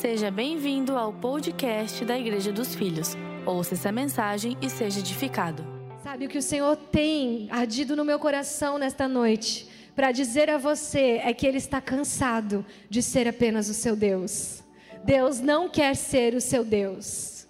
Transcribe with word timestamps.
Seja 0.00 0.30
bem-vindo 0.30 0.96
ao 0.96 1.12
podcast 1.12 2.06
da 2.06 2.18
Igreja 2.18 2.50
dos 2.50 2.74
Filhos. 2.74 3.14
Ouça 3.44 3.74
essa 3.74 3.92
mensagem 3.92 4.56
e 4.62 4.70
seja 4.70 4.98
edificado. 4.98 5.62
Sabe 6.02 6.24
o 6.24 6.28
que 6.30 6.38
o 6.38 6.42
Senhor 6.42 6.74
tem 6.74 7.48
ardido 7.50 7.94
no 7.94 8.02
meu 8.02 8.18
coração 8.18 8.78
nesta 8.78 9.06
noite? 9.06 9.68
Para 9.94 10.10
dizer 10.10 10.48
a 10.48 10.56
você 10.56 11.20
é 11.22 11.34
que 11.34 11.46
Ele 11.46 11.58
está 11.58 11.82
cansado 11.82 12.64
de 12.88 13.02
ser 13.02 13.28
apenas 13.28 13.68
o 13.68 13.74
seu 13.74 13.94
Deus. 13.94 14.64
Deus 15.04 15.38
não 15.38 15.68
quer 15.68 15.94
ser 15.94 16.34
o 16.34 16.40
seu 16.40 16.64
Deus. 16.64 17.46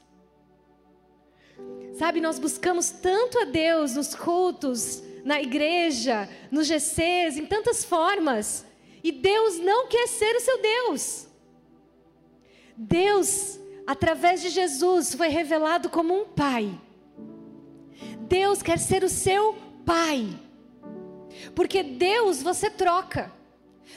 Sabe, 1.95 2.21
nós 2.21 2.41
buscamos 2.41 2.91
tanto 2.91 3.39
a 3.39 3.45
Deus 3.45 3.95
nos 3.95 4.13
cultos, 4.13 5.05
na 5.25 5.41
igreja, 5.41 6.29
nos 6.51 6.67
GCs, 6.67 7.37
em 7.37 7.47
tantas 7.47 7.85
formas. 7.85 8.67
E 9.05 9.13
Deus 9.13 9.61
não 9.61 9.87
quer 9.87 10.09
ser 10.09 10.35
o 10.35 10.41
seu 10.41 10.61
Deus. 10.61 11.30
Deus, 12.83 13.61
através 13.87 14.41
de 14.41 14.49
Jesus, 14.49 15.15
foi 15.15 15.29
revelado 15.29 15.91
como 15.91 16.19
um 16.19 16.25
pai. 16.25 16.81
Deus 18.21 18.63
quer 18.63 18.79
ser 18.79 19.05
o 19.05 19.09
seu 19.09 19.55
pai. 19.85 20.27
Porque 21.55 21.83
Deus 21.83 22.43
você 22.43 22.71
troca. 22.71 23.31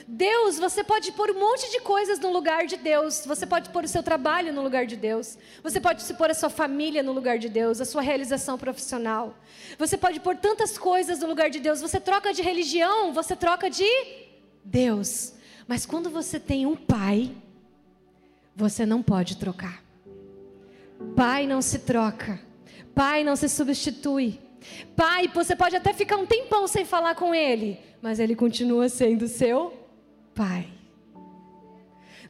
Deus, 0.06 0.58
você 0.58 0.84
pode 0.84 1.12
pôr 1.12 1.30
um 1.30 1.40
monte 1.40 1.70
de 1.70 1.80
coisas 1.80 2.18
no 2.18 2.30
lugar 2.30 2.66
de 2.66 2.76
Deus. 2.76 3.24
Você 3.24 3.46
pode 3.46 3.70
pôr 3.70 3.84
o 3.84 3.88
seu 3.88 4.02
trabalho 4.02 4.52
no 4.52 4.60
lugar 4.60 4.84
de 4.84 4.96
Deus. 4.96 5.38
Você 5.62 5.80
pode 5.80 6.02
se 6.02 6.12
pôr 6.12 6.30
a 6.30 6.34
sua 6.34 6.50
família 6.50 7.02
no 7.02 7.12
lugar 7.12 7.38
de 7.38 7.48
Deus, 7.48 7.80
a 7.80 7.86
sua 7.86 8.02
realização 8.02 8.58
profissional. 8.58 9.34
Você 9.78 9.96
pode 9.96 10.20
pôr 10.20 10.36
tantas 10.36 10.76
coisas 10.76 11.20
no 11.20 11.26
lugar 11.26 11.48
de 11.48 11.58
Deus. 11.58 11.80
Você 11.80 11.98
troca 11.98 12.34
de 12.34 12.42
religião, 12.42 13.14
você 13.14 13.34
troca 13.34 13.70
de 13.70 13.88
Deus. 14.62 15.32
Mas 15.66 15.86
quando 15.86 16.10
você 16.10 16.38
tem 16.38 16.66
um 16.66 16.76
pai, 16.76 17.34
você 18.54 18.86
não 18.86 19.02
pode 19.02 19.36
trocar. 19.36 19.82
Pai 21.16 21.46
não 21.46 21.60
se 21.60 21.80
troca. 21.80 22.40
Pai 22.94 23.24
não 23.24 23.36
se 23.36 23.48
substitui. 23.48 24.40
Pai, 24.96 25.28
você 25.28 25.54
pode 25.54 25.76
até 25.76 25.92
ficar 25.92 26.16
um 26.16 26.26
tempão 26.26 26.66
sem 26.66 26.84
falar 26.84 27.14
com 27.14 27.34
ele, 27.34 27.78
mas 28.00 28.18
ele 28.18 28.34
continua 28.34 28.88
sendo 28.88 29.28
seu 29.28 29.72
pai. 30.34 30.68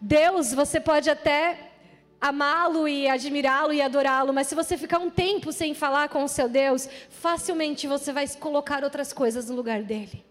Deus, 0.01 0.53
você 0.53 0.81
pode 0.81 1.09
até 1.09 1.73
amá-lo 2.21 2.89
e 2.89 3.09
admirá-lo 3.09 3.73
e 3.73 3.81
adorá-lo, 3.81 4.33
mas 4.33 4.47
se 4.47 4.55
você 4.55 4.77
ficar 4.77 4.99
um 4.99 5.11
tempo 5.11 5.53
sem 5.53 5.75
falar 5.75 6.09
com 6.09 6.25
o 6.25 6.29
seu 6.29 6.49
Deus, 6.49 6.89
facilmente 7.09 7.87
você 7.87 8.13
vai 8.13 8.27
colocar 8.29 8.83
outras 8.83 9.13
coisas 9.13 9.49
no 9.49 9.55
lugar 9.55 9.83
dele. 9.83 10.25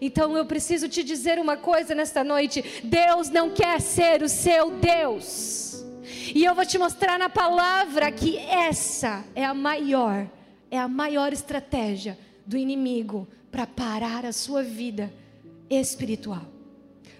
Então 0.00 0.36
eu 0.36 0.46
preciso 0.46 0.88
te 0.88 1.02
dizer 1.02 1.38
uma 1.38 1.56
coisa 1.56 1.94
nesta 1.94 2.24
noite: 2.24 2.62
Deus 2.84 3.28
não 3.30 3.50
quer 3.50 3.80
ser 3.80 4.22
o 4.22 4.28
seu 4.28 4.70
Deus. 4.72 5.84
E 6.34 6.44
eu 6.44 6.54
vou 6.54 6.64
te 6.64 6.78
mostrar 6.78 7.18
na 7.18 7.28
palavra 7.28 8.10
que 8.12 8.36
essa 8.36 9.24
é 9.34 9.44
a 9.44 9.54
maior, 9.54 10.28
é 10.70 10.78
a 10.78 10.88
maior 10.88 11.32
estratégia 11.32 12.18
do 12.46 12.56
inimigo 12.56 13.26
para 13.50 13.66
parar 13.66 14.24
a 14.24 14.32
sua 14.32 14.62
vida 14.62 15.12
espiritual, 15.68 16.46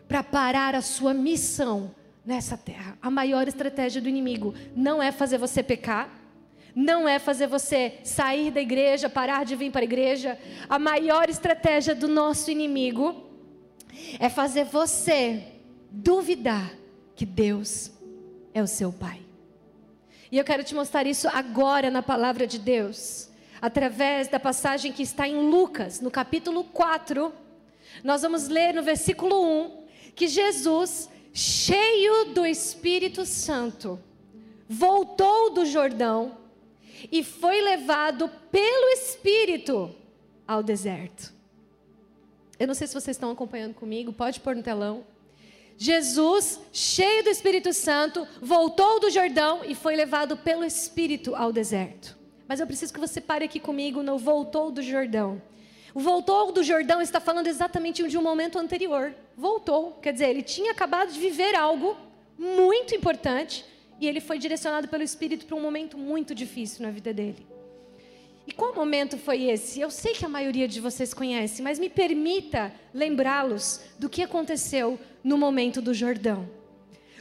para 0.06 0.22
parar 0.22 0.74
a 0.74 0.82
sua 0.82 1.12
missão 1.12 1.94
nessa 2.24 2.56
terra. 2.56 2.96
A 3.00 3.10
maior 3.10 3.48
estratégia 3.48 4.00
do 4.00 4.08
inimigo 4.08 4.54
não 4.74 5.02
é 5.02 5.10
fazer 5.10 5.38
você 5.38 5.62
pecar, 5.62 6.19
não 6.74 7.08
é 7.08 7.18
fazer 7.18 7.46
você 7.46 7.98
sair 8.04 8.50
da 8.50 8.60
igreja, 8.60 9.08
parar 9.08 9.44
de 9.44 9.56
vir 9.56 9.70
para 9.70 9.80
a 9.80 9.84
igreja. 9.84 10.38
A 10.68 10.78
maior 10.78 11.28
estratégia 11.28 11.94
do 11.94 12.08
nosso 12.08 12.50
inimigo 12.50 13.28
é 14.18 14.28
fazer 14.28 14.64
você 14.64 15.44
duvidar 15.90 16.72
que 17.14 17.26
Deus 17.26 17.90
é 18.54 18.62
o 18.62 18.66
seu 18.66 18.92
Pai. 18.92 19.20
E 20.30 20.38
eu 20.38 20.44
quero 20.44 20.62
te 20.62 20.74
mostrar 20.74 21.06
isso 21.06 21.28
agora 21.28 21.90
na 21.90 22.02
palavra 22.02 22.46
de 22.46 22.58
Deus, 22.58 23.28
através 23.60 24.28
da 24.28 24.38
passagem 24.38 24.92
que 24.92 25.02
está 25.02 25.26
em 25.26 25.50
Lucas, 25.50 26.00
no 26.00 26.10
capítulo 26.10 26.62
4. 26.64 27.32
Nós 28.04 28.22
vamos 28.22 28.46
ler 28.46 28.72
no 28.72 28.82
versículo 28.82 29.64
1 29.64 29.80
que 30.14 30.28
Jesus, 30.28 31.08
cheio 31.32 32.26
do 32.26 32.46
Espírito 32.46 33.24
Santo, 33.26 33.98
voltou 34.68 35.50
do 35.50 35.66
Jordão 35.66 36.39
e 37.10 37.22
foi 37.22 37.60
levado 37.60 38.28
pelo 38.50 38.88
Espírito 38.90 39.94
ao 40.46 40.62
deserto. 40.62 41.32
Eu 42.58 42.66
não 42.66 42.74
sei 42.74 42.86
se 42.86 42.94
vocês 42.94 43.16
estão 43.16 43.30
acompanhando 43.30 43.74
comigo, 43.74 44.12
pode 44.12 44.40
pôr 44.40 44.54
no 44.54 44.62
telão. 44.62 45.04
Jesus, 45.78 46.60
cheio 46.72 47.24
do 47.24 47.30
Espírito 47.30 47.72
Santo, 47.72 48.28
voltou 48.40 49.00
do 49.00 49.08
Jordão 49.08 49.64
e 49.64 49.74
foi 49.74 49.96
levado 49.96 50.36
pelo 50.36 50.62
Espírito 50.62 51.34
ao 51.34 51.52
deserto. 51.52 52.18
Mas 52.46 52.60
eu 52.60 52.66
preciso 52.66 52.92
que 52.92 53.00
você 53.00 53.20
pare 53.20 53.46
aqui 53.46 53.58
comigo 53.58 54.02
no 54.02 54.18
voltou 54.18 54.70
do 54.70 54.82
Jordão. 54.82 55.40
O 55.94 56.00
voltou 56.00 56.52
do 56.52 56.62
Jordão 56.62 57.00
está 57.00 57.18
falando 57.18 57.46
exatamente 57.46 58.06
de 58.06 58.18
um 58.18 58.22
momento 58.22 58.58
anterior. 58.58 59.14
Voltou, 59.36 59.92
quer 60.02 60.12
dizer, 60.12 60.28
ele 60.28 60.42
tinha 60.42 60.72
acabado 60.72 61.12
de 61.12 61.18
viver 61.18 61.54
algo 61.54 61.96
muito 62.38 62.94
importante 62.94 63.64
e 64.00 64.08
ele 64.08 64.20
foi 64.20 64.38
direcionado 64.38 64.88
pelo 64.88 65.02
Espírito 65.02 65.44
para 65.44 65.56
um 65.56 65.60
momento 65.60 65.98
muito 65.98 66.34
difícil 66.34 66.82
na 66.82 66.90
vida 66.90 67.12
dele. 67.12 67.46
E 68.46 68.52
qual 68.52 68.74
momento 68.74 69.18
foi 69.18 69.44
esse? 69.44 69.80
Eu 69.80 69.90
sei 69.90 70.14
que 70.14 70.24
a 70.24 70.28
maioria 70.28 70.66
de 70.66 70.80
vocês 70.80 71.12
conhece, 71.12 71.60
mas 71.62 71.78
me 71.78 71.90
permita 71.90 72.72
lembrá-los 72.92 73.82
do 73.98 74.08
que 74.08 74.22
aconteceu 74.22 74.98
no 75.22 75.36
momento 75.36 75.82
do 75.82 75.92
Jordão. 75.92 76.48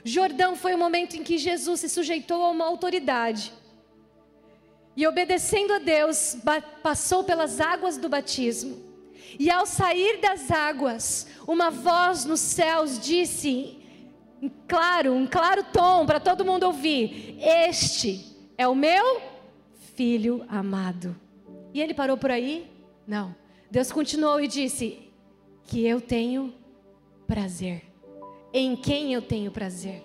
Jordão 0.03 0.56
foi 0.56 0.73
o 0.73 0.78
momento 0.78 1.16
em 1.18 1.23
que 1.23 1.38
Jesus 1.38 1.81
se 1.81 1.89
sujeitou 1.89 2.41
a 2.44 2.50
uma 2.50 2.66
autoridade. 2.66 3.51
E 4.95 5.06
obedecendo 5.06 5.73
a 5.73 5.79
Deus, 5.79 6.38
passou 6.81 7.23
pelas 7.23 7.59
águas 7.59 7.97
do 7.97 8.07
batismo. 8.07 8.89
E 9.38 9.51
ao 9.51 9.66
sair 9.66 10.19
das 10.19 10.50
águas, 10.50 11.28
uma 11.47 11.69
voz 11.69 12.25
nos 12.25 12.39
céus 12.39 13.00
disse: 13.00 13.78
um 14.41 14.50
claro, 14.67 15.13
um 15.13 15.27
claro 15.27 15.63
tom 15.72 16.05
para 16.05 16.19
todo 16.19 16.45
mundo 16.45 16.63
ouvir: 16.63 17.38
Este 17.39 18.38
é 18.57 18.67
o 18.67 18.75
meu 18.75 19.22
filho 19.95 20.45
amado. 20.47 21.16
E 21.73 21.81
ele 21.81 21.94
parou 21.94 22.17
por 22.17 22.31
aí? 22.31 22.69
Não. 23.05 23.35
Deus 23.69 23.91
continuou 23.91 24.39
e 24.39 24.47
disse: 24.47 25.11
Que 25.66 25.85
eu 25.85 26.00
tenho 26.00 26.53
prazer. 27.27 27.83
Em 28.53 28.75
quem 28.75 29.13
eu 29.13 29.22
tenho 29.22 29.51
prazer. 29.51 30.03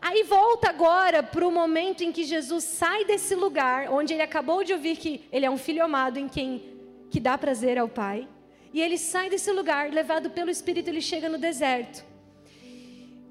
Aí 0.00 0.22
volta 0.24 0.68
agora 0.68 1.22
para 1.22 1.46
o 1.46 1.50
momento 1.50 2.02
em 2.02 2.12
que 2.12 2.24
Jesus 2.24 2.64
sai 2.64 3.04
desse 3.04 3.34
lugar, 3.34 3.90
onde 3.90 4.12
ele 4.12 4.22
acabou 4.22 4.62
de 4.62 4.72
ouvir 4.72 4.96
que 4.96 5.24
ele 5.32 5.46
é 5.46 5.50
um 5.50 5.56
filho 5.56 5.82
amado 5.84 6.18
em 6.18 6.28
quem 6.28 6.76
que 7.10 7.20
dá 7.20 7.38
prazer 7.38 7.78
ao 7.78 7.88
Pai. 7.88 8.28
E 8.72 8.80
ele 8.80 8.98
sai 8.98 9.30
desse 9.30 9.50
lugar, 9.52 9.90
levado 9.90 10.30
pelo 10.30 10.50
Espírito, 10.50 10.88
ele 10.88 11.00
chega 11.00 11.28
no 11.28 11.38
deserto. 11.38 12.04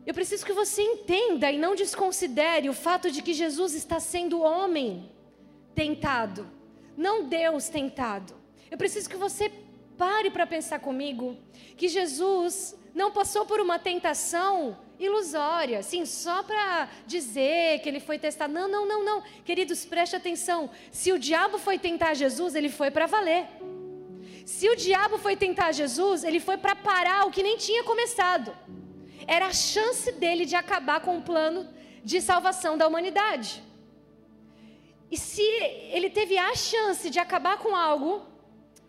Eu 0.06 0.14
preciso 0.14 0.46
que 0.46 0.54
você 0.54 0.84
entenda 0.84 1.52
e 1.52 1.58
não 1.58 1.74
desconsidere 1.74 2.70
o 2.70 2.74
fato 2.74 3.10
de 3.10 3.24
que 3.24 3.34
Jesus 3.34 3.74
está 3.74 4.00
sendo 4.00 4.40
homem 4.42 5.12
tentado, 5.74 6.48
não 6.96 7.28
Deus 7.28 7.70
tentado. 7.70 8.36
Eu 8.70 8.78
preciso 8.78 9.10
que 9.10 9.18
você 9.18 9.52
pare 9.98 10.30
para 10.30 10.46
pensar 10.46 10.80
comigo 10.80 11.36
que 11.76 11.88
Jesus 11.88 12.76
não 12.94 13.12
passou 13.12 13.46
por 13.46 13.60
uma 13.60 13.80
tentação 13.80 14.78
ilusória, 15.00 15.80
assim, 15.80 16.06
só 16.06 16.44
para 16.44 16.88
dizer 17.08 17.80
que 17.80 17.90
ele 17.90 18.00
foi 18.00 18.20
testado. 18.20 18.54
Não, 18.54 18.68
não, 18.68 18.88
não, 18.88 19.04
não. 19.04 19.24
Queridos, 19.44 19.86
preste 19.86 20.16
atenção. 20.16 20.70
Se 20.92 21.12
o 21.12 21.20
diabo 21.20 21.58
foi 21.58 21.80
tentar 21.80 22.14
Jesus, 22.14 22.54
ele 22.54 22.70
foi 22.70 22.92
para 22.92 23.08
valer. 23.08 23.48
Se 24.46 24.70
o 24.70 24.76
diabo 24.76 25.18
foi 25.18 25.36
tentar 25.36 25.72
Jesus, 25.72 26.24
ele 26.24 26.40
foi 26.40 26.58
para 26.58 26.76
parar 26.76 27.26
o 27.26 27.32
que 27.32 27.42
nem 27.42 27.58
tinha 27.58 27.84
começado 27.84 28.56
era 29.28 29.48
a 29.48 29.54
chance 29.54 30.12
dele 30.14 30.46
de 30.46 30.56
acabar 30.56 31.00
com 31.02 31.18
o 31.18 31.22
plano 31.22 31.68
de 32.04 32.22
salvação 32.22 32.78
da 32.78 32.88
humanidade. 32.88 33.64
E 35.10 35.18
se 35.18 35.42
ele 35.92 36.10
teve 36.10 36.38
a 36.38 36.56
chance 36.56 37.10
de 37.10 37.20
acabar 37.20 37.58
com 37.58 37.76
algo 37.76 38.26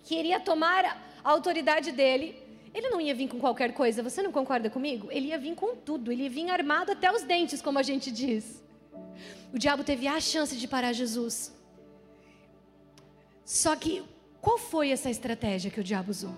que 0.03 0.15
iria 0.15 0.41
tomar 0.41 0.85
a 1.25 1.31
autoridade 1.31 1.93
dele, 1.93 2.37
ele 2.75 2.91
não 2.91 3.01
ia 3.01 3.15
vir 3.15 3.29
com 3.29 3.39
qualquer 3.39 3.73
coisa, 3.73 4.03
você 4.03 4.23
não 4.23 4.31
concorda 4.31 4.69
comigo? 4.69 5.09
Ele 5.11 5.29
ia 5.29 5.39
vir 5.39 5.55
com 5.55 5.75
tudo, 5.75 6.13
ele 6.13 6.25
ia 6.25 6.31
vir 6.31 6.51
armado 6.51 6.93
até 6.93 7.11
os 7.11 7.23
dentes, 7.23 7.63
como 7.63 7.79
a 7.79 7.83
gente 7.83 8.11
diz. 8.11 8.63
O 9.53 9.59
diabo 9.59 9.83
teve 9.83 10.07
a 10.07 10.21
chance 10.21 10.55
de 10.57 10.69
parar 10.69 10.93
Jesus. 10.93 11.55
Só 13.45 13.75
que, 13.77 14.03
qual 14.41 14.59
foi 14.59 14.91
essa 14.91 15.09
estratégia 15.09 15.71
que 15.71 15.81
o 15.81 15.85
diabo 15.85 16.11
usou? 16.11 16.35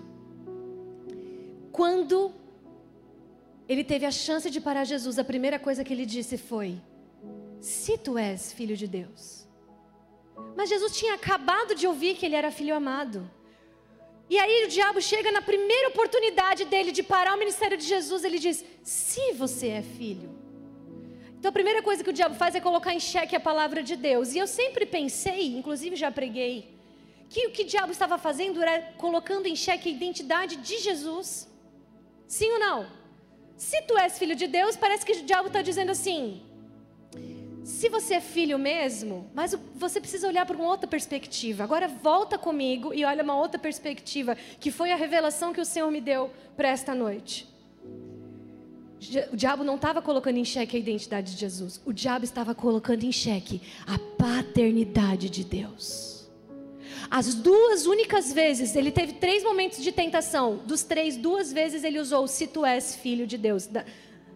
Quando 1.71 2.31
ele 3.69 3.83
teve 3.83 4.05
a 4.07 4.11
chance 4.11 4.49
de 4.49 4.59
parar 4.59 4.83
Jesus, 4.83 5.19
a 5.19 5.23
primeira 5.23 5.59
coisa 5.59 5.83
que 5.83 5.93
ele 5.93 6.05
disse 6.15 6.37
foi: 6.39 6.69
Se 7.61 7.95
tu 7.99 8.17
és 8.17 8.51
filho 8.51 8.75
de 8.75 8.87
Deus. 8.87 9.47
Mas 10.57 10.69
Jesus 10.69 10.97
tinha 10.97 11.13
acabado 11.13 11.75
de 11.75 11.85
ouvir 11.85 12.15
que 12.15 12.25
ele 12.25 12.35
era 12.35 12.49
filho 12.49 12.75
amado. 12.75 13.29
E 14.27 14.39
aí 14.39 14.65
o 14.65 14.67
diabo 14.67 14.99
chega 14.99 15.31
na 15.31 15.41
primeira 15.41 15.89
oportunidade 15.89 16.65
dele 16.65 16.91
de 16.91 17.03
parar 17.03 17.35
o 17.35 17.39
ministério 17.39 17.77
de 17.77 17.85
Jesus, 17.85 18.23
ele 18.23 18.39
diz: 18.39 18.65
Se 18.83 19.33
você 19.33 19.67
é 19.67 19.83
filho. 19.83 20.29
Então 21.37 21.49
a 21.49 21.57
primeira 21.59 21.83
coisa 21.83 22.03
que 22.03 22.09
o 22.09 22.17
diabo 22.19 22.35
faz 22.35 22.55
é 22.55 22.59
colocar 22.59 22.93
em 22.93 22.99
xeque 22.99 23.35
a 23.35 23.39
palavra 23.39 23.83
de 23.83 23.95
Deus. 23.95 24.33
E 24.33 24.39
eu 24.39 24.47
sempre 24.47 24.85
pensei, 24.85 25.55
inclusive 25.55 25.95
já 25.95 26.11
preguei, 26.11 26.75
que 27.29 27.45
o 27.47 27.51
que 27.51 27.61
o 27.61 27.67
diabo 27.73 27.91
estava 27.91 28.17
fazendo 28.17 28.61
era 28.63 28.93
colocando 28.97 29.45
em 29.45 29.55
xeque 29.55 29.89
a 29.89 29.91
identidade 29.91 30.55
de 30.57 30.79
Jesus. 30.79 31.47
Sim 32.27 32.51
ou 32.53 32.59
não? 32.59 32.98
Se 33.59 33.81
tu 33.81 33.97
és 33.97 34.17
filho 34.17 34.37
de 34.37 34.47
Deus, 34.47 34.77
parece 34.77 35.05
que 35.05 35.11
o 35.11 35.23
diabo 35.23 35.47
está 35.47 35.61
dizendo 35.61 35.91
assim: 35.91 36.41
se 37.61 37.89
você 37.89 38.13
é 38.15 38.21
filho 38.21 38.57
mesmo, 38.57 39.29
mas 39.33 39.53
você 39.75 39.99
precisa 39.99 40.29
olhar 40.29 40.45
por 40.45 40.55
uma 40.55 40.65
outra 40.65 40.87
perspectiva. 40.87 41.65
Agora 41.65 41.85
volta 41.89 42.37
comigo 42.37 42.93
e 42.93 43.03
olha 43.03 43.21
uma 43.21 43.35
outra 43.35 43.59
perspectiva, 43.59 44.37
que 44.61 44.71
foi 44.71 44.93
a 44.93 44.95
revelação 44.95 45.51
que 45.51 45.59
o 45.59 45.65
Senhor 45.65 45.91
me 45.91 45.99
deu 45.99 46.31
para 46.55 46.69
esta 46.69 46.95
noite. 46.95 47.49
O 49.31 49.35
diabo 49.35 49.65
não 49.65 49.75
estava 49.75 50.01
colocando 50.01 50.37
em 50.37 50.45
xeque 50.45 50.77
a 50.77 50.79
identidade 50.79 51.33
de 51.33 51.39
Jesus, 51.39 51.81
o 51.85 51.91
diabo 51.91 52.23
estava 52.23 52.55
colocando 52.55 53.03
em 53.03 53.11
xeque 53.11 53.61
a 53.85 53.99
paternidade 54.17 55.29
de 55.29 55.43
Deus. 55.43 56.18
As 57.09 57.33
duas 57.33 57.85
únicas 57.85 58.33
vezes, 58.33 58.75
ele 58.75 58.91
teve 58.91 59.13
três 59.13 59.43
momentos 59.43 59.81
de 59.81 59.91
tentação, 59.91 60.57
dos 60.65 60.83
três, 60.83 61.15
duas 61.15 61.51
vezes 61.53 61.83
ele 61.83 61.99
usou 61.99 62.27
se 62.27 62.47
tu 62.47 62.65
és 62.65 62.95
filho 62.95 63.25
de 63.25 63.37
Deus. 63.37 63.69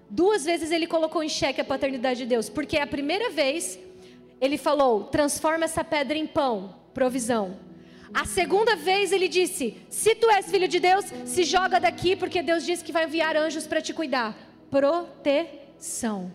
Duas 0.10 0.46
vezes 0.46 0.72
ele 0.72 0.88
colocou 0.88 1.24
em 1.24 1.30
xeque 1.30 1.62
a 1.62 1.66
paternidade 1.66 2.20
de 2.20 2.26
Deus, 2.26 2.50
porque 2.50 2.78
a 2.78 2.88
primeira 2.88 3.30
vez 3.30 3.80
ele 4.40 4.58
falou: 4.58 5.06
transforma 5.06 5.66
essa 5.66 5.84
pedra 5.84 6.18
em 6.18 6.28
pão, 6.28 6.76
provisão. 6.94 7.58
A 8.14 8.26
segunda 8.26 8.76
vez 8.76 9.12
ele 9.12 9.28
disse: 9.28 9.78
se 9.90 10.14
tu 10.14 10.30
és 10.30 10.50
filho 10.50 10.68
de 10.68 10.80
Deus, 10.80 11.06
se 11.26 11.44
joga 11.44 11.80
daqui, 11.80 12.16
porque 12.16 12.44
Deus 12.44 12.64
disse 12.64 12.84
que 12.84 12.92
vai 12.92 13.06
enviar 13.06 13.36
anjos 13.36 13.66
para 13.66 13.82
te 13.82 13.94
cuidar. 13.94 14.38
Proteção. 14.70 16.32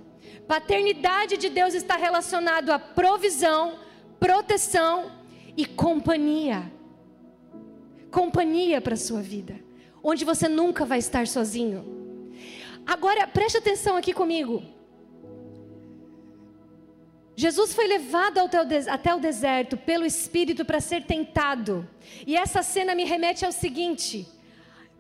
Paternidade 0.48 1.36
de 1.36 1.48
Deus 1.48 1.74
está 1.74 1.96
relacionado 1.96 2.70
a 2.70 2.78
provisão, 2.78 3.78
proteção 4.18 5.17
e 5.58 5.64
companhia. 5.66 6.72
Companhia 8.12 8.80
para 8.80 8.94
a 8.94 9.02
sua 9.06 9.20
vida, 9.20 9.56
onde 10.00 10.24
você 10.24 10.48
nunca 10.48 10.84
vai 10.84 11.00
estar 11.00 11.26
sozinho. 11.26 11.80
Agora, 12.86 13.26
preste 13.26 13.58
atenção 13.58 13.96
aqui 13.96 14.12
comigo. 14.12 14.62
Jesus 17.34 17.74
foi 17.74 17.88
levado 17.88 18.38
até 18.38 19.14
o 19.14 19.18
deserto 19.18 19.76
pelo 19.76 20.06
Espírito 20.06 20.64
para 20.64 20.80
ser 20.80 21.04
tentado. 21.04 21.88
E 22.24 22.36
essa 22.36 22.62
cena 22.62 22.94
me 22.94 23.04
remete 23.04 23.44
ao 23.44 23.50
seguinte: 23.50 24.28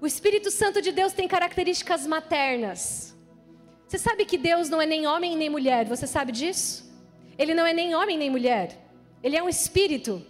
o 0.00 0.06
Espírito 0.08 0.50
Santo 0.50 0.82
de 0.82 0.90
Deus 0.90 1.12
tem 1.12 1.28
características 1.28 2.04
maternas. 2.04 3.16
Você 3.86 3.96
sabe 3.96 4.24
que 4.24 4.36
Deus 4.36 4.68
não 4.68 4.82
é 4.82 4.86
nem 4.86 5.06
homem 5.06 5.36
nem 5.36 5.48
mulher, 5.48 5.86
você 5.86 6.06
sabe 6.06 6.32
disso? 6.32 6.92
Ele 7.38 7.54
não 7.54 7.64
é 7.64 7.72
nem 7.72 7.94
homem 7.94 8.18
nem 8.18 8.28
mulher, 8.28 8.76
ele 9.22 9.36
é 9.36 9.42
um 9.42 9.48
espírito. 9.48 10.20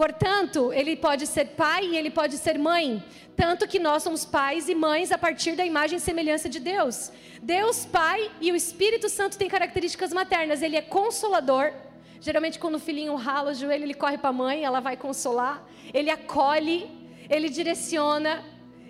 Portanto, 0.00 0.72
ele 0.72 0.96
pode 0.96 1.26
ser 1.26 1.44
pai 1.62 1.82
e 1.88 1.94
ele 1.98 2.08
pode 2.08 2.38
ser 2.38 2.58
mãe. 2.58 3.04
Tanto 3.36 3.68
que 3.68 3.78
nós 3.78 4.02
somos 4.02 4.24
pais 4.24 4.66
e 4.66 4.74
mães 4.74 5.12
a 5.12 5.18
partir 5.18 5.52
da 5.56 5.66
imagem 5.72 5.98
e 5.98 6.00
semelhança 6.00 6.48
de 6.48 6.58
Deus. 6.58 7.12
Deus, 7.42 7.84
Pai 7.84 8.30
e 8.40 8.50
o 8.50 8.56
Espírito 8.56 9.10
Santo 9.10 9.36
têm 9.36 9.46
características 9.46 10.10
maternas. 10.10 10.62
Ele 10.62 10.74
é 10.74 10.80
consolador. 10.80 11.70
Geralmente, 12.18 12.58
quando 12.58 12.76
o 12.76 12.78
filhinho 12.78 13.14
rala 13.14 13.50
o 13.50 13.54
joelho, 13.54 13.84
ele 13.84 13.92
corre 13.92 14.16
para 14.16 14.30
a 14.30 14.32
mãe, 14.32 14.64
ela 14.64 14.80
vai 14.80 14.96
consolar. 14.96 15.62
Ele 15.92 16.08
acolhe, 16.08 16.90
ele 17.28 17.50
direciona, 17.50 18.42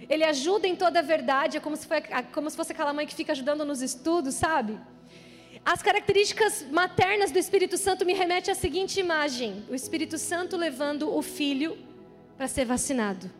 ele 0.08 0.22
ajuda 0.22 0.68
em 0.68 0.76
toda 0.76 1.00
a 1.00 1.02
verdade. 1.02 1.56
É 1.56 1.60
como 1.60 1.76
se, 1.76 1.88
foi, 1.88 2.02
como 2.32 2.48
se 2.48 2.56
fosse 2.56 2.70
aquela 2.70 2.92
mãe 2.92 3.04
que 3.04 3.16
fica 3.16 3.32
ajudando 3.32 3.64
nos 3.64 3.82
estudos, 3.82 4.36
sabe? 4.36 4.78
As 5.64 5.82
características 5.82 6.66
maternas 6.70 7.30
do 7.30 7.38
Espírito 7.38 7.76
Santo 7.76 8.04
me 8.04 8.14
remete 8.14 8.50
à 8.50 8.54
seguinte 8.54 8.98
imagem: 8.98 9.64
o 9.68 9.74
Espírito 9.74 10.18
Santo 10.18 10.56
levando 10.56 11.14
o 11.14 11.22
filho 11.22 11.78
para 12.36 12.48
ser 12.48 12.64
vacinado. 12.64 13.30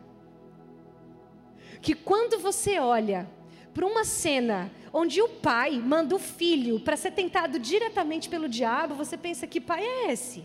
Que 1.81 1.95
quando 1.95 2.37
você 2.37 2.79
olha 2.79 3.27
para 3.73 3.85
uma 3.85 4.03
cena 4.03 4.71
onde 4.93 5.21
o 5.21 5.27
pai 5.27 5.79
manda 5.79 6.15
o 6.15 6.19
filho 6.19 6.79
para 6.79 6.95
ser 6.95 7.11
tentado 7.11 7.57
diretamente 7.57 8.29
pelo 8.29 8.47
diabo, 8.47 8.93
você 8.93 9.17
pensa: 9.17 9.47
que 9.47 9.59
pai 9.59 9.83
é 9.83 10.11
esse? 10.11 10.43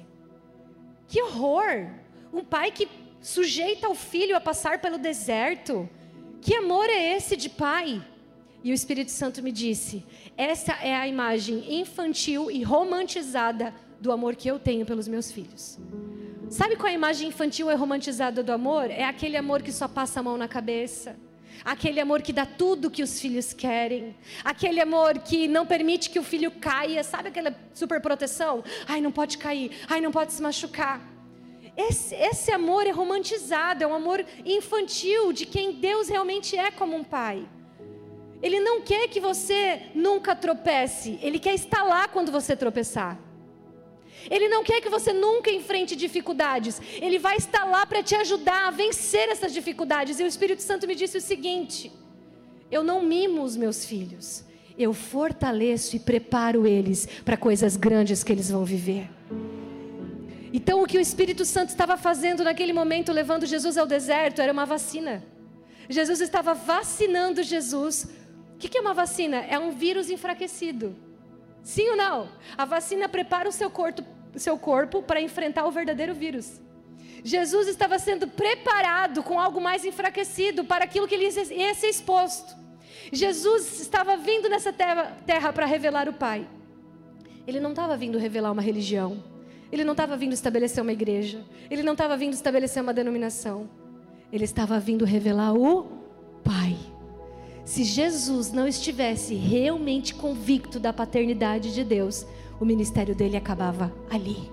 Que 1.06 1.22
horror! 1.22 1.90
Um 2.32 2.42
pai 2.42 2.70
que 2.70 2.88
sujeita 3.20 3.88
o 3.88 3.94
filho 3.94 4.36
a 4.36 4.40
passar 4.40 4.80
pelo 4.80 4.98
deserto. 4.98 5.88
Que 6.40 6.54
amor 6.54 6.88
é 6.88 7.16
esse 7.16 7.36
de 7.36 7.48
pai? 7.48 8.02
E 8.62 8.70
o 8.70 8.74
Espírito 8.74 9.10
Santo 9.10 9.42
me 9.42 9.52
disse: 9.52 10.04
essa 10.36 10.72
é 10.74 10.94
a 10.94 11.06
imagem 11.06 11.80
infantil 11.80 12.50
e 12.50 12.62
romantizada 12.62 13.72
do 14.00 14.12
amor 14.12 14.36
que 14.36 14.48
eu 14.48 14.58
tenho 14.58 14.84
pelos 14.84 15.08
meus 15.08 15.30
filhos. 15.30 15.78
Sabe 16.50 16.76
qual 16.76 16.88
é 16.88 16.92
a 16.92 16.94
imagem 16.94 17.28
infantil 17.28 17.70
e 17.70 17.74
romantizada 17.74 18.42
do 18.42 18.52
amor? 18.52 18.90
É 18.90 19.04
aquele 19.04 19.36
amor 19.36 19.62
que 19.62 19.72
só 19.72 19.88
passa 19.88 20.20
a 20.20 20.22
mão 20.22 20.36
na 20.36 20.46
cabeça. 20.46 21.16
Aquele 21.64 22.00
amor 22.00 22.22
que 22.22 22.32
dá 22.32 22.44
tudo 22.44 22.90
que 22.90 23.02
os 23.02 23.18
filhos 23.20 23.52
querem. 23.52 24.14
Aquele 24.44 24.80
amor 24.80 25.18
que 25.18 25.48
não 25.48 25.66
permite 25.66 26.10
que 26.10 26.18
o 26.18 26.22
filho 26.22 26.50
caia. 26.50 27.02
Sabe 27.02 27.28
aquela 27.28 27.54
super 27.74 28.00
proteção? 28.00 28.62
Ai, 28.86 29.00
não 29.00 29.10
pode 29.10 29.38
cair. 29.38 29.72
Ai, 29.88 30.00
não 30.00 30.12
pode 30.12 30.32
se 30.32 30.42
machucar. 30.42 31.00
Esse, 31.76 32.14
esse 32.14 32.50
amor 32.52 32.86
é 32.86 32.90
romantizado, 32.90 33.84
é 33.84 33.86
um 33.86 33.94
amor 33.94 34.24
infantil 34.44 35.30
de 35.32 35.44
quem 35.44 35.72
Deus 35.72 36.08
realmente 36.08 36.56
é 36.56 36.70
como 36.70 36.96
um 36.96 37.04
pai. 37.04 37.46
Ele 38.42 38.60
não 38.60 38.80
quer 38.80 39.08
que 39.08 39.20
você 39.20 39.82
nunca 39.94 40.34
tropece, 40.34 41.18
ele 41.22 41.38
quer 41.38 41.54
estar 41.54 41.82
lá 41.82 42.06
quando 42.06 42.30
você 42.30 42.54
tropeçar. 42.54 43.18
Ele 44.30 44.48
não 44.48 44.64
quer 44.64 44.80
que 44.80 44.88
você 44.88 45.12
nunca 45.12 45.50
enfrente 45.50 45.94
dificuldades. 45.94 46.80
Ele 47.00 47.18
vai 47.18 47.36
estar 47.36 47.64
lá 47.64 47.86
para 47.86 48.02
te 48.02 48.14
ajudar 48.14 48.68
a 48.68 48.70
vencer 48.70 49.28
essas 49.28 49.52
dificuldades. 49.52 50.18
E 50.18 50.24
o 50.24 50.26
Espírito 50.26 50.62
Santo 50.62 50.86
me 50.86 50.94
disse 50.94 51.18
o 51.18 51.20
seguinte: 51.20 51.92
Eu 52.70 52.82
não 52.82 53.02
mimo 53.02 53.42
os 53.42 53.56
meus 53.56 53.84
filhos. 53.84 54.44
Eu 54.78 54.92
fortaleço 54.92 55.96
e 55.96 56.00
preparo 56.00 56.66
eles 56.66 57.06
para 57.24 57.36
coisas 57.36 57.76
grandes 57.76 58.22
que 58.22 58.32
eles 58.32 58.50
vão 58.50 58.64
viver. 58.64 59.08
Então, 60.52 60.82
o 60.82 60.86
que 60.86 60.98
o 60.98 61.00
Espírito 61.00 61.44
Santo 61.44 61.70
estava 61.70 61.96
fazendo 61.96 62.44
naquele 62.44 62.72
momento, 62.72 63.12
levando 63.12 63.46
Jesus 63.46 63.78
ao 63.78 63.86
deserto, 63.86 64.40
era 64.40 64.52
uma 64.52 64.66
vacina. 64.66 65.24
Jesus 65.88 66.20
estava 66.20 66.52
vacinando 66.52 67.42
Jesus 67.42 68.08
o 68.56 68.58
que, 68.58 68.78
é 68.78 68.80
uma 68.80 68.94
vacina? 68.94 69.36
É 69.36 69.58
um 69.58 69.70
vírus 69.70 70.08
enfraquecido. 70.08 70.96
Sim 71.62 71.90
ou 71.90 71.96
não? 71.96 72.28
A 72.56 72.64
vacina 72.64 73.06
prepara 73.06 73.46
o 73.46 73.52
seu 73.52 73.70
corpo, 73.70 74.02
seu 74.34 74.58
corpo 74.58 75.02
para 75.02 75.20
enfrentar 75.20 75.66
o 75.66 75.70
verdadeiro 75.70 76.14
vírus. 76.14 76.60
Jesus 77.22 77.68
estava 77.68 77.98
sendo 77.98 78.26
preparado 78.26 79.22
com 79.22 79.38
algo 79.38 79.60
mais 79.60 79.84
enfraquecido 79.84 80.64
para 80.64 80.84
aquilo 80.84 81.06
que 81.06 81.14
ele 81.14 81.28
ia 81.28 81.74
ser 81.74 81.88
exposto. 81.88 82.56
Jesus 83.12 83.78
estava 83.78 84.16
vindo 84.16 84.48
nessa 84.48 84.72
terra, 84.72 85.16
terra 85.26 85.52
para 85.52 85.66
revelar 85.66 86.08
o 86.08 86.14
Pai. 86.14 86.48
Ele 87.46 87.60
não 87.60 87.70
estava 87.70 87.94
vindo 87.96 88.16
revelar 88.16 88.52
uma 88.52 88.62
religião. 88.62 89.22
Ele 89.70 89.84
não 89.84 89.92
estava 89.92 90.16
vindo 90.16 90.32
estabelecer 90.32 90.82
uma 90.82 90.92
igreja. 90.92 91.44
Ele 91.70 91.82
não 91.82 91.92
estava 91.92 92.16
vindo 92.16 92.32
estabelecer 92.32 92.82
uma 92.82 92.94
denominação. 92.94 93.68
Ele 94.32 94.44
estava 94.44 94.78
vindo 94.80 95.04
revelar 95.04 95.52
o 95.54 95.84
Pai. 96.42 96.76
Se 97.66 97.82
Jesus 97.82 98.52
não 98.52 98.68
estivesse 98.68 99.34
realmente 99.34 100.14
convicto 100.14 100.78
da 100.78 100.92
paternidade 100.92 101.74
de 101.74 101.82
Deus, 101.82 102.24
o 102.60 102.64
ministério 102.64 103.12
dele 103.12 103.36
acabava 103.36 103.92
ali. 104.08 104.52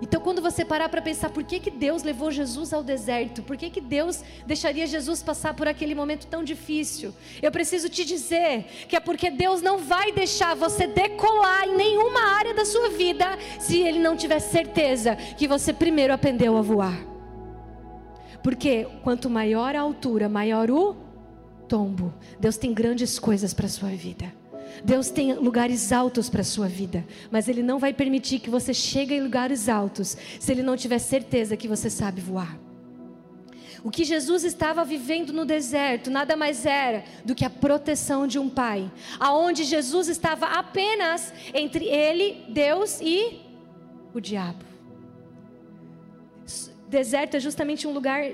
Então, 0.00 0.20
quando 0.20 0.40
você 0.40 0.64
parar 0.64 0.88
para 0.88 1.02
pensar 1.02 1.30
por 1.30 1.42
que, 1.42 1.58
que 1.58 1.72
Deus 1.72 2.04
levou 2.04 2.30
Jesus 2.30 2.72
ao 2.72 2.84
deserto, 2.84 3.42
por 3.42 3.56
que, 3.56 3.68
que 3.68 3.80
Deus 3.80 4.22
deixaria 4.46 4.86
Jesus 4.86 5.24
passar 5.24 5.54
por 5.54 5.66
aquele 5.66 5.94
momento 5.94 6.28
tão 6.28 6.44
difícil, 6.44 7.12
eu 7.42 7.50
preciso 7.50 7.88
te 7.88 8.04
dizer 8.04 8.66
que 8.88 8.94
é 8.94 9.00
porque 9.00 9.28
Deus 9.28 9.60
não 9.60 9.78
vai 9.78 10.12
deixar 10.12 10.54
você 10.54 10.86
decolar 10.86 11.66
em 11.66 11.76
nenhuma 11.76 12.20
área 12.36 12.54
da 12.54 12.64
sua 12.64 12.90
vida 12.90 13.26
se 13.58 13.80
Ele 13.80 13.98
não 13.98 14.16
tiver 14.16 14.38
certeza 14.38 15.16
que 15.16 15.48
você 15.48 15.72
primeiro 15.72 16.14
aprendeu 16.14 16.56
a 16.56 16.62
voar. 16.62 16.96
Porque 18.40 18.86
quanto 19.02 19.28
maior 19.28 19.74
a 19.74 19.80
altura, 19.80 20.28
maior 20.28 20.70
o 20.70 21.03
tombo. 21.68 22.12
Deus 22.38 22.56
tem 22.56 22.72
grandes 22.72 23.18
coisas 23.18 23.52
para 23.54 23.66
a 23.66 23.68
sua 23.68 23.90
vida. 23.90 24.32
Deus 24.84 25.10
tem 25.10 25.34
lugares 25.34 25.92
altos 25.92 26.28
para 26.28 26.40
a 26.40 26.44
sua 26.44 26.66
vida, 26.66 27.04
mas 27.30 27.48
Ele 27.48 27.62
não 27.62 27.78
vai 27.78 27.92
permitir 27.92 28.40
que 28.40 28.50
você 28.50 28.74
chegue 28.74 29.14
em 29.14 29.22
lugares 29.22 29.68
altos 29.68 30.16
se 30.40 30.52
Ele 30.52 30.62
não 30.62 30.76
tiver 30.76 30.98
certeza 30.98 31.56
que 31.56 31.68
você 31.68 31.88
sabe 31.88 32.20
voar. 32.20 32.58
O 33.84 33.90
que 33.90 34.02
Jesus 34.02 34.44
estava 34.44 34.82
vivendo 34.82 35.30
no 35.30 35.44
deserto 35.44 36.10
nada 36.10 36.34
mais 36.34 36.64
era 36.64 37.04
do 37.22 37.34
que 37.34 37.44
a 37.44 37.50
proteção 37.50 38.26
de 38.26 38.38
um 38.38 38.48
pai, 38.48 38.90
aonde 39.20 39.62
Jesus 39.62 40.08
estava 40.08 40.46
apenas 40.46 41.34
entre 41.52 41.84
ele, 41.84 42.46
Deus 42.48 42.98
e 43.02 43.42
o 44.14 44.20
diabo. 44.20 44.64
Deserto 46.88 47.36
é 47.36 47.40
justamente 47.40 47.86
um 47.86 47.92
lugar 47.92 48.24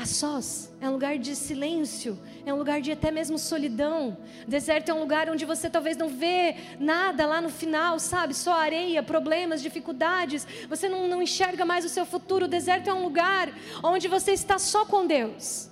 a 0.00 0.06
sós, 0.06 0.72
é 0.80 0.88
um 0.88 0.92
lugar 0.92 1.18
de 1.18 1.36
silêncio, 1.36 2.18
é 2.46 2.54
um 2.54 2.56
lugar 2.56 2.80
de 2.80 2.90
até 2.90 3.10
mesmo 3.10 3.38
solidão. 3.38 4.16
Deserto 4.48 4.88
é 4.88 4.94
um 4.94 5.00
lugar 5.00 5.28
onde 5.28 5.44
você 5.44 5.68
talvez 5.68 5.94
não 5.94 6.08
vê 6.08 6.56
nada 6.78 7.26
lá 7.26 7.38
no 7.38 7.50
final, 7.50 7.98
sabe? 7.98 8.32
Só 8.32 8.54
areia, 8.54 9.02
problemas, 9.02 9.60
dificuldades. 9.60 10.46
Você 10.70 10.88
não, 10.88 11.06
não 11.06 11.20
enxerga 11.20 11.66
mais 11.66 11.84
o 11.84 11.88
seu 11.90 12.06
futuro. 12.06 12.48
Deserto 12.48 12.88
é 12.88 12.94
um 12.94 13.02
lugar 13.02 13.52
onde 13.82 14.08
você 14.08 14.32
está 14.32 14.58
só 14.58 14.86
com 14.86 15.06
Deus. 15.06 15.69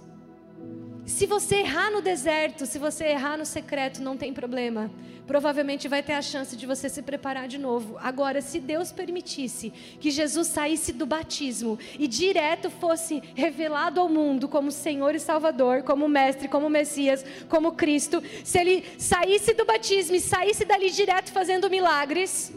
Se 1.08 1.24
você 1.24 1.60
errar 1.60 1.90
no 1.90 2.02
deserto, 2.02 2.66
se 2.66 2.78
você 2.78 3.06
errar 3.06 3.38
no 3.38 3.46
secreto, 3.46 4.02
não 4.02 4.14
tem 4.14 4.30
problema. 4.30 4.90
Provavelmente 5.26 5.88
vai 5.88 6.02
ter 6.02 6.12
a 6.12 6.20
chance 6.20 6.54
de 6.54 6.66
você 6.66 6.86
se 6.90 7.00
preparar 7.00 7.48
de 7.48 7.56
novo. 7.56 7.96
Agora, 7.98 8.42
se 8.42 8.60
Deus 8.60 8.92
permitisse 8.92 9.70
que 9.98 10.10
Jesus 10.10 10.48
saísse 10.48 10.92
do 10.92 11.06
batismo 11.06 11.78
e 11.98 12.06
direto 12.06 12.68
fosse 12.68 13.22
revelado 13.34 14.00
ao 14.00 14.08
mundo 14.08 14.48
como 14.48 14.70
Senhor 14.70 15.14
e 15.14 15.18
Salvador, 15.18 15.82
como 15.82 16.06
Mestre, 16.06 16.46
como 16.46 16.68
Messias, 16.68 17.24
como 17.48 17.72
Cristo, 17.72 18.22
se 18.44 18.58
ele 18.58 18.84
saísse 18.98 19.54
do 19.54 19.64
batismo 19.64 20.14
e 20.14 20.20
saísse 20.20 20.66
dali 20.66 20.90
direto 20.90 21.32
fazendo 21.32 21.70
milagres 21.70 22.52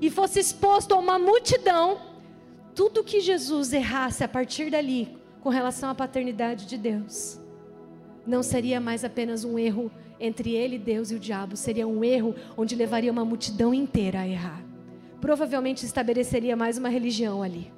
e 0.00 0.10
fosse 0.10 0.40
exposto 0.40 0.94
a 0.94 0.98
uma 0.98 1.16
multidão, 1.16 2.00
tudo 2.74 3.04
que 3.04 3.20
Jesus 3.20 3.72
errasse 3.72 4.24
a 4.24 4.28
partir 4.28 4.68
dali 4.68 5.16
com 5.40 5.48
relação 5.48 5.88
à 5.88 5.94
paternidade 5.94 6.66
de 6.66 6.76
Deus 6.76 7.43
não 8.26 8.42
seria 8.42 8.80
mais 8.80 9.04
apenas 9.04 9.44
um 9.44 9.58
erro 9.58 9.90
entre 10.18 10.54
ele, 10.54 10.78
Deus 10.78 11.10
e 11.10 11.14
o 11.14 11.18
diabo, 11.18 11.56
seria 11.56 11.86
um 11.86 12.02
erro 12.02 12.34
onde 12.56 12.74
levaria 12.74 13.12
uma 13.12 13.24
multidão 13.24 13.74
inteira 13.74 14.20
a 14.20 14.28
errar. 14.28 14.62
Provavelmente 15.20 15.84
estabeleceria 15.84 16.56
mais 16.56 16.78
uma 16.78 16.88
religião 16.88 17.42
ali, 17.42 17.72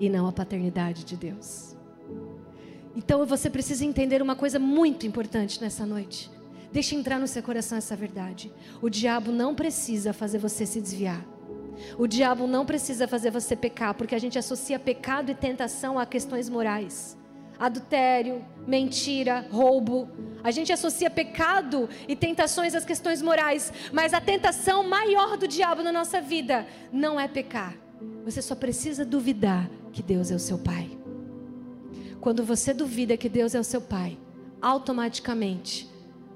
e 0.00 0.08
não 0.08 0.26
a 0.26 0.32
paternidade 0.32 1.04
de 1.04 1.16
Deus. 1.16 1.76
Então 2.94 3.24
você 3.26 3.50
precisa 3.50 3.84
entender 3.84 4.22
uma 4.22 4.34
coisa 4.34 4.58
muito 4.58 5.06
importante 5.06 5.60
nessa 5.60 5.84
noite. 5.84 6.30
Deixe 6.72 6.94
entrar 6.94 7.18
no 7.18 7.28
seu 7.28 7.42
coração 7.42 7.78
essa 7.78 7.94
verdade. 7.94 8.52
O 8.82 8.88
diabo 8.88 9.30
não 9.30 9.54
precisa 9.54 10.12
fazer 10.12 10.38
você 10.38 10.66
se 10.66 10.80
desviar. 10.80 11.24
O 11.98 12.06
diabo 12.06 12.46
não 12.46 12.64
precisa 12.64 13.06
fazer 13.06 13.30
você 13.30 13.54
pecar, 13.54 13.94
porque 13.94 14.14
a 14.14 14.18
gente 14.18 14.38
associa 14.38 14.78
pecado 14.78 15.30
e 15.30 15.34
tentação 15.34 15.98
a 15.98 16.06
questões 16.06 16.48
morais 16.48 17.16
adultério, 17.58 18.44
mentira, 18.66 19.46
roubo. 19.50 20.08
A 20.42 20.50
gente 20.50 20.72
associa 20.72 21.10
pecado 21.10 21.88
e 22.06 22.14
tentações 22.14 22.74
às 22.74 22.84
questões 22.84 23.22
morais, 23.22 23.72
mas 23.92 24.12
a 24.12 24.20
tentação 24.20 24.88
maior 24.88 25.36
do 25.36 25.48
diabo 25.48 25.82
na 25.82 25.92
nossa 25.92 26.20
vida 26.20 26.66
não 26.92 27.18
é 27.18 27.26
pecar. 27.26 27.76
Você 28.24 28.42
só 28.42 28.54
precisa 28.54 29.04
duvidar 29.04 29.70
que 29.92 30.02
Deus 30.02 30.30
é 30.30 30.34
o 30.34 30.38
seu 30.38 30.58
pai. 30.58 30.90
Quando 32.20 32.44
você 32.44 32.74
duvida 32.74 33.16
que 33.16 33.28
Deus 33.28 33.54
é 33.54 33.60
o 33.60 33.64
seu 33.64 33.80
pai, 33.80 34.18
automaticamente 34.60 35.88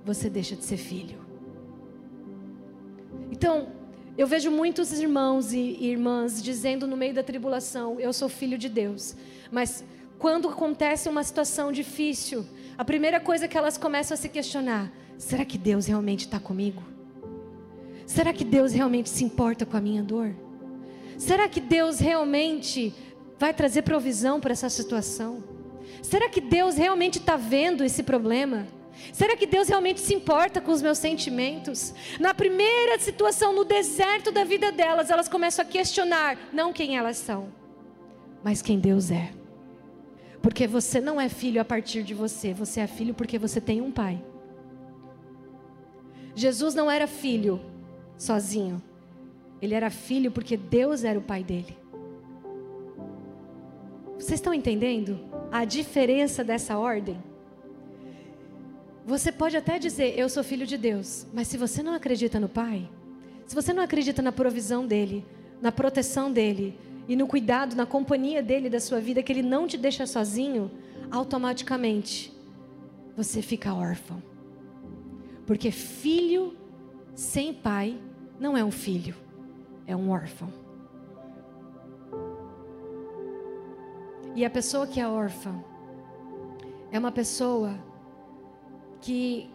você 0.04 0.30
deixa 0.30 0.56
de 0.56 0.64
ser 0.64 0.76
filho. 0.76 1.18
Então, 3.30 3.68
eu 4.16 4.26
vejo 4.26 4.50
muitos 4.50 4.92
irmãos 4.92 5.52
e 5.52 5.58
irmãs 5.58 6.42
dizendo 6.42 6.86
no 6.86 6.96
meio 6.96 7.14
da 7.14 7.22
tribulação: 7.22 7.98
Eu 7.98 8.12
sou 8.12 8.28
filho 8.28 8.58
de 8.58 8.68
Deus. 8.68 9.16
Mas 9.50 9.84
quando 10.20 10.50
acontece 10.50 11.08
uma 11.08 11.24
situação 11.24 11.72
difícil, 11.72 12.46
a 12.76 12.84
primeira 12.84 13.18
coisa 13.18 13.48
que 13.48 13.56
elas 13.56 13.78
começam 13.78 14.14
a 14.14 14.18
se 14.18 14.28
questionar: 14.28 14.92
será 15.16 15.46
que 15.46 15.56
Deus 15.56 15.86
realmente 15.86 16.26
está 16.26 16.38
comigo? 16.38 16.82
Será 18.06 18.32
que 18.32 18.44
Deus 18.44 18.72
realmente 18.72 19.08
se 19.08 19.24
importa 19.24 19.64
com 19.64 19.76
a 19.78 19.80
minha 19.80 20.02
dor? 20.02 20.34
Será 21.16 21.48
que 21.48 21.60
Deus 21.60 21.98
realmente 21.98 22.92
vai 23.38 23.54
trazer 23.54 23.82
provisão 23.82 24.40
para 24.40 24.52
essa 24.52 24.68
situação? 24.68 25.42
Será 26.02 26.28
que 26.28 26.40
Deus 26.40 26.76
realmente 26.76 27.18
está 27.18 27.36
vendo 27.36 27.82
esse 27.82 28.02
problema? 28.02 28.66
Será 29.14 29.34
que 29.34 29.46
Deus 29.46 29.68
realmente 29.68 30.00
se 30.00 30.12
importa 30.12 30.60
com 30.60 30.70
os 30.70 30.82
meus 30.82 30.98
sentimentos? 30.98 31.94
Na 32.18 32.34
primeira 32.34 32.98
situação, 32.98 33.54
no 33.54 33.64
deserto 33.64 34.30
da 34.30 34.44
vida 34.44 34.70
delas, 34.70 35.08
elas 35.08 35.28
começam 35.28 35.64
a 35.64 35.68
questionar 35.68 36.36
não 36.52 36.74
quem 36.74 36.98
elas 36.98 37.16
são, 37.16 37.48
mas 38.44 38.60
quem 38.60 38.78
Deus 38.78 39.10
é. 39.10 39.39
Porque 40.42 40.66
você 40.66 41.00
não 41.00 41.20
é 41.20 41.28
filho 41.28 41.60
a 41.60 41.64
partir 41.64 42.02
de 42.02 42.14
você, 42.14 42.52
você 42.54 42.80
é 42.80 42.86
filho 42.86 43.14
porque 43.14 43.38
você 43.38 43.60
tem 43.60 43.80
um 43.80 43.90
pai. 43.92 44.22
Jesus 46.34 46.74
não 46.74 46.90
era 46.90 47.06
filho 47.06 47.60
sozinho. 48.16 48.82
Ele 49.60 49.74
era 49.74 49.90
filho 49.90 50.30
porque 50.30 50.56
Deus 50.56 51.04
era 51.04 51.18
o 51.18 51.22
pai 51.22 51.44
dele. 51.44 51.76
Vocês 54.18 54.38
estão 54.38 54.52
entendendo 54.54 55.20
a 55.50 55.64
diferença 55.64 56.44
dessa 56.44 56.78
ordem? 56.78 57.22
Você 59.04 59.32
pode 59.32 59.56
até 59.56 59.78
dizer, 59.78 60.18
eu 60.18 60.28
sou 60.28 60.44
filho 60.44 60.66
de 60.66 60.76
Deus, 60.76 61.26
mas 61.32 61.48
se 61.48 61.56
você 61.56 61.82
não 61.82 61.94
acredita 61.94 62.38
no 62.38 62.48
Pai, 62.48 62.88
se 63.46 63.54
você 63.54 63.72
não 63.72 63.82
acredita 63.82 64.22
na 64.22 64.30
provisão 64.30 64.86
dele, 64.86 65.24
na 65.60 65.72
proteção 65.72 66.30
dele, 66.30 66.78
e 67.10 67.16
no 67.16 67.26
cuidado, 67.26 67.74
na 67.74 67.84
companhia 67.84 68.40
dele 68.40 68.70
da 68.70 68.78
sua 68.78 69.00
vida, 69.00 69.20
que 69.20 69.32
ele 69.32 69.42
não 69.42 69.66
te 69.66 69.76
deixa 69.76 70.06
sozinho, 70.06 70.70
automaticamente 71.10 72.32
você 73.16 73.42
fica 73.42 73.74
órfão. 73.74 74.22
Porque 75.44 75.72
filho 75.72 76.56
sem 77.12 77.52
pai 77.52 77.98
não 78.38 78.56
é 78.56 78.62
um 78.62 78.70
filho, 78.70 79.16
é 79.88 79.96
um 79.96 80.08
órfão. 80.08 80.52
E 84.36 84.44
a 84.44 84.48
pessoa 84.48 84.86
que 84.86 85.00
é 85.00 85.08
órfã 85.08 85.64
é 86.92 86.98
uma 87.00 87.10
pessoa 87.10 87.76
que 89.00 89.50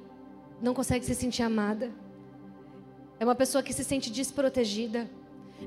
não 0.61 0.73
consegue 0.73 1.05
se 1.05 1.15
sentir 1.15 1.43
amada, 1.43 1.89
é 3.17 3.23
uma 3.23 3.33
pessoa 3.33 3.63
que 3.63 3.71
se 3.71 3.85
sente 3.85 4.11
desprotegida, 4.11 5.09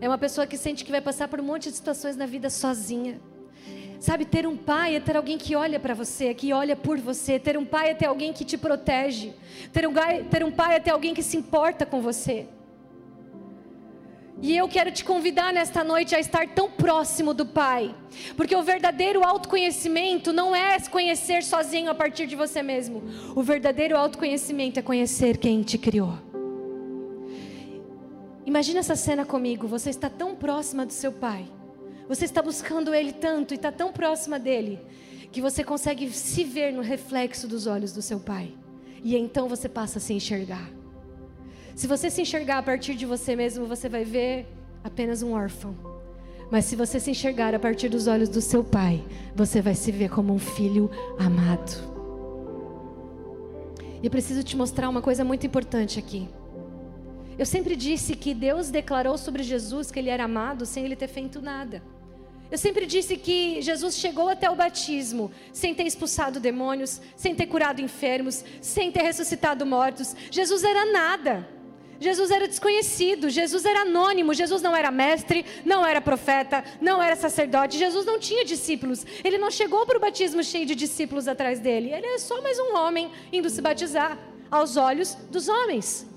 é 0.01 0.09
uma 0.09 0.19
pessoa 0.19 0.47
que 0.47 0.57
sente 0.57 0.85
que 0.85 0.91
vai 0.91 1.01
passar 1.01 1.29
por 1.29 1.41
um 1.41 1.45
monte 1.45 1.71
de 1.71 1.77
situações 1.77 2.17
na 2.17 2.27
vida 2.27 2.51
sozinha. 2.51 3.21
Sabe, 4.01 4.25
ter 4.25 4.47
um 4.47 4.57
pai 4.57 4.95
é 4.95 5.01
ter 5.01 5.17
alguém 5.17 5.37
que 5.37 5.57
olha 5.57 5.81
para 5.81 5.93
você, 5.93 6.33
que 6.33 6.53
olha 6.53 6.77
por 6.77 6.99
você. 6.99 7.39
Ter 7.39 7.59
um 7.59 7.65
pai 7.65 7.91
é 7.91 7.95
ter 7.95 8.07
alguém 8.07 8.33
que 8.33 8.45
te 8.45 8.57
protege. 8.57 9.33
Ter 9.73 9.89
um, 9.89 9.93
ter 10.31 10.45
um 10.45 10.53
pai 10.53 10.77
é 10.77 10.81
ter 10.81 10.91
alguém 10.91 11.13
que 11.13 11.23
se 11.23 11.37
importa 11.37 11.85
com 11.85 12.01
você. 12.01 12.47
E 14.41 14.57
eu 14.57 14.69
quero 14.69 14.93
te 14.93 15.05
convidar 15.05 15.53
nesta 15.53 15.83
noite 15.83 16.15
a 16.15 16.21
estar 16.21 16.47
tão 16.49 16.71
próximo 16.71 17.35
do 17.35 17.45
Pai, 17.45 17.93
porque 18.37 18.55
o 18.55 18.63
verdadeiro 18.63 19.25
autoconhecimento 19.25 20.33
não 20.33 20.55
é 20.55 20.79
conhecer 20.79 21.43
sozinho 21.43 21.91
a 21.91 21.95
partir 21.95 22.25
de 22.29 22.37
você 22.37 22.63
mesmo. 22.63 23.03
O 23.35 23.43
verdadeiro 23.43 23.97
autoconhecimento 23.97 24.79
é 24.79 24.83
conhecer 24.83 25.39
quem 25.39 25.63
te 25.63 25.77
criou. 25.77 26.28
Imagina 28.49 28.81
essa 28.81 28.97
cena 28.97 29.27
comigo. 29.27 29.69
Você 29.69 29.91
está 29.91 30.09
tão 30.09 30.35
próxima 30.35 30.87
do 30.87 30.93
seu 30.95 31.13
pai. 31.13 31.45
Você 32.09 32.25
está 32.25 32.41
buscando 32.41 32.95
ele 32.95 33.13
tanto 33.13 33.53
e 33.53 33.57
está 33.57 33.71
tão 33.71 33.93
próxima 33.93 34.39
dele 34.39 34.81
que 35.31 35.43
você 35.43 35.63
consegue 35.63 36.11
se 36.11 36.45
ver 36.45 36.73
no 36.73 36.81
reflexo 36.81 37.47
dos 37.47 37.67
olhos 37.67 37.93
do 37.93 38.01
seu 38.01 38.19
pai. 38.19 38.55
E 39.05 39.15
então 39.15 39.51
você 39.51 39.69
passa 39.69 39.99
a 39.99 40.01
se 40.01 40.15
enxergar. 40.15 40.67
Se 41.77 41.87
você 41.87 42.09
se 42.09 42.23
enxergar 42.23 42.57
a 42.57 42.63
partir 42.63 42.95
de 42.95 43.05
você 43.05 43.37
mesmo, 43.37 43.67
você 43.67 43.87
vai 43.87 44.03
ver 44.03 44.47
apenas 44.83 45.23
um 45.23 45.35
órfão. 45.35 45.77
Mas 46.51 46.65
se 46.65 46.75
você 46.75 46.99
se 46.99 47.11
enxergar 47.11 47.55
a 47.55 47.59
partir 47.59 47.91
dos 47.91 48.07
olhos 48.07 48.31
do 48.31 48.41
seu 48.41 48.65
pai, 48.65 49.05
você 49.37 49.61
vai 49.61 49.75
se 49.75 49.93
ver 49.93 50.09
como 50.09 50.33
um 50.33 50.39
filho 50.39 50.91
amado. 51.19 51.71
E 54.03 54.07
eu 54.07 54.11
preciso 54.11 54.43
te 54.43 54.57
mostrar 54.57 54.89
uma 54.89 55.03
coisa 55.03 55.23
muito 55.23 55.47
importante 55.47 55.99
aqui. 55.99 56.27
Eu 57.39 57.47
sempre 57.47 57.77
disse 57.77 58.17
que 58.17 58.35
Deus 58.35 58.69
declarou 58.69 59.17
sobre 59.17 59.45
Jesus 59.45 59.93
que 59.93 59.99
ele 60.01 60.11
era 60.11 60.25
amado 60.25 60.67
sem 60.67 60.85
ele 60.85 60.97
ter 60.97 61.07
feito 61.07 61.41
nada. 61.41 61.81
Eu 62.51 62.59
sempre 62.59 62.85
disse 62.85 63.17
que 63.17 63.63
Jesus 63.63 63.97
chegou 63.97 64.29
até 64.29 64.51
o 64.51 64.57
batismo 64.57 65.31
sem 65.53 65.73
ter 65.73 65.87
expulsado 65.87 66.41
demônios, 66.41 67.01
sem 67.15 67.37
ter 67.37 67.47
curado 67.47 67.81
enfermos, 67.81 68.45
sem 68.61 68.91
ter 68.91 69.03
ressuscitado 69.03 69.65
mortos. 69.65 70.17
Jesus 70.31 70.65
era 70.65 70.91
nada. 70.91 71.49
Jesus 72.01 72.31
era 72.31 72.49
desconhecido, 72.49 73.29
Jesus 73.29 73.65
era 73.65 73.83
anônimo, 73.83 74.33
Jesus 74.33 74.63
não 74.63 74.75
era 74.75 74.91
mestre, 74.91 75.45
não 75.65 75.85
era 75.85 76.01
profeta, 76.01 76.65
não 76.81 77.03
era 77.03 77.17
sacerdote, 77.17 77.77
Jesus 77.77 78.07
não 78.07 78.19
tinha 78.19 78.45
discípulos. 78.45 79.05
Ele 79.23 79.37
não 79.37 79.51
chegou 79.51 79.85
para 79.85 79.99
o 79.99 80.01
batismo 80.01 80.43
cheio 80.43 80.67
de 80.67 80.75
discípulos 80.75 81.29
atrás 81.29 81.61
dele. 81.61 81.93
Ele 81.93 82.07
é 82.07 82.19
só 82.19 82.41
mais 82.41 82.59
um 82.59 82.77
homem 82.77 83.11
indo 83.33 83.51
se 83.51 83.61
batizar 83.61 84.19
aos 84.51 84.77
olhos 84.77 85.15
dos 85.31 85.49
homens. 85.49 86.09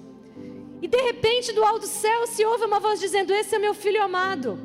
E 0.82 0.88
de 0.88 0.98
repente, 0.98 1.54
do 1.54 1.64
alto 1.64 1.86
céu, 1.86 2.26
se 2.28 2.44
ouve 2.44 2.66
uma 2.66 2.80
voz 2.80 3.00
dizendo: 3.00 3.34
Esse 3.34 3.56
é 3.56 3.60
meu 3.60 3.74
filho 3.74 4.02
amado. 4.02 4.60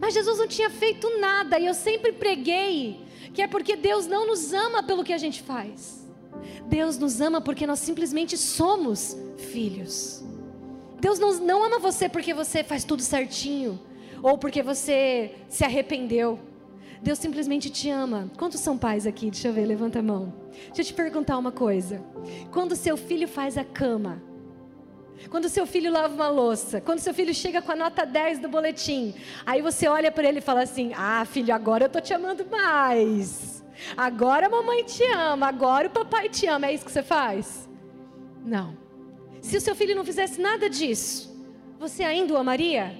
Mas 0.00 0.14
Jesus 0.14 0.38
não 0.38 0.48
tinha 0.48 0.70
feito 0.70 1.08
nada, 1.20 1.58
e 1.58 1.66
eu 1.66 1.74
sempre 1.74 2.12
preguei 2.12 3.00
que 3.32 3.42
é 3.42 3.46
porque 3.46 3.76
Deus 3.76 4.06
não 4.06 4.26
nos 4.26 4.52
ama 4.52 4.82
pelo 4.82 5.04
que 5.04 5.12
a 5.12 5.18
gente 5.18 5.42
faz. 5.42 6.08
Deus 6.66 6.98
nos 6.98 7.20
ama 7.20 7.40
porque 7.40 7.66
nós 7.66 7.78
simplesmente 7.78 8.36
somos 8.36 9.16
filhos. 9.36 10.24
Deus 11.00 11.18
não, 11.18 11.34
não 11.40 11.64
ama 11.64 11.78
você 11.78 12.08
porque 12.08 12.32
você 12.32 12.64
faz 12.64 12.84
tudo 12.84 13.02
certinho, 13.02 13.80
ou 14.22 14.38
porque 14.38 14.62
você 14.62 15.34
se 15.48 15.64
arrependeu. 15.64 16.38
Deus 17.02 17.18
simplesmente 17.18 17.68
te 17.68 17.90
ama. 17.90 18.30
Quantos 18.38 18.60
são 18.60 18.78
pais 18.78 19.06
aqui? 19.06 19.30
Deixa 19.30 19.48
eu 19.48 19.52
ver, 19.52 19.66
levanta 19.66 19.98
a 19.98 20.02
mão. 20.02 20.32
Deixa 20.66 20.82
eu 20.82 20.84
te 20.84 20.94
perguntar 20.94 21.36
uma 21.36 21.50
coisa. 21.50 22.04
Quando 22.52 22.76
seu 22.76 22.96
filho 22.96 23.26
faz 23.26 23.58
a 23.58 23.64
cama, 23.64 24.22
quando 25.30 25.48
seu 25.48 25.66
filho 25.66 25.92
lava 25.92 26.12
uma 26.12 26.28
louça, 26.28 26.80
quando 26.80 26.98
seu 26.98 27.14
filho 27.14 27.34
chega 27.34 27.62
com 27.62 27.72
a 27.72 27.76
nota 27.76 28.04
10 28.04 28.40
do 28.40 28.48
boletim, 28.48 29.14
aí 29.46 29.62
você 29.62 29.88
olha 29.88 30.10
para 30.10 30.28
ele 30.28 30.38
e 30.38 30.42
fala 30.42 30.62
assim: 30.62 30.92
Ah, 30.94 31.24
filho, 31.24 31.54
agora 31.54 31.84
eu 31.84 31.88
tô 31.88 32.00
te 32.00 32.12
amando 32.12 32.44
mais. 32.50 33.64
Agora 33.96 34.46
a 34.46 34.50
mamãe 34.50 34.84
te 34.84 35.04
ama, 35.12 35.48
agora 35.48 35.88
o 35.88 35.90
papai 35.90 36.28
te 36.28 36.46
ama. 36.46 36.66
É 36.66 36.74
isso 36.74 36.84
que 36.84 36.92
você 36.92 37.02
faz? 37.02 37.68
Não. 38.44 38.76
Se 39.40 39.56
o 39.56 39.60
seu 39.60 39.74
filho 39.74 39.94
não 39.94 40.04
fizesse 40.04 40.40
nada 40.40 40.68
disso, 40.68 41.32
você 41.78 42.04
ainda 42.04 42.34
o 42.34 42.36
amaria? 42.36 42.94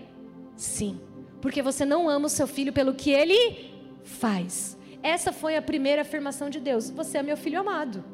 Sim. 0.57 1.01
Porque 1.41 1.63
você 1.63 1.85
não 1.85 2.09
ama 2.09 2.27
o 2.27 2.31
seu 2.31 2.47
filho 2.47 2.73
pelo 2.73 2.95
que 2.95 3.11
ele 3.11 3.73
faz. 4.05 4.79
Essa 5.03 5.33
foi 5.33 5.57
a 5.57 5.63
primeira 5.63 6.03
afirmação 6.03 6.49
de 6.49 6.61
Deus: 6.61 6.91
Você 6.91 7.19
é 7.19 7.23
meu 7.23 7.37
filho 7.37 7.61
amado. 7.61 8.05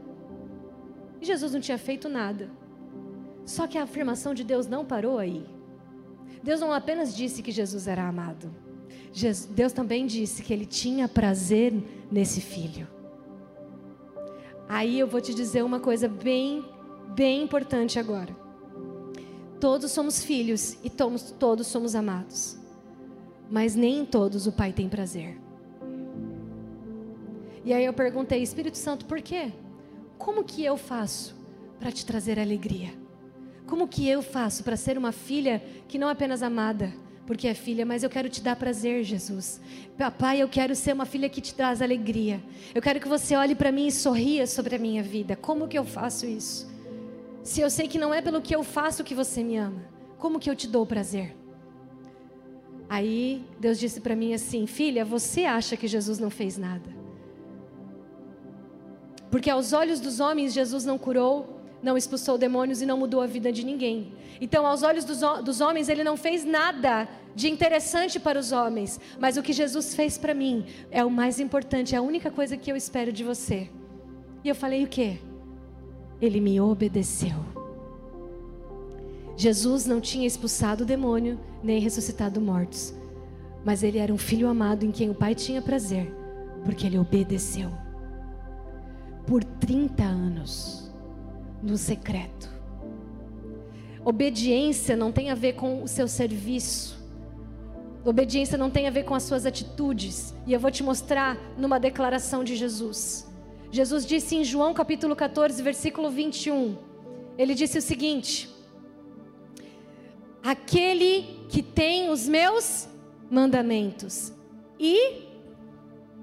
E 1.21 1.27
Jesus 1.27 1.53
não 1.53 1.61
tinha 1.61 1.79
feito 1.79 2.09
nada. 2.09 2.51
Só 3.49 3.67
que 3.67 3.79
a 3.79 3.85
afirmação 3.85 4.35
de 4.35 4.45
Deus 4.45 4.67
não 4.67 4.85
parou 4.85 5.17
aí. 5.17 5.43
Deus 6.43 6.61
não 6.61 6.71
apenas 6.71 7.17
disse 7.17 7.43
que 7.43 7.51
Jesus 7.51 7.89
era 7.89 8.07
amado. 8.07 8.55
Deus 9.49 9.73
também 9.73 10.07
disse 10.07 10.43
que 10.43 10.53
ele 10.53 10.67
tinha 10.67 11.09
prazer 11.09 11.73
nesse 12.13 12.43
filho. 12.43 12.87
Aí 14.69 14.99
eu 14.99 15.07
vou 15.07 15.19
te 15.19 15.33
dizer 15.33 15.65
uma 15.65 15.81
coisa 15.81 16.07
bem, 16.07 16.63
bem 17.15 17.43
importante 17.43 17.99
agora. 17.99 18.37
Todos 19.59 19.93
somos 19.93 20.23
filhos 20.23 20.77
e 20.85 20.91
todos, 20.91 21.31
todos 21.31 21.67
somos 21.69 21.95
amados. 21.95 22.59
Mas 23.51 23.75
nem 23.75 24.01
em 24.01 24.05
todos 24.05 24.47
o 24.47 24.53
Pai 24.53 24.75
tem 24.75 24.91
prazer. 24.91 25.41
E 27.65 27.73
aí 27.73 27.87
eu 27.87 27.95
perguntei, 27.95 28.43
Espírito 28.43 28.77
Santo, 28.77 29.07
por 29.07 29.23
quê? 29.23 29.51
Como 30.19 30.45
que 30.45 30.63
eu 30.63 30.77
faço 30.77 31.35
para 31.81 31.91
te 31.91 32.05
trazer 32.05 32.39
alegria? 32.39 33.08
Como 33.69 33.87
que 33.87 34.09
eu 34.09 34.23
faço 34.23 34.65
para 34.65 34.79
ser 34.79 34.97
uma 34.97 35.13
filha 35.13 35.63
que 35.87 35.99
não 35.99 36.09
é 36.09 36.13
apenas 36.13 36.43
amada, 36.43 36.91
porque 37.27 37.47
é 37.47 37.53
filha, 37.53 37.85
mas 37.85 38.03
eu 38.03 38.09
quero 38.09 38.31
te 38.31 38.41
dar 38.41 38.57
prazer, 38.57 39.05
Jesus. 39.05 39.61
Papai, 39.99 40.41
eu 40.43 40.49
quero 40.49 40.75
ser 40.75 40.95
uma 40.95 41.05
filha 41.05 41.29
que 41.29 41.43
te 41.43 41.55
traz 41.55 41.83
alegria. 41.83 42.43
Eu 42.75 42.81
quero 42.81 42.99
que 42.99 43.07
você 43.07 43.37
olhe 43.37 43.55
para 43.55 43.71
mim 43.71 43.87
e 43.87 43.93
sorria 43.93 44.47
sobre 44.47 44.77
a 44.77 44.79
minha 44.79 45.03
vida. 45.03 45.37
Como 45.37 45.69
que 45.69 45.79
eu 45.79 45.85
faço 45.85 46.25
isso? 46.25 46.67
Se 47.45 47.61
eu 47.61 47.69
sei 47.69 47.87
que 47.87 47.99
não 47.99 48.13
é 48.15 48.23
pelo 48.23 48.41
que 48.41 48.57
eu 48.57 48.65
faço 48.65 49.05
que 49.05 49.15
você 49.15 49.45
me 49.45 49.59
ama, 49.59 49.85
como 50.17 50.41
que 50.41 50.49
eu 50.49 50.57
te 50.57 50.67
dou 50.67 50.87
prazer? 50.87 51.37
Aí 52.89 53.45
Deus 53.61 53.79
disse 53.79 54.01
para 54.01 54.17
mim 54.17 54.33
assim: 54.33 54.67
Filha, 54.67 55.05
você 55.05 55.45
acha 55.45 55.77
que 55.77 55.87
Jesus 55.87 56.19
não 56.19 56.31
fez 56.31 56.57
nada? 56.57 56.89
Porque 59.31 59.51
aos 59.51 59.75
olhos 59.75 60.01
dos 60.01 60.21
homens 60.21 60.55
Jesus 60.55 60.87
não 60.87 60.97
curou, 60.97 61.58
não 61.83 61.97
expulsou 61.97 62.37
demônios 62.37 62.83
e 62.83 62.87
não 62.87 62.99
mudou 62.99 63.21
a 63.21 63.27
vida 63.27 63.53
de 63.53 63.65
ninguém. 63.65 64.13
Então, 64.41 64.67
aos 64.67 64.83
olhos 64.83 65.05
dos, 65.05 65.21
dos 65.45 65.61
homens, 65.61 65.89
ele 65.89 66.05
não 66.05 66.17
fez 66.17 66.45
nada 66.45 67.09
de 67.35 67.49
interessante 67.49 68.19
para 68.19 68.39
os 68.39 68.53
homens, 68.53 69.01
mas 69.19 69.37
o 69.37 69.43
que 69.43 69.53
Jesus 69.53 69.95
fez 69.95 70.19
para 70.19 70.35
mim 70.35 70.67
é 70.91 71.05
o 71.05 71.11
mais 71.11 71.39
importante, 71.39 71.95
é 71.95 71.99
a 71.99 72.03
única 72.03 72.31
coisa 72.31 72.57
que 72.57 72.71
eu 72.71 72.77
espero 72.77 73.13
de 73.13 73.23
você. 73.25 73.71
E 74.43 74.49
eu 74.49 74.55
falei 74.55 74.85
o 74.85 74.89
quê? 74.89 75.19
Ele 76.21 76.41
me 76.41 76.61
obedeceu. 76.61 77.37
Jesus 79.37 79.87
não 79.87 80.01
tinha 80.01 80.27
expulsado 80.27 80.83
o 80.83 80.87
demônio, 80.87 81.39
nem 81.63 81.81
ressuscitado 81.81 82.41
mortos, 82.41 82.93
mas 83.65 83.83
ele 83.83 83.99
era 83.99 84.13
um 84.13 84.19
filho 84.19 84.49
amado 84.49 84.85
em 84.85 84.91
quem 84.91 85.11
o 85.11 85.15
Pai 85.15 85.35
tinha 85.35 85.63
prazer, 85.63 86.13
porque 86.65 86.87
ele 86.87 86.99
obedeceu 86.99 87.71
por 89.29 89.45
30 89.45 90.03
anos, 90.03 90.88
no 91.63 91.77
secreto. 91.77 92.49
Obediência 94.05 94.97
não 94.97 95.13
tem 95.13 95.31
a 95.31 95.35
ver 95.35 95.55
com 95.55 95.83
o 95.83 95.89
seu 95.89 96.09
serviço. 96.09 96.99
Obediência 98.05 98.57
não 98.57 98.71
tem 98.71 98.87
a 98.87 98.91
ver 98.91 99.05
com 99.05 99.15
as 99.15 99.23
suas 99.23 99.45
atitudes. 99.45 100.35
E 100.47 100.53
eu 100.53 100.61
vou 100.61 100.71
te 100.71 100.83
mostrar 100.83 101.37
numa 101.57 101.79
declaração 101.79 102.43
de 102.43 102.57
Jesus. 102.57 103.29
Jesus 103.71 104.07
disse 104.07 104.35
em 104.37 104.45
João 104.45 104.73
capítulo 104.73 105.15
14, 105.15 105.63
versículo 105.63 106.11
21. 106.11 106.79
Ele 107.37 107.55
disse 107.55 107.79
o 107.79 107.83
seguinte: 107.83 108.49
Aquele 110.43 111.45
que 111.49 111.63
tem 111.63 112.09
os 112.09 112.27
meus 112.27 112.89
mandamentos 113.31 114.33
e 114.81 115.29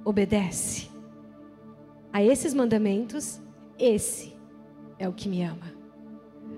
obedece 0.04 0.89
a 2.12 2.24
esses 2.24 2.54
mandamentos, 2.54 3.39
esse 3.78 4.35
é 4.97 5.08
o 5.08 5.13
que 5.13 5.27
me 5.27 5.43
ama. 5.43 5.73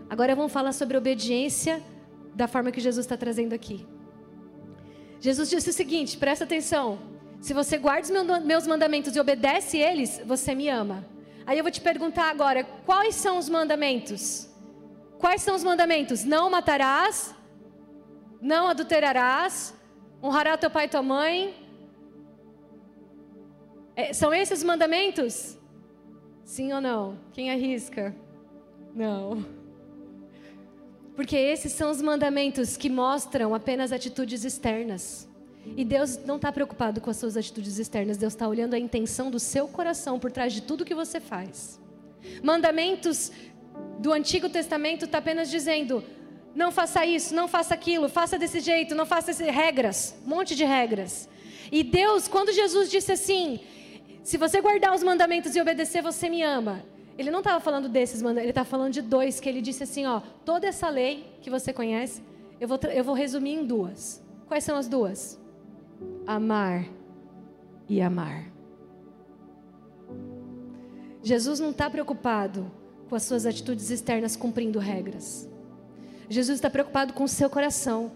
Agora 0.09 0.35
vamos 0.35 0.51
falar 0.51 0.73
sobre 0.73 0.97
obediência 0.97 1.83
da 2.33 2.47
forma 2.47 2.71
que 2.71 2.79
Jesus 2.79 3.05
está 3.05 3.17
trazendo 3.17 3.53
aqui. 3.53 3.85
Jesus 5.19 5.49
disse 5.49 5.69
o 5.69 5.73
seguinte: 5.73 6.17
presta 6.17 6.43
atenção. 6.45 6.99
Se 7.41 7.53
você 7.53 7.77
guarda 7.77 8.07
os 8.07 8.43
meus 8.43 8.65
mandamentos 8.65 9.15
e 9.15 9.19
obedece 9.19 9.77
eles, 9.77 10.21
você 10.25 10.55
me 10.55 10.69
ama. 10.69 11.05
Aí 11.45 11.57
eu 11.57 11.63
vou 11.63 11.71
te 11.71 11.81
perguntar 11.81 12.29
agora: 12.29 12.63
quais 12.85 13.15
são 13.15 13.37
os 13.37 13.49
mandamentos? 13.49 14.49
Quais 15.17 15.41
são 15.41 15.55
os 15.55 15.63
mandamentos? 15.63 16.23
Não 16.23 16.49
matarás, 16.49 17.33
não 18.41 18.67
adulterarás, 18.67 19.73
honrará 20.21 20.57
teu 20.57 20.69
pai 20.69 20.85
e 20.85 20.89
tua 20.89 21.01
mãe, 21.01 21.55
é, 23.97 24.13
são 24.13 24.31
esses 24.31 24.59
os 24.59 24.63
mandamentos? 24.63 25.57
Sim 26.43 26.71
ou 26.71 26.79
não? 26.79 27.17
Quem 27.33 27.49
arrisca? 27.49 28.15
Não. 28.97 29.45
Porque 31.15 31.35
esses 31.35 31.71
são 31.71 31.91
os 31.91 32.01
mandamentos 32.01 32.75
que 32.75 32.89
mostram 32.89 33.53
apenas 33.53 33.91
atitudes 33.91 34.43
externas. 34.43 35.29
E 35.75 35.85
Deus 35.85 36.17
não 36.25 36.37
está 36.37 36.51
preocupado 36.51 36.99
com 36.99 37.09
as 37.09 37.17
suas 37.17 37.37
atitudes 37.37 37.77
externas, 37.77 38.17
Deus 38.17 38.33
está 38.33 38.47
olhando 38.47 38.73
a 38.73 38.79
intenção 38.79 39.29
do 39.29 39.39
seu 39.39 39.67
coração 39.67 40.17
por 40.17 40.31
trás 40.31 40.51
de 40.51 40.61
tudo 40.61 40.85
que 40.85 40.95
você 40.95 41.19
faz. 41.19 41.79
Mandamentos 42.41 43.31
do 43.99 44.11
Antigo 44.13 44.49
Testamento 44.49 45.05
está 45.05 45.19
apenas 45.19 45.51
dizendo: 45.51 46.03
não 46.55 46.71
faça 46.71 47.05
isso, 47.05 47.35
não 47.35 47.47
faça 47.47 47.73
aquilo, 47.75 48.09
faça 48.09 48.39
desse 48.39 48.59
jeito, 48.61 48.95
não 48.95 49.05
faça 49.05 49.29
esse, 49.31 49.43
regras, 49.43 50.15
um 50.25 50.29
monte 50.29 50.55
de 50.55 50.63
regras. 50.63 51.29
E 51.71 51.83
Deus, 51.83 52.27
quando 52.27 52.51
Jesus 52.51 52.89
disse 52.89 53.11
assim, 53.11 53.59
se 54.23 54.37
você 54.37 54.61
guardar 54.61 54.95
os 54.95 55.03
mandamentos 55.03 55.55
e 55.55 55.61
obedecer, 55.61 56.01
você 56.01 56.29
me 56.29 56.41
ama. 56.41 56.83
Ele 57.17 57.31
não 57.31 57.39
estava 57.39 57.59
falando 57.59 57.89
desses 57.89 58.21
mandamentos, 58.21 58.43
ele 58.43 58.51
estava 58.51 58.69
falando 58.69 58.93
de 58.93 59.01
dois, 59.01 59.39
que 59.39 59.49
ele 59.49 59.61
disse 59.61 59.83
assim, 59.83 60.05
ó, 60.05 60.21
toda 60.45 60.67
essa 60.67 60.87
lei 60.87 61.25
que 61.41 61.49
você 61.49 61.73
conhece, 61.73 62.21
eu 62.59 62.67
vou, 62.67 62.79
eu 62.93 63.03
vou 63.03 63.15
resumir 63.15 63.53
em 63.53 63.65
duas. 63.65 64.21
Quais 64.47 64.63
são 64.63 64.77
as 64.77 64.87
duas? 64.87 65.39
Amar 66.25 66.85
e 67.89 68.01
amar. 68.01 68.45
Jesus 71.23 71.59
não 71.59 71.71
está 71.71 71.89
preocupado 71.89 72.71
com 73.09 73.15
as 73.15 73.23
suas 73.23 73.45
atitudes 73.45 73.89
externas 73.89 74.35
cumprindo 74.35 74.79
regras. 74.79 75.49
Jesus 76.29 76.57
está 76.57 76.69
preocupado 76.69 77.13
com 77.13 77.23
o 77.23 77.27
seu 77.27 77.49
coração. 77.49 78.11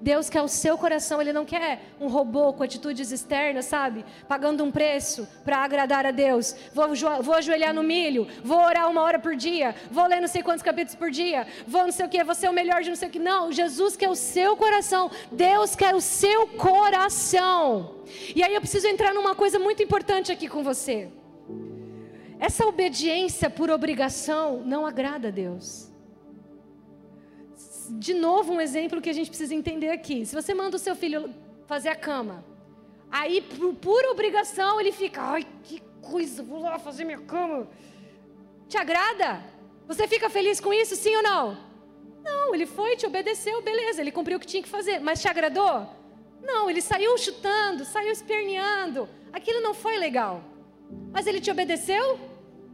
Deus 0.00 0.30
quer 0.30 0.40
o 0.40 0.48
seu 0.48 0.78
coração, 0.78 1.20
Ele 1.20 1.32
não 1.32 1.44
quer 1.44 1.82
um 2.00 2.08
robô 2.08 2.52
com 2.52 2.62
atitudes 2.62 3.12
externas, 3.12 3.66
sabe? 3.66 4.04
Pagando 4.26 4.64
um 4.64 4.70
preço 4.70 5.28
para 5.44 5.58
agradar 5.58 6.06
a 6.06 6.10
Deus. 6.10 6.56
Vou, 6.72 6.86
vou 7.22 7.34
ajoelhar 7.34 7.74
no 7.74 7.82
milho, 7.82 8.26
vou 8.42 8.58
orar 8.58 8.90
uma 8.90 9.02
hora 9.02 9.18
por 9.18 9.36
dia, 9.36 9.74
vou 9.90 10.06
ler 10.06 10.20
não 10.20 10.28
sei 10.28 10.42
quantos 10.42 10.62
capítulos 10.62 10.94
por 10.94 11.10
dia, 11.10 11.46
vou 11.66 11.82
não 11.82 11.92
sei 11.92 12.06
o 12.06 12.08
que, 12.08 12.24
vou 12.24 12.34
ser 12.34 12.48
o 12.48 12.52
melhor 12.52 12.82
de 12.82 12.88
não 12.88 12.96
sei 12.96 13.08
o 13.08 13.10
que. 13.10 13.18
Não, 13.18 13.52
Jesus 13.52 13.96
quer 13.96 14.08
o 14.08 14.14
seu 14.14 14.56
coração, 14.56 15.10
Deus 15.30 15.76
quer 15.76 15.94
o 15.94 16.00
seu 16.00 16.46
coração. 16.48 17.96
E 18.34 18.42
aí 18.42 18.54
eu 18.54 18.60
preciso 18.60 18.86
entrar 18.86 19.12
numa 19.12 19.34
coisa 19.34 19.58
muito 19.58 19.82
importante 19.82 20.32
aqui 20.32 20.48
com 20.48 20.62
você. 20.62 21.08
Essa 22.38 22.64
obediência 22.64 23.50
por 23.50 23.70
obrigação 23.70 24.62
não 24.64 24.86
agrada 24.86 25.28
a 25.28 25.30
Deus 25.30 25.89
de 27.98 28.14
novo, 28.14 28.52
um 28.52 28.60
exemplo 28.60 29.00
que 29.00 29.10
a 29.10 29.12
gente 29.12 29.28
precisa 29.28 29.54
entender 29.54 29.90
aqui. 29.90 30.24
Se 30.24 30.34
você 30.34 30.54
manda 30.54 30.76
o 30.76 30.78
seu 30.78 30.94
filho 30.94 31.34
fazer 31.66 31.88
a 31.88 31.96
cama, 31.96 32.44
aí 33.10 33.40
por 33.40 33.74
pura 33.74 34.10
obrigação 34.10 34.80
ele 34.80 34.92
fica, 34.92 35.22
ai 35.22 35.46
que 35.64 35.82
coisa, 36.00 36.42
vou 36.42 36.60
lá 36.60 36.78
fazer 36.78 37.04
minha 37.04 37.18
cama. 37.18 37.68
Te 38.68 38.78
agrada? 38.78 39.42
Você 39.86 40.06
fica 40.06 40.30
feliz 40.30 40.60
com 40.60 40.72
isso, 40.72 40.94
sim 40.94 41.14
ou 41.16 41.22
não? 41.22 41.58
Não, 42.22 42.54
ele 42.54 42.66
foi, 42.66 42.96
te 42.96 43.06
obedeceu, 43.06 43.60
beleza, 43.62 44.00
ele 44.00 44.12
cumpriu 44.12 44.36
o 44.36 44.40
que 44.40 44.46
tinha 44.46 44.62
que 44.62 44.68
fazer, 44.68 45.00
mas 45.00 45.20
te 45.20 45.28
agradou? 45.28 45.88
Não, 46.42 46.70
ele 46.70 46.80
saiu 46.80 47.16
chutando, 47.18 47.84
saiu 47.84 48.12
esperneando. 48.12 49.08
Aquilo 49.32 49.60
não 49.60 49.74
foi 49.74 49.96
legal. 49.96 50.42
Mas 51.12 51.26
ele 51.26 51.40
te 51.40 51.50
obedeceu? 51.50 52.18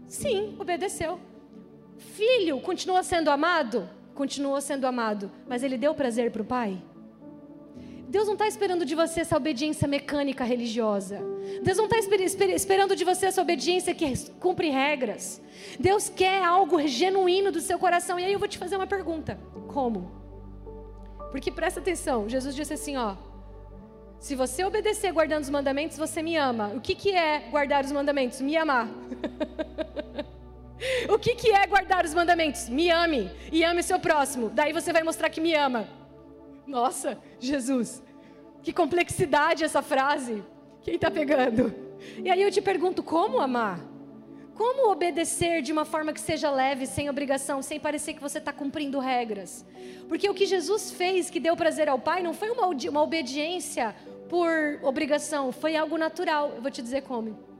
Sim, 0.08 0.56
obedeceu. 0.58 1.20
Filho 1.96 2.60
continua 2.60 3.02
sendo 3.02 3.30
amado? 3.30 3.88
Continuou 4.16 4.60
sendo 4.60 4.86
amado, 4.86 5.30
mas 5.46 5.62
ele 5.62 5.78
deu 5.78 5.94
prazer 5.94 6.32
para 6.32 6.42
o 6.42 6.44
pai? 6.44 6.82
Deus 8.08 8.26
não 8.26 8.34
está 8.34 8.46
esperando 8.46 8.84
de 8.84 8.94
você 8.94 9.20
essa 9.20 9.36
obediência 9.36 9.86
mecânica 9.86 10.42
religiosa. 10.42 11.20
Deus 11.62 11.76
não 11.76 11.84
está 11.84 11.98
esper 11.98 12.20
esper 12.20 12.50
esperando 12.50 12.96
de 12.96 13.04
você 13.04 13.26
essa 13.26 13.42
obediência 13.42 13.94
que 13.94 14.30
cumpre 14.40 14.70
regras. 14.70 15.42
Deus 15.78 16.08
quer 16.08 16.42
algo 16.42 16.80
genuíno 16.86 17.52
do 17.52 17.60
seu 17.60 17.78
coração. 17.78 18.18
E 18.18 18.24
aí 18.24 18.32
eu 18.32 18.38
vou 18.38 18.48
te 18.48 18.58
fazer 18.58 18.76
uma 18.76 18.86
pergunta: 18.86 19.38
como? 19.68 20.10
Porque 21.30 21.50
presta 21.50 21.80
atenção, 21.80 22.28
Jesus 22.28 22.54
disse 22.54 22.72
assim: 22.72 22.96
ó, 22.96 23.16
se 24.20 24.34
você 24.34 24.64
obedecer 24.64 25.12
guardando 25.12 25.42
os 25.42 25.50
mandamentos, 25.50 25.98
você 25.98 26.22
me 26.22 26.36
ama. 26.36 26.72
O 26.76 26.80
que, 26.80 26.94
que 26.94 27.10
é 27.10 27.40
guardar 27.50 27.84
os 27.84 27.92
mandamentos? 27.92 28.40
Me 28.40 28.56
amar. 28.56 28.88
o 31.08 31.18
que, 31.18 31.34
que 31.34 31.50
é 31.52 31.66
guardar 31.66 32.04
os 32.04 32.14
mandamentos? 32.14 32.68
Me 32.68 32.90
ame 32.90 33.30
e 33.50 33.64
ame 33.64 33.82
seu 33.82 33.98
próximo. 33.98 34.50
Daí 34.50 34.72
você 34.72 34.92
vai 34.92 35.02
mostrar 35.02 35.30
que 35.30 35.40
me 35.40 35.54
ama. 35.54 35.88
Nossa, 36.66 37.18
Jesus, 37.38 38.02
que 38.62 38.72
complexidade 38.72 39.64
essa 39.64 39.82
frase. 39.82 40.42
Quem 40.82 40.96
está 40.96 41.10
pegando? 41.10 41.74
E 42.22 42.30
aí 42.30 42.42
eu 42.42 42.50
te 42.50 42.60
pergunto: 42.60 43.02
como 43.02 43.40
amar? 43.40 43.80
Como 44.54 44.90
obedecer 44.90 45.60
de 45.60 45.70
uma 45.70 45.84
forma 45.84 46.14
que 46.14 46.20
seja 46.20 46.50
leve, 46.50 46.86
sem 46.86 47.10
obrigação, 47.10 47.60
sem 47.60 47.78
parecer 47.78 48.14
que 48.14 48.22
você 48.22 48.38
está 48.38 48.54
cumprindo 48.54 48.98
regras? 48.98 49.66
Porque 50.08 50.28
o 50.30 50.34
que 50.34 50.46
Jesus 50.46 50.90
fez, 50.90 51.28
que 51.28 51.38
deu 51.38 51.54
prazer 51.54 51.90
ao 51.90 51.98
Pai, 51.98 52.22
não 52.22 52.32
foi 52.32 52.50
uma, 52.50 52.66
uma 52.66 53.02
obediência 53.02 53.94
por 54.30 54.80
obrigação, 54.82 55.52
foi 55.52 55.76
algo 55.76 55.98
natural. 55.98 56.52
Eu 56.56 56.62
vou 56.62 56.70
te 56.70 56.80
dizer 56.80 57.02
como. 57.02 57.55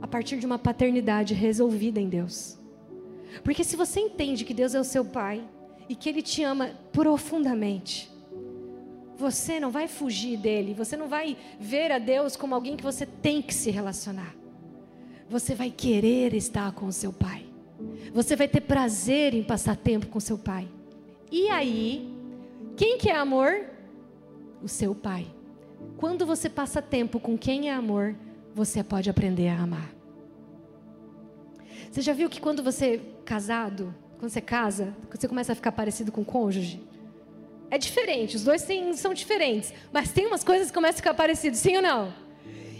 A 0.00 0.06
partir 0.06 0.38
de 0.38 0.46
uma 0.46 0.58
paternidade 0.58 1.34
resolvida 1.34 2.00
em 2.00 2.08
Deus. 2.08 2.58
Porque 3.44 3.62
se 3.62 3.76
você 3.76 4.00
entende 4.00 4.44
que 4.44 4.54
Deus 4.54 4.74
é 4.74 4.80
o 4.80 4.84
seu 4.84 5.04
Pai 5.04 5.46
e 5.88 5.94
que 5.94 6.08
Ele 6.08 6.22
te 6.22 6.42
ama 6.42 6.70
profundamente, 6.92 8.10
você 9.16 9.58
não 9.58 9.70
vai 9.70 9.88
fugir 9.88 10.36
dele, 10.38 10.74
você 10.74 10.96
não 10.96 11.08
vai 11.08 11.36
ver 11.58 11.90
a 11.92 11.98
Deus 11.98 12.36
como 12.36 12.54
alguém 12.54 12.76
que 12.76 12.84
você 12.84 13.04
tem 13.04 13.42
que 13.42 13.52
se 13.52 13.70
relacionar 13.70 14.38
você 15.28 15.54
vai 15.54 15.70
querer 15.70 16.34
estar 16.34 16.72
com 16.72 16.86
o 16.86 16.92
seu 16.92 17.12
pai. 17.12 17.44
Você 18.12 18.34
vai 18.34 18.48
ter 18.48 18.62
prazer 18.62 19.34
em 19.34 19.42
passar 19.42 19.76
tempo 19.76 20.06
com 20.06 20.18
seu 20.18 20.38
pai. 20.38 20.68
E 21.30 21.48
aí, 21.50 22.10
quem 22.76 22.96
que 22.96 23.10
é 23.10 23.16
amor? 23.16 23.66
O 24.62 24.68
seu 24.68 24.94
pai. 24.94 25.26
Quando 25.98 26.24
você 26.24 26.48
passa 26.48 26.80
tempo 26.80 27.20
com 27.20 27.36
quem 27.36 27.68
é 27.68 27.74
amor, 27.74 28.16
você 28.58 28.82
pode 28.82 29.08
aprender 29.08 29.48
a 29.48 29.62
amar. 29.62 29.88
Você 31.90 32.02
já 32.02 32.12
viu 32.12 32.28
que 32.28 32.40
quando 32.40 32.60
você 32.60 32.86
é 32.96 33.00
casado, 33.24 33.94
quando 34.18 34.32
você 34.32 34.40
casa, 34.40 34.96
você 35.08 35.28
começa 35.28 35.52
a 35.52 35.54
ficar 35.54 35.70
parecido 35.70 36.10
com 36.10 36.22
o 36.22 36.24
cônjuge? 36.24 36.82
É 37.70 37.78
diferente, 37.78 38.34
os 38.34 38.42
dois 38.42 38.64
têm, 38.64 38.92
são 38.94 39.14
diferentes, 39.14 39.72
mas 39.92 40.10
tem 40.10 40.26
umas 40.26 40.42
coisas 40.42 40.68
que 40.68 40.74
começam 40.74 40.96
a 40.96 41.02
ficar 41.02 41.14
parecidos, 41.14 41.60
sim 41.60 41.76
ou 41.76 41.82
não? 41.82 42.12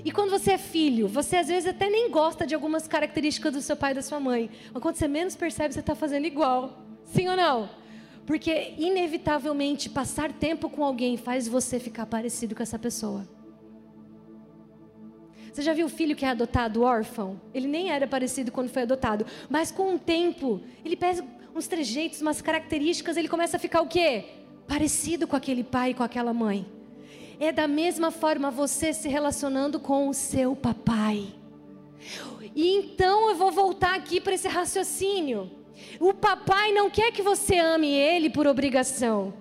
E 0.05 0.11
quando 0.11 0.31
você 0.31 0.53
é 0.53 0.59
filho, 0.59 1.07
você 1.07 1.37
às 1.37 1.47
vezes 1.47 1.69
até 1.69 1.89
nem 1.89 2.11
gosta 2.11 2.45
de 2.45 2.57
algumas 2.57 2.89
características 2.89 3.53
do 3.53 3.61
seu 3.61 3.77
pai 3.77 3.93
e 3.93 3.95
da 3.95 4.03
sua 4.03 4.19
mãe. 4.19 4.51
Mas 4.73 4.83
quando 4.83 4.97
você 4.97 5.07
menos 5.07 5.37
percebe, 5.37 5.75
você 5.75 5.81
está 5.81 5.95
fazendo 5.95 6.27
igual. 6.27 6.79
Sim 7.05 7.29
ou 7.29 7.37
não? 7.37 7.71
Porque, 8.27 8.75
inevitavelmente, 8.79 9.89
passar 9.89 10.33
tempo 10.33 10.69
com 10.69 10.83
alguém 10.85 11.17
faz 11.17 11.47
você 11.47 11.79
ficar 11.79 12.07
parecido 12.07 12.55
com 12.55 12.63
essa 12.63 12.79
pessoa. 12.79 13.38
Você 15.59 15.65
já 15.65 15.75
viu 15.75 15.87
o 15.87 15.89
filho 15.89 16.15
que 16.15 16.25
é 16.25 16.29
adotado 16.29 16.83
órfão? 16.83 17.41
Ele 17.53 17.67
nem 17.67 17.91
era 17.91 18.07
parecido 18.07 18.53
quando 18.53 18.69
foi 18.69 18.83
adotado. 18.83 19.27
Mas 19.51 19.73
com 19.73 19.97
o 19.97 19.99
tempo, 19.99 20.61
ele 20.85 20.95
pega 20.95 21.25
uns 21.53 21.67
trejeitos, 21.67 22.23
umas 22.23 22.41
características, 22.41 23.17
ele 23.17 23.27
começa 23.27 23.57
a 23.57 23.59
ficar 23.59 23.81
o 23.81 23.89
quê? 23.89 24.25
Parecido 24.69 25.27
com 25.27 25.35
aquele 25.35 25.65
pai 25.65 25.91
e 25.91 25.95
com 25.95 26.05
aquela 26.05 26.33
mãe. 26.33 26.65
É 27.41 27.51
da 27.51 27.67
mesma 27.67 28.13
forma 28.13 28.53
você 28.53 28.93
se 28.93 29.09
relacionando 29.09 29.81
com 29.81 30.09
o 30.09 30.15
seu 30.15 30.55
papai. 30.55 31.27
E 32.55 32.77
então 32.77 33.29
eu 33.29 33.35
vou 33.35 33.51
voltar 33.51 33.97
aqui 33.97 34.21
para 34.21 34.35
esse 34.35 34.47
raciocínio. 34.47 35.51
O 35.99 36.15
papai 36.15 36.71
não 36.71 36.89
quer 36.89 37.11
que 37.11 37.21
você 37.21 37.59
ame 37.59 37.89
ele 37.89 38.31
por 38.31 38.47
obrigação. 38.47 39.35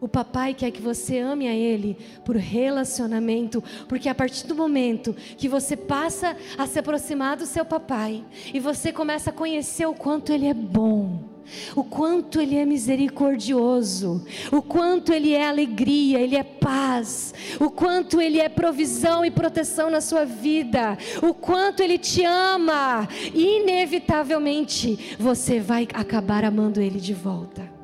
O 0.00 0.08
papai 0.08 0.54
quer 0.54 0.70
que 0.70 0.80
você 0.80 1.18
ame 1.18 1.46
a 1.46 1.54
ele 1.54 1.96
por 2.24 2.36
relacionamento, 2.36 3.62
porque 3.86 4.08
a 4.08 4.14
partir 4.14 4.46
do 4.46 4.54
momento 4.54 5.14
que 5.36 5.48
você 5.48 5.76
passa 5.76 6.36
a 6.56 6.66
se 6.66 6.78
aproximar 6.78 7.36
do 7.36 7.44
seu 7.44 7.64
papai 7.64 8.24
e 8.52 8.58
você 8.58 8.92
começa 8.92 9.30
a 9.30 9.32
conhecer 9.32 9.86
o 9.86 9.94
quanto 9.94 10.32
ele 10.32 10.46
é 10.46 10.54
bom, 10.54 11.30
o 11.74 11.82
quanto 11.82 12.40
Ele 12.40 12.56
é 12.56 12.64
misericordioso, 12.64 14.24
o 14.52 14.62
quanto 14.62 15.12
Ele 15.12 15.32
é 15.32 15.48
alegria, 15.48 16.20
Ele 16.20 16.36
é 16.36 16.44
paz, 16.44 17.34
o 17.58 17.70
quanto 17.70 18.20
Ele 18.20 18.38
é 18.38 18.48
provisão 18.48 19.24
e 19.24 19.30
proteção 19.30 19.90
na 19.90 20.00
sua 20.00 20.24
vida, 20.24 20.96
o 21.22 21.34
quanto 21.34 21.82
Ele 21.82 21.98
te 21.98 22.24
ama, 22.24 23.08
inevitavelmente 23.34 25.16
você 25.18 25.60
vai 25.60 25.88
acabar 25.92 26.44
amando 26.44 26.80
Ele 26.80 27.00
de 27.00 27.14
volta. 27.14 27.79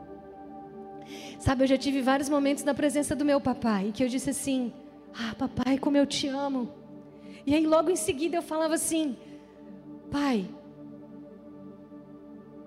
Sabe, 1.47 1.63
eu 1.63 1.69
já 1.69 1.79
tive 1.79 2.03
vários 2.03 2.29
momentos 2.29 2.65
na 2.65 2.75
presença 2.75 3.15
do 3.15 3.25
meu 3.25 3.41
papai 3.41 3.93
que 3.95 4.03
eu 4.03 4.09
disse 4.09 4.31
assim: 4.31 4.73
Ah, 5.15 5.33
papai, 5.39 5.79
como 5.79 5.97
eu 5.97 6.05
te 6.05 6.27
amo. 6.27 6.75
E 7.47 7.55
aí 7.55 7.65
logo 7.65 7.89
em 7.89 7.95
seguida 7.95 8.37
eu 8.37 8.43
falava 8.43 8.75
assim: 8.75 9.17
Pai, 10.11 10.45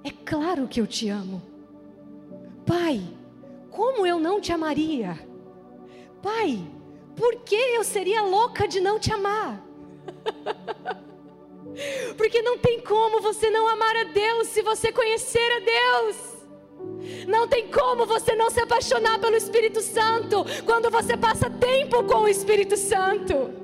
é 0.02 0.12
claro 0.24 0.66
que 0.66 0.80
eu 0.80 0.88
te 0.88 1.10
amo. 1.10 1.42
Pai, 2.66 3.02
como 3.70 4.08
eu 4.08 4.18
não 4.18 4.40
te 4.40 4.54
amaria? 4.54 5.28
Pai, 6.22 6.66
por 7.18 7.36
que 7.44 7.58
eu 7.58 7.84
seria 7.84 8.22
louca 8.22 8.66
de 8.66 8.80
não 8.80 8.98
te 8.98 9.12
amar? 9.12 9.62
Porque 12.16 12.42
não 12.42 12.58
tem 12.58 12.80
como 12.80 13.20
você 13.20 13.50
não 13.50 13.68
amar 13.68 13.98
a 13.98 14.06
Deus 14.06 14.48
se 14.48 14.62
você 14.62 14.90
conhecer 14.90 15.52
a 15.58 15.60
Deus. 15.60 16.29
Não 17.28 17.48
tem 17.48 17.68
como 17.68 18.06
você 18.06 18.36
não 18.36 18.50
se 18.50 18.60
apaixonar 18.60 19.20
pelo 19.20 19.36
Espírito 19.36 19.82
Santo 19.82 20.46
quando 20.66 20.90
você 20.90 21.16
passa 21.16 21.50
tempo 21.50 22.04
com 22.04 22.20
o 22.20 22.28
Espírito 22.28 22.78
Santo. 22.78 23.60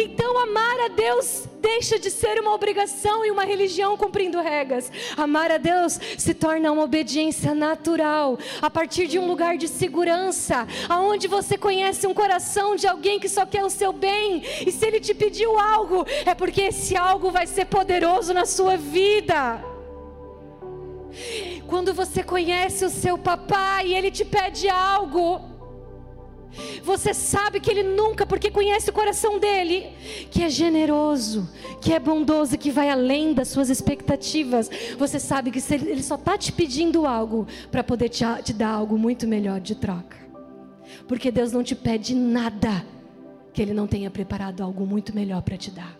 Então, 0.00 0.38
amar 0.38 0.78
a 0.80 0.88
Deus 0.88 1.48
deixa 1.60 1.98
de 1.98 2.08
ser 2.08 2.38
uma 2.40 2.54
obrigação 2.54 3.26
e 3.26 3.32
uma 3.32 3.44
religião 3.44 3.96
cumprindo 3.96 4.40
regras. 4.40 4.92
Amar 5.16 5.50
a 5.50 5.58
Deus 5.58 5.98
se 6.16 6.34
torna 6.34 6.70
uma 6.70 6.84
obediência 6.84 7.52
natural, 7.52 8.38
a 8.62 8.70
partir 8.70 9.08
de 9.08 9.18
um 9.18 9.26
lugar 9.26 9.56
de 9.56 9.66
segurança, 9.66 10.68
aonde 10.88 11.26
você 11.26 11.58
conhece 11.58 12.06
um 12.06 12.14
coração 12.14 12.76
de 12.76 12.86
alguém 12.86 13.18
que 13.18 13.28
só 13.28 13.44
quer 13.44 13.64
o 13.64 13.70
seu 13.70 13.92
bem, 13.92 14.42
e 14.64 14.70
se 14.70 14.86
ele 14.86 15.00
te 15.00 15.12
pediu 15.12 15.58
algo, 15.58 16.06
é 16.24 16.32
porque 16.32 16.62
esse 16.62 16.96
algo 16.96 17.32
vai 17.32 17.48
ser 17.48 17.64
poderoso 17.64 18.32
na 18.32 18.46
sua 18.46 18.76
vida. 18.76 19.67
Quando 21.66 21.92
você 21.92 22.22
conhece 22.22 22.84
o 22.84 22.90
seu 22.90 23.18
papai 23.18 23.88
e 23.88 23.94
ele 23.94 24.10
te 24.10 24.24
pede 24.24 24.68
algo, 24.68 25.58
você 26.82 27.12
sabe 27.12 27.60
que 27.60 27.70
Ele 27.70 27.82
nunca, 27.82 28.26
porque 28.26 28.50
conhece 28.50 28.90
o 28.90 28.92
coração 28.92 29.38
dele, 29.38 29.92
que 30.30 30.42
é 30.42 30.48
generoso, 30.48 31.48
que 31.80 31.92
é 31.92 32.00
bondoso, 32.00 32.56
que 32.56 32.70
vai 32.70 32.88
além 32.90 33.32
das 33.32 33.48
suas 33.48 33.68
expectativas. 33.68 34.70
Você 34.98 35.18
sabe 35.18 35.50
que 35.50 35.62
Ele 35.72 36.02
só 36.02 36.14
está 36.14 36.36
te 36.36 36.50
pedindo 36.50 37.06
algo 37.06 37.46
para 37.70 37.84
poder 37.84 38.08
te, 38.08 38.24
te 38.42 38.52
dar 38.52 38.70
algo 38.70 38.98
muito 38.98 39.26
melhor 39.26 39.60
de 39.60 39.74
troca. 39.74 40.16
Porque 41.06 41.30
Deus 41.30 41.52
não 41.52 41.62
te 41.62 41.74
pede 41.74 42.14
nada 42.14 42.84
que 43.52 43.60
Ele 43.60 43.74
não 43.74 43.86
tenha 43.86 44.10
preparado 44.10 44.62
algo 44.62 44.86
muito 44.86 45.14
melhor 45.14 45.42
para 45.42 45.56
te 45.56 45.70
dar. 45.70 45.98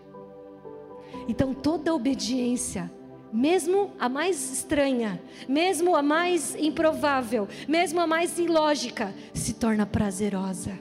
Então 1.27 1.53
toda 1.53 1.93
obediência 1.93 2.91
mesmo 3.31 3.91
a 3.99 4.09
mais 4.09 4.51
estranha, 4.51 5.21
mesmo 5.47 5.95
a 5.95 6.01
mais 6.01 6.55
improvável, 6.55 7.47
mesmo 7.67 7.99
a 7.99 8.07
mais 8.07 8.37
ilógica, 8.39 9.13
se 9.33 9.53
torna 9.53 9.85
prazerosa, 9.85 10.79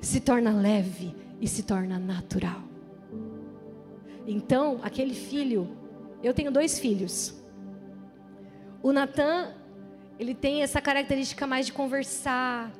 se 0.00 0.20
torna 0.20 0.52
leve 0.52 1.14
e 1.40 1.48
se 1.48 1.62
torna 1.62 1.98
natural. 1.98 2.62
Então, 4.26 4.80
aquele 4.82 5.14
filho, 5.14 5.76
eu 6.22 6.34
tenho 6.34 6.50
dois 6.50 6.78
filhos. 6.78 7.34
O 8.82 8.92
Natan, 8.92 9.54
ele 10.18 10.34
tem 10.34 10.62
essa 10.62 10.80
característica 10.80 11.46
mais 11.46 11.66
de 11.66 11.72
conversar, 11.72 12.72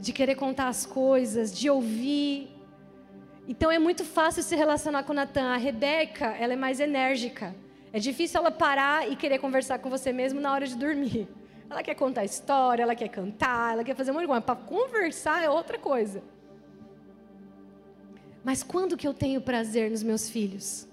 de 0.00 0.12
querer 0.12 0.34
contar 0.34 0.68
as 0.68 0.84
coisas, 0.84 1.56
de 1.56 1.70
ouvir. 1.70 2.50
Então 3.46 3.70
é 3.70 3.78
muito 3.78 4.04
fácil 4.04 4.42
se 4.42 4.56
relacionar 4.56 5.04
com 5.04 5.12
o 5.12 5.16
Natan. 5.16 5.52
A 5.52 5.56
Rebeca, 5.56 6.26
ela 6.26 6.52
é 6.52 6.56
mais 6.56 6.80
enérgica. 6.80 7.54
É 7.92 7.98
difícil 7.98 8.40
ela 8.40 8.50
parar 8.50 9.10
e 9.10 9.16
querer 9.16 9.38
conversar 9.38 9.78
com 9.78 9.90
você 9.90 10.12
mesmo 10.12 10.40
na 10.40 10.52
hora 10.52 10.66
de 10.66 10.74
dormir. 10.74 11.28
Ela 11.68 11.82
quer 11.82 11.94
contar 11.94 12.22
história, 12.22 12.82
ela 12.82 12.94
quer 12.94 13.08
cantar, 13.08 13.72
ela 13.72 13.82
quer 13.82 13.96
fazer 13.96 14.10
um 14.10 14.14
monte. 14.14 14.44
Para 14.44 14.54
conversar 14.54 15.42
é 15.42 15.48
outra 15.48 15.78
coisa. 15.78 16.22
Mas 18.44 18.62
quando 18.62 18.94
que 18.94 19.08
eu 19.08 19.14
tenho 19.14 19.40
prazer 19.40 19.90
nos 19.90 20.02
meus 20.02 20.28
filhos? 20.28 20.86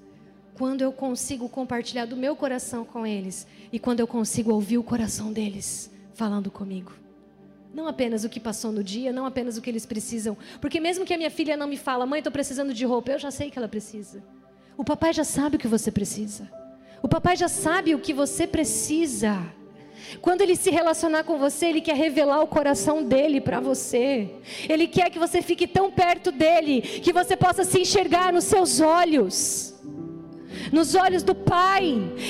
Quando 0.54 0.82
eu 0.82 0.94
consigo 0.94 1.50
compartilhar 1.50 2.06
do 2.06 2.16
meu 2.16 2.34
coração 2.34 2.86
com 2.86 3.06
eles 3.06 3.46
e 3.74 3.78
quando 3.78 4.00
eu 4.00 4.08
consigo 4.08 4.54
ouvir 4.54 4.78
o 4.78 4.84
coração 4.84 5.34
deles 5.34 5.92
falando 6.14 6.50
comigo. 6.50 6.94
Não 7.74 7.86
apenas 7.86 8.24
o 8.24 8.30
que 8.30 8.40
passou 8.40 8.72
no 8.72 8.82
dia, 8.82 9.12
não 9.12 9.26
apenas 9.26 9.58
o 9.58 9.62
que 9.62 9.70
eles 9.70 9.86
precisam. 9.86 10.38
Porque 10.62 10.80
mesmo 10.80 11.06
que 11.06 11.14
a 11.14 11.18
minha 11.18 11.30
filha 11.30 11.58
não 11.58 11.68
me 11.68 11.76
fala, 11.76 12.06
mãe, 12.06 12.20
estou 12.20 12.32
precisando 12.32 12.74
de 12.74 12.86
roupa, 12.86 13.12
eu 13.12 13.20
já 13.20 13.32
sei 13.32 13.52
que 13.52 13.60
ela 13.60 13.68
precisa. 13.68 14.24
O 14.78 14.84
papai 14.86 15.12
já 15.12 15.26
sabe 15.26 15.58
o 15.58 15.60
que 15.60 15.68
você 15.68 15.92
precisa. 15.92 16.50
O 17.02 17.08
papai 17.08 17.36
já 17.36 17.48
sabe 17.48 17.96
o 17.96 18.00
que 18.00 18.14
você 18.14 18.46
precisa. 18.46 19.38
Quando 20.22 20.42
ele 20.42 20.56
se 20.56 20.70
relacionar 20.70 21.24
com 21.24 21.38
você, 21.38 21.68
ele 21.68 21.82
quer 21.82 21.96
revelar 21.96 22.42
o 22.42 22.48
coração 22.48 23.04
dele 23.04 23.40
para 23.40 23.60
você. 23.60 24.30
Ele 24.68 24.88
quer 24.88 25.10
que 25.10 25.20
você 25.20 25.42
fique 25.42 25.68
tão 25.68 25.92
perto 25.92 26.32
dele 26.32 26.82
que 26.82 27.14
você 27.14 27.38
possa 27.38 27.64
se 27.64 27.80
enxergar 27.80 28.34
nos 28.34 28.46
seus 28.46 28.80
olhos. 28.80 29.74
Nos 30.72 30.94
olhos 30.94 31.24
do 31.24 31.34
Pai, 31.34 31.86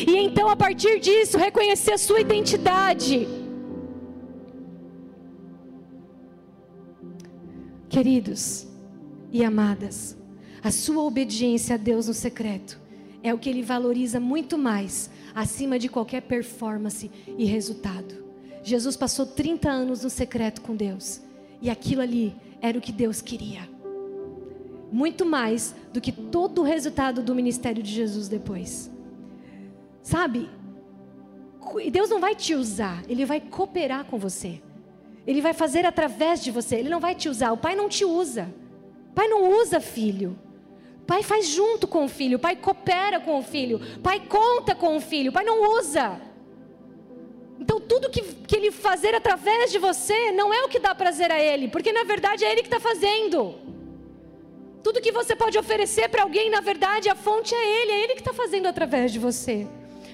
e 0.07 0.17
então 0.17 0.49
a 0.49 0.55
partir 0.55 0.99
disso 0.99 1.37
reconhecer 1.37 1.93
a 1.93 1.97
sua 1.97 2.21
identidade. 2.21 3.27
Queridos 7.89 8.67
e 9.31 9.43
amadas, 9.43 10.17
a 10.61 10.69
sua 10.69 11.03
obediência 11.03 11.73
a 11.75 11.77
Deus 11.77 12.07
no 12.07 12.13
secreto 12.13 12.79
é 13.21 13.33
o 13.33 13.37
que 13.37 13.49
ele 13.49 13.61
valoriza 13.61 14.19
muito 14.19 14.57
mais 14.57 15.09
acima 15.35 15.77
de 15.77 15.89
qualquer 15.89 16.21
performance 16.21 17.11
e 17.37 17.45
resultado. 17.45 18.23
Jesus 18.63 18.95
passou 18.95 19.25
30 19.25 19.69
anos 19.69 20.03
no 20.03 20.09
secreto 20.09 20.61
com 20.61 20.75
Deus, 20.75 21.21
e 21.61 21.69
aquilo 21.69 22.01
ali 22.01 22.35
era 22.61 22.77
o 22.77 22.81
que 22.81 22.91
Deus 22.91 23.21
queria. 23.21 23.67
Muito 24.91 25.25
mais 25.25 25.75
do 25.93 26.01
que 26.01 26.11
todo 26.11 26.61
o 26.61 26.63
resultado 26.63 27.21
do 27.21 27.35
ministério 27.35 27.81
de 27.81 27.91
Jesus 27.91 28.27
depois. 28.27 28.91
Sabe? 30.01 30.49
Deus 31.91 32.09
não 32.09 32.19
vai 32.19 32.35
te 32.35 32.55
usar, 32.55 33.03
Ele 33.07 33.25
vai 33.25 33.39
cooperar 33.39 34.05
com 34.05 34.17
você. 34.17 34.61
Ele 35.27 35.41
vai 35.41 35.53
fazer 35.53 35.85
através 35.85 36.43
de 36.43 36.49
você, 36.49 36.77
Ele 36.77 36.89
não 36.89 36.99
vai 36.99 37.13
te 37.13 37.29
usar. 37.29 37.51
O 37.51 37.57
Pai 37.57 37.75
não 37.75 37.87
te 37.87 38.03
usa. 38.03 38.51
O 39.11 39.13
Pai 39.13 39.27
não 39.27 39.61
usa 39.61 39.79
filho. 39.79 40.37
Pai 41.09 41.23
faz 41.23 41.47
junto 41.47 41.87
com 41.87 42.05
o 42.05 42.07
filho, 42.07 42.37
pai 42.37 42.55
coopera 42.55 43.19
com 43.19 43.39
o 43.39 43.41
filho, 43.41 43.81
pai 44.03 44.19
conta 44.19 44.75
com 44.75 44.95
o 44.95 45.01
filho, 45.01 45.31
pai 45.31 45.43
não 45.43 45.79
usa. 45.79 46.21
Então, 47.59 47.79
tudo 47.81 48.11
que, 48.11 48.21
que 48.21 48.55
ele 48.55 48.69
fazer 48.69 49.15
através 49.15 49.71
de 49.71 49.79
você 49.79 50.31
não 50.31 50.53
é 50.53 50.63
o 50.63 50.69
que 50.69 50.77
dá 50.77 50.93
prazer 50.93 51.31
a 51.31 51.39
ele, 51.39 51.67
porque 51.67 51.91
na 51.91 52.03
verdade 52.03 52.45
é 52.45 52.51
ele 52.51 52.61
que 52.61 52.67
está 52.67 52.79
fazendo. 52.79 53.55
Tudo 54.83 55.01
que 55.01 55.11
você 55.11 55.35
pode 55.35 55.57
oferecer 55.57 56.09
para 56.09 56.21
alguém, 56.21 56.47
na 56.51 56.61
verdade, 56.61 57.09
a 57.09 57.15
fonte 57.15 57.55
é 57.55 57.81
ele, 57.81 57.91
é 57.91 58.03
ele 58.03 58.13
que 58.13 58.21
está 58.21 58.33
fazendo 58.33 58.67
através 58.67 59.11
de 59.11 59.17
você. 59.17 59.67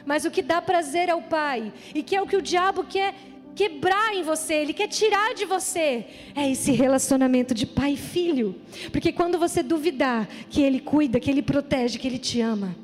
Mas 0.05 0.23
o 0.23 0.31
que 0.31 0.41
dá 0.41 0.61
prazer 0.61 1.09
ao 1.09 1.21
pai, 1.21 1.73
e 1.93 2.01
que 2.01 2.15
é 2.15 2.21
o 2.21 2.25
que 2.25 2.37
o 2.37 2.41
diabo 2.41 2.85
quer 2.85 3.13
quebrar 3.55 4.13
em 4.13 4.21
você, 4.21 4.55
ele 4.55 4.73
quer 4.73 4.87
tirar 4.87 5.33
de 5.33 5.45
você. 5.45 6.05
É 6.35 6.51
esse 6.51 6.71
relacionamento 6.71 7.53
de 7.53 7.65
pai 7.65 7.93
e 7.93 7.97
filho. 7.97 8.55
Porque 8.91 9.13
quando 9.13 9.39
você 9.39 9.63
duvidar 9.63 10.27
que 10.49 10.61
ele 10.61 10.79
cuida, 10.79 11.19
que 11.19 11.31
ele 11.31 11.41
protege, 11.41 11.97
que 11.97 12.07
ele 12.07 12.19
te 12.19 12.41
ama, 12.41 12.75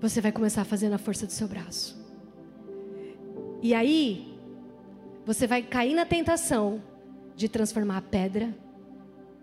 você 0.00 0.20
vai 0.20 0.30
começar 0.30 0.62
a 0.62 0.64
fazer 0.64 0.88
na 0.88 0.98
força 0.98 1.26
do 1.26 1.32
seu 1.32 1.48
braço. 1.48 1.98
E 3.60 3.74
aí, 3.74 4.32
você 5.26 5.46
vai 5.46 5.62
cair 5.62 5.94
na 5.94 6.04
tentação 6.04 6.82
de 7.34 7.48
transformar 7.48 7.96
a 7.96 8.02
pedra 8.02 8.54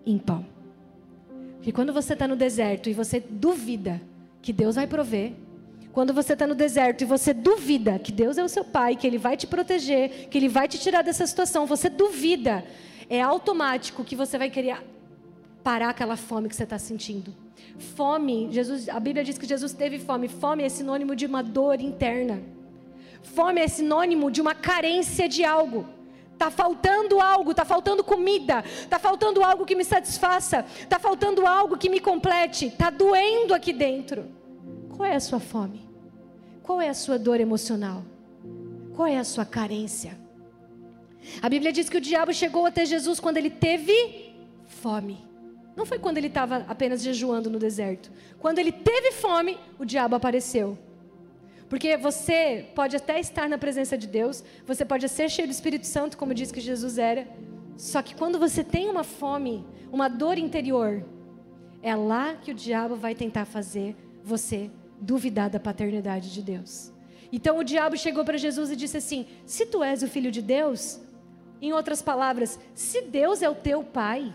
em 0.05 0.17
pão. 0.17 0.45
Porque 1.57 1.71
quando 1.71 1.91
você 1.91 2.13
está 2.13 2.27
no 2.27 2.35
deserto 2.35 2.89
e 2.89 2.93
você 2.93 3.19
duvida 3.19 4.01
que 4.41 4.53
Deus 4.53 4.75
vai 4.75 4.87
prover, 4.87 5.33
quando 5.93 6.13
você 6.13 6.33
está 6.33 6.47
no 6.47 6.55
deserto 6.55 7.01
e 7.01 7.05
você 7.05 7.33
duvida 7.33 7.99
que 7.99 8.11
Deus 8.11 8.37
é 8.37 8.43
o 8.43 8.49
seu 8.49 8.63
pai, 8.63 8.95
que 8.95 9.05
Ele 9.05 9.17
vai 9.17 9.35
te 9.35 9.45
proteger, 9.45 10.29
que 10.29 10.37
Ele 10.37 10.47
vai 10.47 10.67
te 10.67 10.79
tirar 10.79 11.01
dessa 11.01 11.25
situação, 11.27 11.65
você 11.65 11.89
duvida, 11.89 12.63
é 13.09 13.21
automático 13.21 14.03
que 14.03 14.15
você 14.15 14.37
vai 14.37 14.49
querer 14.49 14.81
parar 15.63 15.89
aquela 15.89 16.15
fome 16.15 16.47
que 16.47 16.55
você 16.55 16.63
está 16.63 16.79
sentindo. 16.79 17.33
Fome, 17.95 18.47
Jesus, 18.51 18.87
a 18.87 18.99
Bíblia 18.99 19.23
diz 19.23 19.37
que 19.37 19.45
Jesus 19.45 19.73
teve 19.73 19.99
fome. 19.99 20.27
Fome 20.27 20.63
é 20.63 20.69
sinônimo 20.69 21.15
de 21.15 21.25
uma 21.25 21.43
dor 21.43 21.81
interna. 21.81 22.41
Fome 23.21 23.61
é 23.61 23.67
sinônimo 23.67 24.31
de 24.31 24.41
uma 24.41 24.55
carência 24.55 25.27
de 25.27 25.43
algo. 25.43 25.85
Está 26.33 26.49
faltando 26.49 27.19
algo, 27.19 27.51
está 27.51 27.63
faltando 27.63 28.03
comida, 28.03 28.63
está 28.65 28.97
faltando 28.97 29.43
algo 29.43 29.63
que 29.63 29.75
me 29.75 29.83
satisfaça, 29.83 30.65
está 30.79 30.97
faltando 30.97 31.45
algo 31.45 31.77
que 31.77 31.87
me 31.87 31.99
complete, 31.99 32.65
está 32.67 32.89
doendo 32.89 33.53
aqui 33.53 33.71
dentro. 33.71 34.40
Qual 35.01 35.09
é 35.09 35.15
a 35.15 35.19
sua 35.19 35.39
fome? 35.39 35.89
Qual 36.61 36.79
é 36.79 36.87
a 36.87 36.93
sua 36.93 37.17
dor 37.17 37.39
emocional? 37.39 38.03
Qual 38.95 39.07
é 39.07 39.17
a 39.17 39.23
sua 39.23 39.43
carência? 39.43 40.15
A 41.41 41.49
Bíblia 41.49 41.71
diz 41.73 41.89
que 41.89 41.97
o 41.97 42.01
diabo 42.09 42.31
chegou 42.31 42.67
até 42.67 42.85
Jesus 42.85 43.19
quando 43.19 43.37
ele 43.37 43.49
teve 43.49 44.31
fome. 44.67 45.17
Não 45.75 45.87
foi 45.87 45.97
quando 45.97 46.19
ele 46.19 46.27
estava 46.27 46.57
apenas 46.67 47.01
jejuando 47.01 47.49
no 47.49 47.57
deserto. 47.57 48.11
Quando 48.37 48.59
ele 48.59 48.71
teve 48.71 49.11
fome, 49.13 49.57
o 49.79 49.85
diabo 49.85 50.15
apareceu. 50.15 50.77
Porque 51.67 51.97
você 51.97 52.67
pode 52.75 52.95
até 52.95 53.19
estar 53.19 53.49
na 53.49 53.57
presença 53.57 53.97
de 53.97 54.05
Deus, 54.05 54.43
você 54.67 54.85
pode 54.85 55.09
ser 55.09 55.31
cheio 55.31 55.47
do 55.47 55.51
Espírito 55.51 55.87
Santo, 55.87 56.15
como 56.15 56.31
diz 56.31 56.51
que 56.51 56.61
Jesus 56.61 56.99
era. 56.99 57.27
Só 57.75 58.03
que 58.03 58.13
quando 58.13 58.37
você 58.37 58.63
tem 58.63 58.87
uma 58.87 59.03
fome, 59.03 59.65
uma 59.91 60.07
dor 60.07 60.37
interior, 60.37 61.03
é 61.81 61.95
lá 61.95 62.35
que 62.35 62.51
o 62.51 62.53
diabo 62.53 62.95
vai 62.95 63.15
tentar 63.15 63.45
fazer 63.45 63.95
você 64.23 64.69
duvidar 65.01 65.49
da 65.49 65.59
paternidade 65.59 66.31
de 66.31 66.41
Deus. 66.41 66.91
Então 67.31 67.57
o 67.57 67.63
diabo 67.63 67.97
chegou 67.97 68.23
para 68.23 68.37
Jesus 68.37 68.69
e 68.69 68.75
disse 68.75 68.97
assim: 68.97 69.25
Se 69.45 69.65
tu 69.65 69.83
és 69.83 70.03
o 70.03 70.07
filho 70.07 70.31
de 70.31 70.41
Deus, 70.41 71.01
em 71.61 71.73
outras 71.73 72.01
palavras, 72.01 72.59
se 72.73 73.01
Deus 73.01 73.41
é 73.41 73.49
o 73.49 73.55
teu 73.55 73.83
pai, 73.83 74.33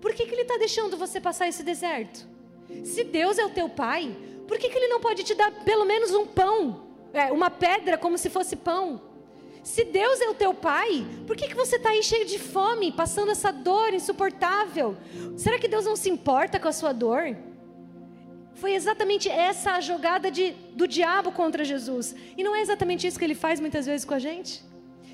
por 0.00 0.12
que, 0.12 0.26
que 0.26 0.34
ele 0.34 0.42
está 0.42 0.56
deixando 0.56 0.96
você 0.96 1.20
passar 1.20 1.48
esse 1.48 1.62
deserto? 1.62 2.26
Se 2.84 3.04
Deus 3.04 3.38
é 3.38 3.44
o 3.44 3.50
teu 3.50 3.68
pai, 3.68 4.14
por 4.46 4.58
que, 4.58 4.68
que 4.68 4.78
ele 4.78 4.88
não 4.88 5.00
pode 5.00 5.22
te 5.22 5.34
dar 5.34 5.50
pelo 5.64 5.84
menos 5.84 6.10
um 6.12 6.26
pão, 6.26 6.88
é, 7.12 7.32
uma 7.32 7.50
pedra 7.50 7.98
como 7.98 8.16
se 8.16 8.30
fosse 8.30 8.56
pão? 8.56 9.02
Se 9.62 9.84
Deus 9.84 10.20
é 10.20 10.28
o 10.28 10.34
teu 10.34 10.54
pai, 10.54 11.06
por 11.26 11.36
que, 11.36 11.48
que 11.48 11.54
você 11.54 11.76
está 11.76 11.90
aí 11.90 12.02
cheio 12.02 12.24
de 12.24 12.38
fome, 12.38 12.92
passando 12.92 13.30
essa 13.30 13.50
dor 13.50 13.92
insuportável? 13.92 14.96
Será 15.36 15.58
que 15.58 15.68
Deus 15.68 15.84
não 15.84 15.96
se 15.96 16.08
importa 16.08 16.58
com 16.58 16.68
a 16.68 16.72
sua 16.72 16.92
dor? 16.92 17.36
Foi 18.60 18.72
exatamente 18.74 19.28
essa 19.28 19.72
a 19.72 19.80
jogada 19.80 20.30
de, 20.30 20.50
do 20.74 20.86
diabo 20.86 21.30
contra 21.30 21.64
Jesus. 21.64 22.14
E 22.36 22.42
não 22.42 22.54
é 22.56 22.60
exatamente 22.60 23.06
isso 23.06 23.18
que 23.18 23.24
ele 23.24 23.34
faz 23.34 23.60
muitas 23.60 23.86
vezes 23.86 24.04
com 24.04 24.14
a 24.14 24.18
gente? 24.18 24.64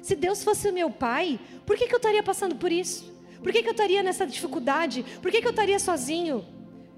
Se 0.02 0.14
Deus 0.16 0.42
fosse 0.42 0.68
o 0.68 0.72
meu 0.72 0.90
pai, 0.90 1.38
por 1.66 1.76
que, 1.76 1.86
que 1.86 1.94
eu 1.94 2.02
estaria 2.02 2.22
passando 2.22 2.56
por 2.56 2.72
isso? 2.72 3.12
Por 3.42 3.52
que, 3.52 3.62
que 3.62 3.68
eu 3.68 3.72
estaria 3.72 4.02
nessa 4.02 4.26
dificuldade? 4.26 5.04
Por 5.20 5.30
que, 5.30 5.42
que 5.42 5.46
eu 5.46 5.50
estaria 5.50 5.78
sozinho? 5.78 6.44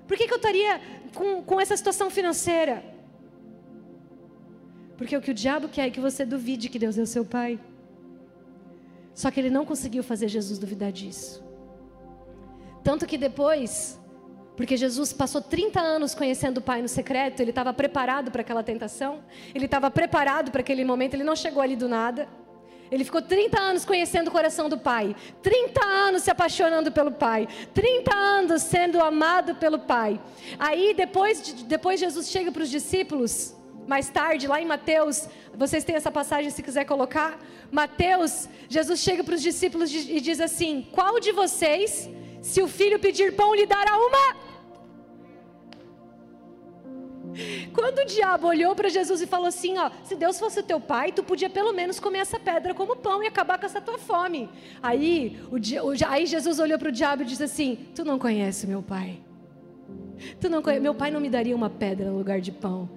Por 0.06 0.16
que, 0.16 0.26
que 0.28 0.32
eu 0.32 0.36
estaria 0.36 0.80
com, 1.12 1.42
com 1.42 1.60
essa 1.60 1.76
situação 1.76 2.08
financeira? 2.10 2.84
Porque 4.96 5.16
o 5.16 5.20
que 5.20 5.32
o 5.32 5.34
diabo 5.34 5.68
quer 5.68 5.88
é 5.88 5.90
que 5.90 6.00
você 6.00 6.24
duvide 6.24 6.68
que 6.68 6.78
Deus 6.78 6.96
é 6.96 7.02
o 7.02 7.06
seu 7.06 7.24
pai. 7.24 7.58
Só 9.14 9.30
que 9.32 9.40
ele 9.40 9.50
não 9.50 9.64
conseguiu 9.64 10.04
fazer 10.04 10.28
Jesus 10.28 10.58
duvidar 10.58 10.92
disso. 10.92 11.44
Tanto 12.84 13.04
que 13.04 13.18
depois 13.18 13.98
porque 14.56 14.76
Jesus 14.76 15.12
passou 15.12 15.40
30 15.42 15.78
anos 15.78 16.14
conhecendo 16.14 16.58
o 16.58 16.62
Pai 16.62 16.80
no 16.80 16.88
secreto, 16.88 17.40
ele 17.40 17.50
estava 17.50 17.74
preparado 17.74 18.30
para 18.30 18.40
aquela 18.40 18.62
tentação, 18.62 19.22
ele 19.54 19.66
estava 19.66 19.90
preparado 19.90 20.50
para 20.50 20.62
aquele 20.62 20.84
momento, 20.84 21.14
ele 21.14 21.24
não 21.24 21.36
chegou 21.36 21.62
ali 21.62 21.76
do 21.76 21.88
nada. 21.88 22.26
Ele 22.90 23.04
ficou 23.04 23.20
30 23.20 23.58
anos 23.60 23.84
conhecendo 23.84 24.28
o 24.28 24.30
coração 24.30 24.68
do 24.68 24.78
Pai, 24.78 25.14
30 25.42 25.84
anos 25.84 26.22
se 26.22 26.30
apaixonando 26.30 26.92
pelo 26.92 27.10
Pai, 27.10 27.48
30 27.74 28.14
anos 28.14 28.62
sendo 28.62 29.00
amado 29.02 29.56
pelo 29.56 29.80
Pai. 29.80 30.20
Aí 30.56 30.94
depois, 30.94 31.52
depois 31.64 31.98
Jesus 31.98 32.30
chega 32.30 32.52
para 32.52 32.62
os 32.62 32.70
discípulos, 32.70 33.56
mais 33.88 34.08
tarde, 34.08 34.46
lá 34.46 34.60
em 34.60 34.66
Mateus, 34.66 35.28
vocês 35.54 35.82
têm 35.82 35.96
essa 35.96 36.10
passagem 36.10 36.50
se 36.50 36.62
quiser 36.62 36.84
colocar. 36.84 37.38
Mateus, 37.72 38.48
Jesus 38.68 39.00
chega 39.00 39.24
para 39.24 39.34
os 39.34 39.42
discípulos 39.42 39.92
e 39.92 40.20
diz 40.20 40.40
assim: 40.40 40.86
Qual 40.92 41.18
de 41.18 41.32
vocês, 41.32 42.08
se 42.40 42.62
o 42.62 42.68
filho 42.68 42.98
pedir 42.98 43.34
pão, 43.34 43.54
lhe 43.54 43.66
dará 43.66 43.96
uma 43.96 44.45
quando 47.76 47.98
o 47.98 48.06
diabo 48.06 48.48
olhou 48.48 48.74
para 48.74 48.88
Jesus 48.88 49.20
e 49.20 49.26
falou 49.26 49.46
assim: 49.46 49.76
ó, 49.76 49.90
se 50.02 50.16
Deus 50.16 50.38
fosse 50.38 50.60
o 50.60 50.62
teu 50.62 50.80
pai, 50.80 51.12
tu 51.12 51.22
podia 51.22 51.50
pelo 51.50 51.72
menos 51.72 52.00
comer 52.00 52.20
essa 52.20 52.38
pedra 52.38 52.72
como 52.72 52.96
pão 52.96 53.22
e 53.22 53.26
acabar 53.26 53.58
com 53.58 53.66
essa 53.66 53.80
tua 53.80 53.98
fome. 53.98 54.48
Aí, 54.82 55.38
o, 55.50 55.56
o, 55.56 55.92
aí 56.08 56.24
Jesus 56.26 56.58
olhou 56.58 56.78
para 56.78 56.88
o 56.88 56.92
diabo 56.92 57.22
e 57.22 57.26
disse 57.26 57.44
assim: 57.44 57.78
Tu 57.94 58.04
não 58.04 58.18
conhece 58.18 58.66
meu 58.66 58.82
pai. 58.82 59.18
Tu 60.40 60.48
não 60.48 60.62
conhece, 60.62 60.82
meu 60.82 60.94
pai 60.94 61.10
não 61.10 61.20
me 61.20 61.28
daria 61.28 61.54
uma 61.54 61.68
pedra 61.68 62.10
no 62.10 62.16
lugar 62.16 62.40
de 62.40 62.50
pão. 62.50 62.88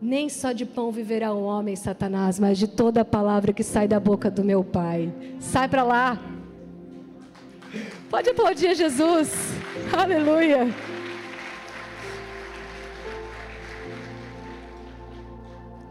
Nem 0.00 0.30
só 0.30 0.52
de 0.52 0.64
pão 0.64 0.90
viverá 0.90 1.34
um 1.34 1.42
homem, 1.42 1.76
Satanás, 1.76 2.38
mas 2.38 2.56
de 2.56 2.66
toda 2.66 3.02
a 3.02 3.04
palavra 3.04 3.52
que 3.52 3.62
sai 3.62 3.86
da 3.86 4.00
boca 4.00 4.30
do 4.30 4.42
meu 4.42 4.64
pai. 4.64 5.12
Sai 5.38 5.68
para 5.68 5.82
lá. 5.82 6.18
Pode 8.08 8.30
aplaudir 8.30 8.74
Jesus. 8.74 9.30
Aleluia. 9.92 10.68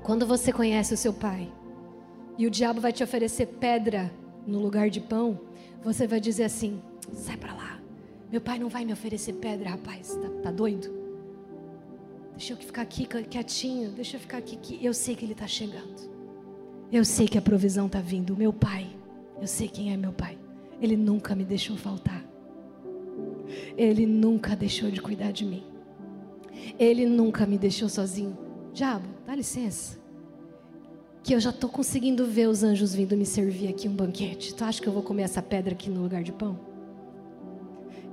Quando 0.10 0.26
você 0.26 0.52
conhece 0.52 0.91
o 0.91 0.98
seu 0.98 1.13
pai 1.13 1.54
e 2.36 2.48
o 2.48 2.50
diabo 2.50 2.82
vai 2.82 2.91
te 2.91 3.04
oferecer 3.04 3.45
pedra 3.45 4.12
no 4.43 4.58
lugar 4.58 4.89
de 4.89 5.00
pão, 5.00 5.39
você 5.84 6.08
vai 6.08 6.19
dizer 6.19 6.45
assim: 6.45 6.82
sai 7.13 7.38
para 7.38 7.54
lá. 7.54 7.80
Meu 8.32 8.41
pai 8.41 8.58
não 8.58 8.69
vai 8.69 8.84
me 8.84 8.91
oferecer 8.91 9.34
pedra, 9.34 9.69
rapaz. 9.69 10.15
Tá, 10.15 10.30
tá 10.41 10.52
doido? 10.52 10.91
Deixa 12.32 12.54
eu 12.54 12.58
ficar 12.58 12.82
aqui 12.82 13.06
quietinho. 13.06 13.91
Deixa 13.91 14.17
eu 14.17 14.19
ficar 14.19 14.39
aqui. 14.39 14.56
Que 14.56 14.84
eu 14.84 14.95
sei 14.95 15.15
que 15.15 15.24
ele 15.24 15.34
está 15.34 15.45
chegando. 15.45 16.10
Eu 16.91 17.06
sei 17.06 17.28
que 17.28 17.38
a 17.38 17.41
provisão 17.43 17.86
está 17.86 18.02
vindo. 18.02 18.36
Meu 18.36 18.52
pai. 18.52 18.88
Eu 19.39 19.45
sei 19.45 19.67
quem 19.67 19.93
é 19.93 19.98
meu 19.98 20.12
pai. 20.12 20.39
Ele 20.82 20.98
nunca 20.98 21.36
me 21.36 21.45
deixou 21.45 21.78
faltar. 21.78 22.26
Ele 23.78 24.08
nunca 24.08 24.56
deixou 24.56 24.89
de 24.89 25.00
cuidar 25.00 25.32
de 25.32 25.45
mim. 25.45 25.63
Ele 26.80 27.06
nunca 27.06 27.45
me 27.45 27.60
deixou 27.60 27.88
sozinho. 27.88 28.36
Diabo, 28.74 29.08
dá 29.28 29.36
licença. 29.36 29.98
Que 31.23 31.34
eu 31.36 31.39
já 31.39 31.49
estou 31.49 31.69
conseguindo 31.69 32.25
ver 32.25 32.47
os 32.47 32.63
anjos 32.63 32.93
vindo 32.93 33.15
me 33.15 33.25
servir 33.25 33.67
aqui 33.67 33.88
um 33.88 33.95
banquete. 33.95 34.53
Tu 34.55 34.63
acha 34.63 34.82
que 34.82 34.88
eu 34.88 34.93
vou 34.93 35.03
comer 35.03 35.23
essa 35.23 35.41
pedra 35.41 35.73
aqui 35.73 35.89
no 35.89 36.01
lugar 36.01 36.23
de 36.23 36.32
pão? 36.32 36.60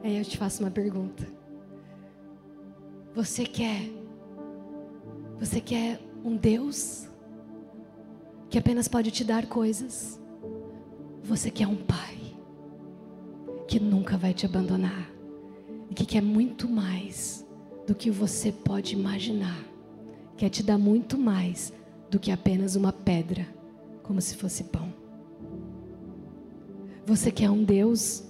Aí 0.02 0.18
eu 0.18 0.24
te 0.24 0.36
faço 0.36 0.62
uma 0.62 0.70
pergunta. 0.70 1.26
Você 3.14 3.44
quer? 3.44 3.88
Você 5.38 5.60
quer 5.60 6.00
um 6.24 6.36
Deus 6.36 7.08
que 8.48 8.58
apenas 8.58 8.88
pode 8.88 9.10
te 9.10 9.24
dar 9.24 9.46
coisas? 9.46 10.20
Você 11.22 11.50
quer 11.50 11.66
um 11.66 11.76
Pai 11.76 12.16
que 13.66 13.80
nunca 13.80 14.16
vai 14.16 14.32
te 14.32 14.46
abandonar 14.46 15.10
e 15.90 15.94
que 15.94 16.06
quer 16.06 16.22
muito 16.22 16.68
mais 16.68 17.44
do 17.86 17.94
que 17.94 18.10
você 18.10 18.52
pode 18.52 18.94
imaginar. 18.94 19.64
Quer 20.36 20.50
te 20.50 20.62
dar 20.62 20.78
muito 20.78 21.18
mais 21.18 21.72
do 22.10 22.18
que 22.18 22.30
apenas 22.30 22.76
uma 22.76 22.92
pedra, 22.92 23.46
como 24.02 24.20
se 24.20 24.36
fosse 24.36 24.64
pão. 24.64 24.92
Você 27.04 27.30
quer 27.30 27.50
um 27.50 27.62
Deus 27.62 28.24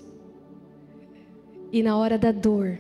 e 1.73 1.83
na 1.83 1.97
hora 1.97 2.19
da 2.19 2.33
dor, 2.33 2.79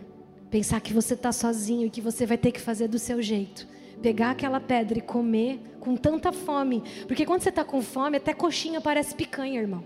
pensar 0.50 0.80
que 0.80 0.92
você 0.92 1.14
está 1.14 1.32
sozinho 1.32 1.86
e 1.86 1.90
que 1.90 2.00
você 2.00 2.24
vai 2.24 2.38
ter 2.38 2.52
que 2.52 2.60
fazer 2.60 2.88
do 2.88 2.98
seu 2.98 3.20
jeito. 3.20 3.66
Pegar 4.00 4.30
aquela 4.30 4.60
pedra 4.60 4.98
e 4.98 5.02
comer 5.02 5.60
com 5.80 5.96
tanta 5.96 6.32
fome. 6.32 6.82
Porque 7.06 7.24
quando 7.24 7.40
você 7.40 7.48
está 7.48 7.64
com 7.64 7.80
fome, 7.80 8.18
até 8.18 8.34
coxinha 8.34 8.80
parece 8.80 9.14
picanha, 9.14 9.60
irmão. 9.60 9.84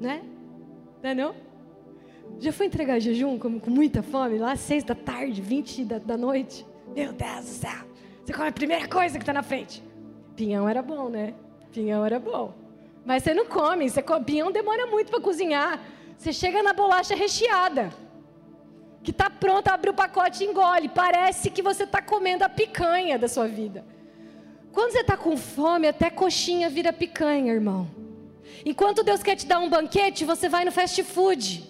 Né? 0.00 0.22
Não 1.02 1.10
é 1.10 1.14
não? 1.14 1.34
Já 2.38 2.52
foi 2.52 2.66
entregar 2.66 3.00
jejum 3.00 3.38
com, 3.38 3.58
com 3.58 3.70
muita 3.70 4.02
fome? 4.02 4.38
Lá 4.38 4.54
seis 4.56 4.84
da 4.84 4.94
tarde, 4.94 5.42
vinte 5.42 5.84
da, 5.84 5.98
da 5.98 6.16
noite? 6.16 6.64
Meu 6.94 7.12
Deus 7.12 7.44
do 7.44 7.50
céu. 7.50 7.86
Você 8.24 8.32
come 8.32 8.48
a 8.48 8.52
primeira 8.52 8.88
coisa 8.88 9.18
que 9.18 9.22
está 9.22 9.32
na 9.32 9.42
frente. 9.42 9.82
Pinhão 10.40 10.66
era 10.66 10.80
bom, 10.80 11.10
né? 11.10 11.34
Pinhão 11.70 12.02
era 12.02 12.18
bom. 12.18 12.54
Mas 13.04 13.22
você 13.22 13.34
não 13.34 13.44
come. 13.44 13.90
Você 13.90 14.00
come, 14.02 14.24
pinhão 14.24 14.50
demora 14.50 14.86
muito 14.86 15.10
para 15.10 15.20
cozinhar. 15.20 15.78
Você 16.16 16.32
chega 16.32 16.62
na 16.62 16.72
bolacha 16.72 17.14
recheada. 17.14 17.92
Que 19.02 19.10
está 19.10 19.28
pronta, 19.28 19.70
abre 19.70 19.90
o 19.90 19.92
pacote 19.92 20.42
e 20.42 20.46
engole. 20.46 20.88
Parece 20.88 21.50
que 21.50 21.60
você 21.60 21.84
está 21.84 22.00
comendo 22.00 22.42
a 22.42 22.48
picanha 22.48 23.18
da 23.18 23.28
sua 23.28 23.46
vida. 23.46 23.84
Quando 24.72 24.92
você 24.92 25.00
está 25.00 25.14
com 25.14 25.36
fome, 25.36 25.86
até 25.86 26.08
coxinha 26.08 26.70
vira 26.70 26.90
picanha, 26.90 27.52
irmão. 27.52 27.86
Enquanto 28.64 29.02
Deus 29.02 29.22
quer 29.22 29.36
te 29.36 29.46
dar 29.46 29.58
um 29.58 29.68
banquete, 29.68 30.24
você 30.24 30.48
vai 30.48 30.64
no 30.64 30.72
fast 30.72 31.02
food. 31.02 31.68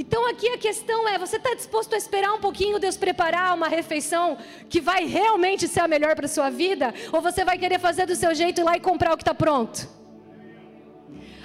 Então 0.00 0.30
aqui 0.30 0.48
a 0.50 0.56
questão 0.56 1.08
é: 1.08 1.18
você 1.18 1.36
está 1.36 1.52
disposto 1.54 1.92
a 1.92 1.96
esperar 1.96 2.32
um 2.32 2.38
pouquinho 2.38 2.78
Deus 2.78 2.96
preparar 2.96 3.52
uma 3.52 3.66
refeição 3.66 4.38
que 4.70 4.80
vai 4.80 5.04
realmente 5.04 5.66
ser 5.66 5.80
a 5.80 5.88
melhor 5.88 6.14
para 6.14 6.28
sua 6.28 6.50
vida? 6.50 6.94
Ou 7.12 7.20
você 7.20 7.44
vai 7.44 7.58
querer 7.58 7.80
fazer 7.80 8.06
do 8.06 8.14
seu 8.14 8.32
jeito 8.32 8.58
e 8.58 8.62
ir 8.62 8.64
lá 8.64 8.76
e 8.76 8.80
comprar 8.80 9.12
o 9.12 9.16
que 9.16 9.22
está 9.22 9.34
pronto? 9.34 9.98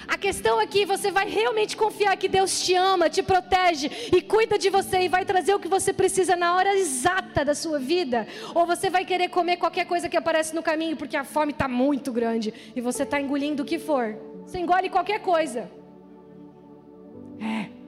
A 0.06 0.16
questão 0.16 0.60
aqui, 0.60 0.82
é 0.82 0.86
você 0.86 1.10
vai 1.10 1.28
realmente 1.28 1.76
confiar 1.76 2.16
que 2.16 2.28
Deus 2.28 2.62
te 2.62 2.74
ama, 2.74 3.10
te 3.10 3.22
protege 3.22 3.90
e 4.12 4.22
cuida 4.22 4.56
de 4.56 4.70
você 4.70 5.00
e 5.00 5.08
vai 5.08 5.24
trazer 5.24 5.54
o 5.54 5.58
que 5.58 5.66
você 5.66 5.92
precisa 5.92 6.36
na 6.36 6.54
hora 6.54 6.76
exata 6.76 7.44
da 7.44 7.54
sua 7.56 7.80
vida? 7.80 8.28
Ou 8.54 8.66
você 8.66 8.88
vai 8.88 9.04
querer 9.04 9.30
comer 9.30 9.56
qualquer 9.56 9.86
coisa 9.86 10.08
que 10.08 10.16
aparece 10.16 10.54
no 10.54 10.62
caminho 10.62 10.96
porque 10.96 11.16
a 11.16 11.24
fome 11.24 11.50
está 11.50 11.66
muito 11.66 12.12
grande 12.12 12.54
e 12.76 12.80
você 12.80 13.02
está 13.02 13.20
engolindo 13.20 13.64
o 13.64 13.66
que 13.66 13.80
for? 13.80 14.16
Você 14.46 14.58
engole 14.58 14.90
qualquer 14.90 15.20
coisa. 15.20 15.68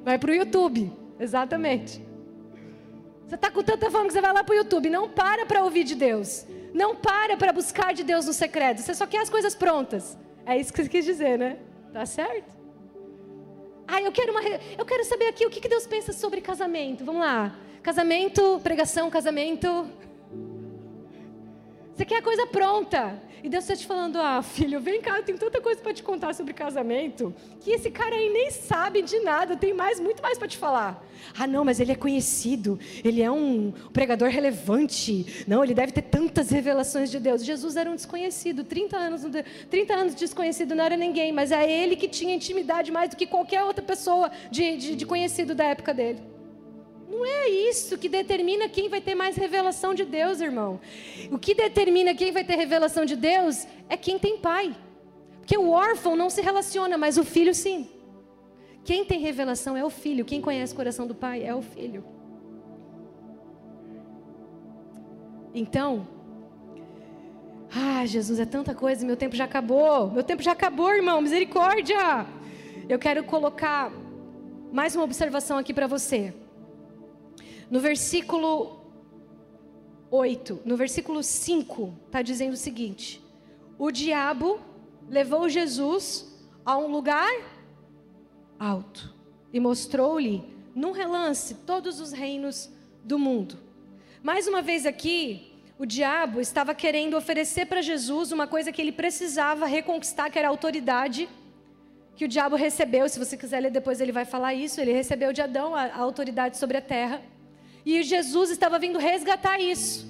Vai 0.07 0.21
para 0.21 0.31
o 0.31 0.35
YouTube. 0.35 0.92
Exatamente. 1.19 2.01
Você 3.27 3.35
está 3.35 3.51
com 3.51 3.61
tanta 3.61 3.90
fome 3.90 4.07
que 4.07 4.12
você 4.12 4.21
vai 4.21 4.33
lá 4.33 4.45
para 4.45 4.53
o 4.53 4.57
YouTube. 4.57 4.88
Não 4.88 5.09
para 5.09 5.45
para 5.45 5.64
ouvir 5.64 5.83
de 5.83 5.97
Deus. 5.97 6.47
Não 6.73 6.95
para 6.95 7.37
para 7.37 7.53
buscar 7.53 7.92
de 7.92 8.05
Deus 8.05 8.25
no 8.25 8.33
secreto. 8.33 8.81
Você 8.81 8.95
só 8.95 9.05
quer 9.05 9.19
as 9.23 9.29
coisas 9.29 9.57
prontas. 9.57 10.16
É 10.47 10.57
isso 10.57 10.73
que 10.73 10.81
você 10.81 10.88
quis 10.88 11.05
dizer, 11.05 11.37
né? 11.37 11.59
Tá 11.92 12.07
certo? 12.07 12.55
Ah, 13.88 14.01
eu 14.01 14.12
quero 14.12 14.31
uma. 14.31 14.42
Eu 14.79 14.87
quero 14.87 15.05
saber 15.05 15.27
aqui 15.27 15.45
o 15.45 15.51
que 15.51 15.69
Deus 15.69 15.88
pensa 15.88 16.12
sobre 16.12 16.40
casamento. 16.40 17.05
Vamos 17.05 17.23
lá. 17.23 17.59
Casamento, 17.83 18.61
pregação, 18.62 19.11
casamento. 19.11 19.90
Você 21.97 22.05
quer 22.05 22.19
a 22.19 22.23
coisa 22.23 22.47
pronta. 22.47 23.19
E 23.43 23.49
Deus 23.49 23.65
está 23.65 23.75
te 23.75 23.87
falando: 23.87 24.21
ah, 24.21 24.43
filho, 24.43 24.79
vem 24.81 25.01
cá, 25.01 25.17
eu 25.17 25.23
tenho 25.23 25.39
tanta 25.39 25.63
coisa 25.63 25.81
para 25.81 25.95
te 25.95 26.03
contar 26.03 26.35
sobre 26.35 26.53
casamento, 26.53 27.35
que 27.61 27.71
esse 27.71 27.91
cara 27.91 28.15
aí 28.15 28.29
nem 28.29 28.51
sabe 28.51 29.01
de 29.01 29.19
nada, 29.21 29.57
tem 29.57 29.73
mais, 29.73 29.99
muito 29.99 30.23
mais 30.23 30.37
para 30.37 30.47
te 30.47 30.59
falar. 30.59 31.03
Ah, 31.39 31.47
não, 31.47 31.65
mas 31.65 31.81
ele 31.81 31.93
é 31.93 31.95
conhecido, 31.95 32.79
ele 33.03 33.23
é 33.23 33.31
um 33.31 33.73
pregador 33.95 34.29
relevante. 34.29 35.45
Não, 35.49 35.65
ele 35.65 35.73
deve 35.73 35.91
ter 35.91 36.03
tantas 36.03 36.51
revelações 36.51 37.11
de 37.11 37.19
Deus. 37.19 37.43
Jesus 37.43 37.77
era 37.77 37.91
um 37.91 37.95
desconhecido, 37.95 38.63
30 38.63 38.97
anos, 38.97 39.23
30 39.71 39.95
anos 39.95 40.15
desconhecido, 40.15 40.75
não 40.75 40.85
era 40.85 40.99
ninguém, 40.99 41.33
mas 41.33 41.51
é 41.51 41.71
ele 41.71 41.97
que 41.97 42.09
tinha 42.09 42.35
intimidade 42.35 42.93
mais 42.93 43.09
do 43.09 43.17
que 43.17 43.27
qualquer 43.27 43.65
outra 43.65 43.83
pessoa 43.83 44.31
de, 44.51 44.77
de, 44.77 44.97
de 44.97 45.07
conhecido 45.07 45.55
da 45.55 45.65
época 45.65 45.95
dele. 45.95 46.36
Não 47.16 47.24
é 47.24 47.48
isso 47.48 47.96
que 47.96 48.11
determina 48.11 48.68
quem 48.68 48.90
vai 48.90 49.00
ter 49.00 49.14
mais 49.14 49.37
revelação 49.37 49.94
de 49.94 50.05
Deus, 50.05 50.38
irmão. 50.38 50.79
O 51.31 51.38
que 51.38 51.55
determina 51.55 52.14
quem 52.14 52.31
vai 52.31 52.44
ter 52.44 52.57
revelação 52.57 53.07
de 53.07 53.16
Deus 53.16 53.66
é 53.88 53.96
quem 53.96 54.18
tem 54.18 54.37
pai. 54.37 54.76
Porque 55.38 55.57
o 55.57 55.70
órfão 55.70 56.14
não 56.14 56.29
se 56.29 56.42
relaciona, 56.42 56.98
mas 56.98 57.16
o 57.16 57.24
filho 57.24 57.55
sim. 57.55 57.88
Quem 58.85 59.02
tem 59.07 59.18
revelação 59.18 59.74
é 59.74 59.83
o 59.83 59.88
filho. 59.88 60.26
Quem 60.26 60.42
conhece 60.42 60.74
o 60.74 60.76
coração 60.76 61.07
do 61.07 61.14
pai 61.14 61.42
é 61.42 61.55
o 61.55 61.62
filho. 61.62 62.05
Então, 65.55 66.07
ah, 67.74 68.05
Jesus, 68.05 68.38
é 68.38 68.44
tanta 68.44 68.74
coisa, 68.74 69.07
meu 69.07 69.16
tempo 69.16 69.35
já 69.35 69.44
acabou. 69.44 70.11
Meu 70.11 70.22
tempo 70.22 70.42
já 70.42 70.52
acabou, 70.52 70.90
irmão, 70.90 71.22
misericórdia. 71.22 72.26
Eu 72.87 72.98
quero 72.98 73.24
colocar 73.24 73.90
mais 74.70 74.94
uma 74.94 75.05
observação 75.05 75.57
aqui 75.57 75.72
para 75.72 75.87
você. 75.87 76.35
No 77.70 77.81
versículo 77.81 78.81
8, 80.11 80.62
no 80.64 80.76
versículo 80.76 81.22
5, 81.22 81.94
está 82.07 82.22
dizendo 82.22 82.52
o 82.52 82.57
seguinte: 82.57 83.22
O 83.79 83.90
diabo 83.90 84.61
levou 85.09 85.48
Jesus 85.48 86.26
a 86.64 86.76
um 86.79 86.88
lugar 86.88 87.31
alto 88.59 89.14
e 89.52 89.61
mostrou-lhe, 89.61 90.44
num 90.74 90.92
relance, 90.92 91.55
todos 91.55 92.00
os 92.00 92.12
reinos 92.12 92.70
do 93.02 93.18
mundo. 93.18 93.59
Mais 94.22 94.46
uma 94.46 94.62
vez 94.62 94.87
aqui, 94.87 95.52
o 95.79 95.87
diabo 95.87 96.40
estava 96.40 96.74
querendo 96.74 97.16
oferecer 97.16 97.66
para 97.66 97.83
Jesus 97.83 98.33
uma 98.33 98.46
coisa 98.46 98.72
que 98.72 98.81
ele 98.81 98.92
precisava 98.92 99.66
reconquistar, 99.66 100.31
que 100.31 100.38
era 100.38 100.48
a 100.48 100.50
autoridade 100.50 101.29
que 102.16 102.24
o 102.24 102.29
diabo 102.29 102.57
recebeu. 102.57 103.09
Se 103.09 103.18
você 103.18 103.37
quiser 103.37 103.61
ler 103.61 103.70
depois, 103.70 104.00
ele 104.00 104.12
vai 104.12 104.24
falar 104.24 104.55
isso. 104.55 104.81
Ele 104.81 104.92
recebeu 104.92 105.33
de 105.33 105.42
Adão 105.42 105.74
a, 105.74 105.83
a 105.83 105.98
autoridade 105.98 106.57
sobre 106.57 106.79
a 106.79 106.81
terra. 106.81 107.22
E 107.87 108.03
Jesus 108.03 108.51
estava 108.51 108.81
vindo 108.81 108.99
resgatar 108.99 109.61
isso. 109.61 110.05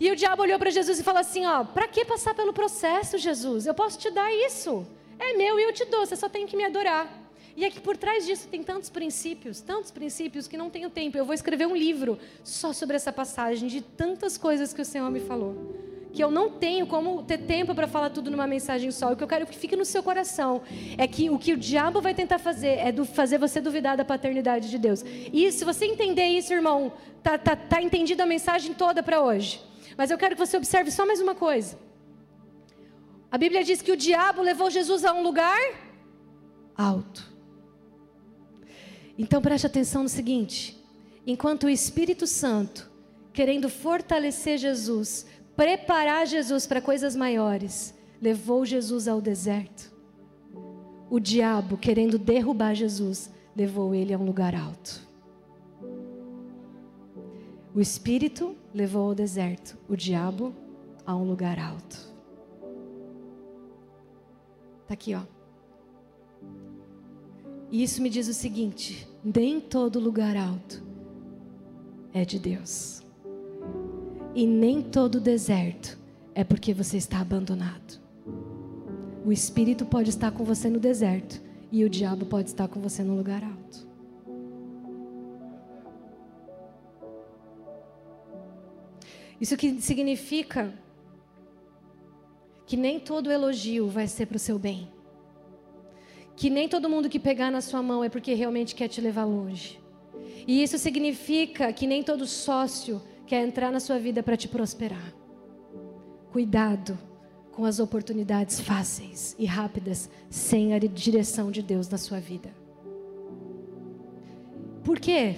E 0.00 0.10
o 0.10 0.16
diabo 0.16 0.40
olhou 0.40 0.58
para 0.58 0.70
Jesus 0.70 0.98
e 0.98 1.04
falou 1.04 1.20
assim: 1.20 1.44
Ó, 1.44 1.62
para 1.62 1.86
que 1.86 2.02
passar 2.06 2.34
pelo 2.34 2.54
processo, 2.54 3.18
Jesus? 3.18 3.66
Eu 3.66 3.74
posso 3.74 3.98
te 3.98 4.10
dar 4.10 4.32
isso. 4.32 4.86
É 5.18 5.34
meu 5.34 5.60
e 5.60 5.64
eu 5.64 5.72
te 5.72 5.84
dou, 5.84 6.06
você 6.06 6.16
só 6.16 6.28
tem 6.28 6.46
que 6.46 6.56
me 6.56 6.64
adorar. 6.64 7.06
E 7.54 7.64
é 7.66 7.70
que 7.70 7.80
por 7.80 7.96
trás 7.96 8.24
disso 8.24 8.48
tem 8.48 8.62
tantos 8.62 8.88
princípios, 8.88 9.60
tantos 9.60 9.90
princípios 9.90 10.48
que 10.48 10.56
não 10.56 10.70
tenho 10.70 10.88
tempo. 10.88 11.18
Eu 11.18 11.24
vou 11.26 11.34
escrever 11.34 11.66
um 11.66 11.76
livro 11.76 12.18
só 12.42 12.72
sobre 12.72 12.96
essa 12.96 13.12
passagem, 13.12 13.68
de 13.68 13.82
tantas 13.82 14.38
coisas 14.38 14.72
que 14.72 14.80
o 14.80 14.84
Senhor 14.84 15.10
me 15.10 15.20
falou 15.20 15.88
que 16.12 16.22
eu 16.22 16.30
não 16.30 16.50
tenho 16.50 16.86
como 16.86 17.22
ter 17.22 17.38
tempo 17.38 17.74
para 17.74 17.86
falar 17.86 18.10
tudo 18.10 18.30
numa 18.30 18.46
mensagem 18.46 18.90
só. 18.90 19.12
O 19.12 19.16
que 19.16 19.22
eu 19.22 19.28
quero 19.28 19.46
que 19.46 19.56
fique 19.56 19.76
no 19.76 19.84
seu 19.84 20.02
coração 20.02 20.62
é 20.96 21.06
que 21.06 21.30
o 21.30 21.38
que 21.38 21.52
o 21.52 21.56
diabo 21.56 22.00
vai 22.00 22.14
tentar 22.14 22.38
fazer 22.38 22.78
é 22.78 22.92
fazer 23.04 23.38
você 23.38 23.60
duvidar 23.60 23.96
da 23.96 24.04
paternidade 24.04 24.70
de 24.70 24.78
Deus. 24.78 25.04
E 25.32 25.50
se 25.52 25.64
você 25.64 25.84
entender 25.86 26.26
isso, 26.26 26.52
irmão, 26.52 26.92
tá, 27.22 27.36
tá, 27.38 27.54
tá 27.54 27.82
entendida 27.82 28.22
a 28.22 28.26
mensagem 28.26 28.74
toda 28.74 29.02
para 29.02 29.20
hoje. 29.20 29.60
Mas 29.96 30.10
eu 30.10 30.18
quero 30.18 30.34
que 30.34 30.46
você 30.46 30.56
observe 30.56 30.90
só 30.90 31.06
mais 31.06 31.20
uma 31.20 31.34
coisa. 31.34 31.78
A 33.30 33.36
Bíblia 33.36 33.62
diz 33.62 33.82
que 33.82 33.92
o 33.92 33.96
diabo 33.96 34.40
levou 34.42 34.70
Jesus 34.70 35.04
a 35.04 35.12
um 35.12 35.22
lugar 35.22 35.58
alto. 36.76 37.28
Então 39.18 39.42
preste 39.42 39.66
atenção 39.66 40.04
no 40.04 40.08
seguinte: 40.08 40.82
enquanto 41.26 41.64
o 41.64 41.68
Espírito 41.68 42.26
Santo, 42.26 42.90
querendo 43.32 43.68
fortalecer 43.68 44.56
Jesus, 44.56 45.26
preparar 45.58 46.24
Jesus 46.24 46.68
para 46.68 46.80
coisas 46.80 47.16
maiores, 47.16 47.92
levou 48.22 48.64
Jesus 48.64 49.08
ao 49.08 49.20
deserto. 49.20 49.92
o 51.10 51.18
diabo, 51.18 51.76
querendo 51.76 52.16
derrubar 52.16 52.74
Jesus, 52.74 53.32
levou 53.56 53.92
ele 53.92 54.14
a 54.14 54.18
um 54.18 54.24
lugar 54.24 54.54
alto. 54.54 55.04
O 57.74 57.80
espírito 57.80 58.54
levou 58.72 59.08
ao 59.08 59.14
deserto, 59.16 59.76
o 59.88 59.96
diabo 59.96 60.54
a 61.04 61.16
um 61.16 61.24
lugar 61.24 61.58
alto. 61.58 61.96
Tá 64.86 64.94
aqui, 64.94 65.12
ó. 65.14 65.22
E 67.70 67.82
isso 67.82 68.00
me 68.00 68.10
diz 68.10 68.28
o 68.28 68.34
seguinte: 68.34 69.08
nem 69.24 69.60
todo 69.60 69.98
lugar 69.98 70.36
alto 70.36 70.84
é 72.12 72.24
de 72.24 72.38
Deus. 72.38 73.02
E 74.34 74.46
nem 74.46 74.82
todo 74.82 75.20
deserto 75.20 75.98
é 76.34 76.44
porque 76.44 76.72
você 76.72 76.96
está 76.96 77.20
abandonado. 77.20 78.00
O 79.24 79.32
Espírito 79.32 79.84
pode 79.84 80.10
estar 80.10 80.30
com 80.30 80.44
você 80.44 80.70
no 80.70 80.78
deserto 80.78 81.42
e 81.70 81.84
o 81.84 81.90
diabo 81.90 82.24
pode 82.26 82.48
estar 82.48 82.68
com 82.68 82.80
você 82.80 83.02
no 83.02 83.16
lugar 83.16 83.42
alto. 83.42 83.88
Isso 89.40 89.56
que 89.56 89.80
significa 89.80 90.72
que 92.66 92.76
nem 92.76 92.98
todo 92.98 93.30
elogio 93.30 93.88
vai 93.88 94.06
ser 94.06 94.26
para 94.26 94.36
o 94.36 94.40
seu 94.40 94.58
bem. 94.58 94.88
Que 96.36 96.50
nem 96.50 96.68
todo 96.68 96.88
mundo 96.88 97.08
que 97.08 97.18
pegar 97.18 97.50
na 97.50 97.60
sua 97.60 97.82
mão 97.82 98.04
é 98.04 98.08
porque 98.08 98.34
realmente 98.34 98.74
quer 98.74 98.88
te 98.88 99.00
levar 99.00 99.24
longe. 99.24 99.80
E 100.46 100.62
isso 100.62 100.78
significa 100.78 101.72
que 101.72 101.86
nem 101.86 102.02
todo 102.02 102.26
sócio 102.26 103.00
quer 103.28 103.46
entrar 103.46 103.70
na 103.70 103.78
sua 103.78 103.98
vida 103.98 104.22
para 104.22 104.36
te 104.36 104.48
prosperar. 104.48 105.14
Cuidado 106.32 106.98
com 107.52 107.64
as 107.64 107.78
oportunidades 107.78 108.60
fáceis 108.60 109.36
e 109.38 109.44
rápidas 109.44 110.08
sem 110.30 110.72
a 110.72 110.78
direção 110.78 111.50
de 111.50 111.62
Deus 111.62 111.88
na 111.88 111.98
sua 111.98 112.18
vida. 112.18 112.50
Por 114.82 114.98
quê? 114.98 115.36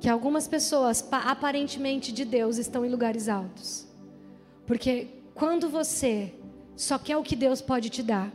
Que 0.00 0.08
algumas 0.08 0.48
pessoas 0.48 1.06
aparentemente 1.12 2.10
de 2.10 2.24
Deus 2.24 2.56
estão 2.56 2.84
em 2.86 2.88
lugares 2.88 3.28
altos. 3.28 3.86
Porque 4.66 5.08
quando 5.34 5.68
você 5.68 6.32
só 6.74 6.98
quer 6.98 7.16
o 7.16 7.22
que 7.22 7.36
Deus 7.36 7.60
pode 7.60 7.90
te 7.90 8.02
dar, 8.02 8.32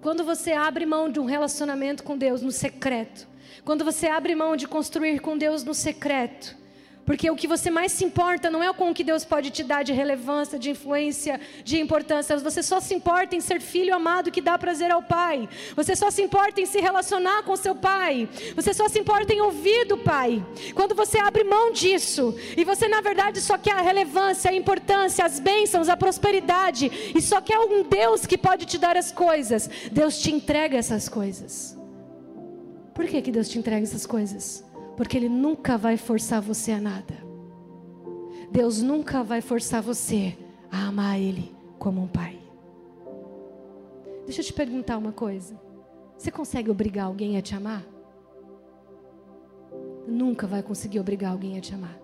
quando 0.00 0.24
você 0.24 0.52
abre 0.52 0.84
mão 0.84 1.08
de 1.08 1.20
um 1.20 1.24
relacionamento 1.24 2.02
com 2.02 2.18
Deus 2.18 2.42
no 2.42 2.50
secreto, 2.50 3.28
quando 3.64 3.84
você 3.84 4.06
abre 4.06 4.34
mão 4.34 4.56
de 4.56 4.66
construir 4.66 5.20
com 5.20 5.38
Deus 5.38 5.62
no 5.62 5.74
secreto, 5.74 6.63
porque 7.06 7.30
o 7.30 7.36
que 7.36 7.46
você 7.46 7.70
mais 7.70 7.92
se 7.92 8.04
importa 8.04 8.50
não 8.50 8.62
é 8.62 8.72
com 8.72 8.90
o 8.90 8.94
que 8.94 9.04
Deus 9.04 9.24
pode 9.24 9.50
te 9.50 9.62
dar 9.62 9.82
de 9.82 9.92
relevância, 9.92 10.58
de 10.58 10.70
influência, 10.70 11.40
de 11.62 11.78
importância. 11.78 12.36
Você 12.38 12.62
só 12.62 12.80
se 12.80 12.94
importa 12.94 13.36
em 13.36 13.40
ser 13.40 13.60
filho 13.60 13.94
amado 13.94 14.30
que 14.30 14.40
dá 14.40 14.58
prazer 14.58 14.90
ao 14.90 15.02
Pai. 15.02 15.48
Você 15.76 15.94
só 15.94 16.10
se 16.10 16.22
importa 16.22 16.60
em 16.60 16.66
se 16.66 16.80
relacionar 16.80 17.42
com 17.42 17.56
seu 17.56 17.74
Pai. 17.74 18.28
Você 18.56 18.72
só 18.72 18.88
se 18.88 18.98
importa 18.98 19.32
em 19.32 19.40
ouvir 19.40 19.84
do 19.86 19.98
Pai. 19.98 20.44
Quando 20.74 20.94
você 20.94 21.18
abre 21.18 21.44
mão 21.44 21.72
disso 21.72 22.34
e 22.56 22.64
você 22.64 22.88
na 22.88 23.00
verdade 23.00 23.40
só 23.40 23.58
quer 23.58 23.74
a 23.74 23.82
relevância, 23.82 24.50
a 24.50 24.54
importância, 24.54 25.24
as 25.24 25.38
bênçãos, 25.38 25.88
a 25.88 25.96
prosperidade 25.96 26.90
e 27.14 27.20
só 27.20 27.40
quer 27.40 27.58
um 27.58 27.82
Deus 27.82 28.24
que 28.24 28.38
pode 28.38 28.64
te 28.64 28.78
dar 28.78 28.96
as 28.96 29.12
coisas, 29.12 29.68
Deus 29.92 30.18
te 30.18 30.32
entrega 30.32 30.78
essas 30.78 31.08
coisas. 31.08 31.76
Por 32.94 33.06
que, 33.06 33.20
que 33.20 33.30
Deus 33.32 33.48
te 33.48 33.58
entrega 33.58 33.82
essas 33.82 34.06
coisas? 34.06 34.63
Porque 34.96 35.16
Ele 35.16 35.28
nunca 35.28 35.76
vai 35.76 35.96
forçar 35.96 36.40
você 36.40 36.72
a 36.72 36.80
nada. 36.80 37.14
Deus 38.50 38.80
nunca 38.80 39.22
vai 39.22 39.40
forçar 39.40 39.82
você 39.82 40.36
a 40.70 40.86
amar 40.86 41.20
Ele 41.20 41.54
como 41.78 42.02
um 42.02 42.06
pai. 42.06 42.38
Deixa 44.24 44.40
eu 44.40 44.44
te 44.44 44.52
perguntar 44.52 44.96
uma 44.96 45.12
coisa. 45.12 45.58
Você 46.16 46.30
consegue 46.30 46.70
obrigar 46.70 47.06
alguém 47.06 47.36
a 47.36 47.42
te 47.42 47.54
amar? 47.54 47.84
Nunca 50.06 50.46
vai 50.46 50.62
conseguir 50.62 51.00
obrigar 51.00 51.32
alguém 51.32 51.58
a 51.58 51.60
te 51.60 51.74
amar. 51.74 51.98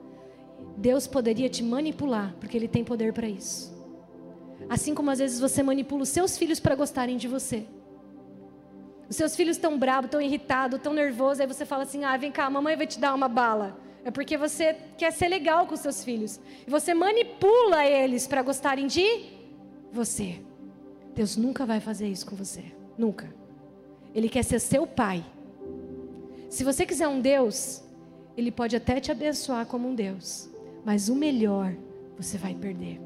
Deus 0.76 1.07
poderia 1.07 1.49
te 1.49 1.62
manipular, 1.62 2.34
porque 2.41 2.57
Ele 2.57 2.68
tem 2.68 2.84
poder 2.84 3.12
para 3.12 3.28
isso. 3.28 3.74
Assim 4.68 4.95
como 4.95 5.11
às 5.11 5.18
vezes 5.18 5.41
você 5.41 5.62
manipula 5.62 6.03
os 6.03 6.09
seus 6.09 6.36
filhos 6.36 6.61
para 6.61 6.74
gostarem 6.74 7.16
de 7.16 7.28
você. 7.28 7.66
Os 9.11 9.17
seus 9.17 9.35
filhos 9.35 9.57
estão 9.57 9.77
bravos, 9.77 10.07
estão 10.07 10.23
irritados, 10.23 10.77
estão 10.77 10.95
nervosos, 10.95 11.41
aí 11.41 11.47
você 11.49 11.67
fala 11.67 11.83
assim: 11.83 12.05
ah, 12.05 12.17
vem 12.17 12.31
cá, 12.31 12.47
a 12.47 12.51
mamãe 12.51 12.77
vai 12.77 12.87
te 12.87 13.01
dar 13.01 13.13
uma 13.13 13.29
bala. 13.29 13.77
É 14.05 14.11
porque 14.11 14.39
você 14.39 14.77
quer 14.97 15.11
ser 15.11 15.27
legal 15.29 15.67
com 15.67 15.75
os 15.75 15.81
seus 15.81 16.05
filhos. 16.05 16.39
E 16.65 16.71
você 16.71 16.95
manipula 16.95 17.85
eles 17.85 18.29
para 18.29 18.41
gostarem 18.41 18.87
de 18.87 19.05
você. 19.93 20.41
Deus 21.13 21.37
nunca 21.37 21.67
vai 21.67 21.81
fazer 21.81 22.07
isso 22.07 22.25
com 22.25 22.37
você. 22.37 22.65
Nunca. 22.97 23.29
Ele 24.15 24.29
quer 24.29 24.45
ser 24.45 24.61
seu 24.61 24.87
pai. 24.87 25.25
Se 26.49 26.63
você 26.63 26.87
quiser 26.87 27.09
um 27.09 27.21
Deus, 27.21 27.83
ele 28.37 28.53
pode 28.53 28.77
até 28.77 29.01
te 29.01 29.11
abençoar 29.11 29.67
como 29.67 29.89
um 29.89 29.95
Deus. 29.95 30.49
Mas 30.85 31.09
o 31.09 31.17
melhor 31.17 31.75
você 32.17 32.39
vai 32.39 32.55
perder. 32.55 33.01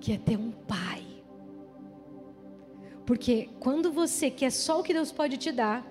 Que 0.00 0.14
é 0.14 0.18
ter 0.18 0.36
um 0.36 0.50
pai. 0.50 0.95
Porque 3.06 3.48
quando 3.60 3.92
você 3.92 4.28
quer 4.28 4.50
só 4.50 4.80
o 4.80 4.82
que 4.82 4.92
Deus 4.92 5.12
pode 5.12 5.36
te 5.36 5.52
dar, 5.52 5.86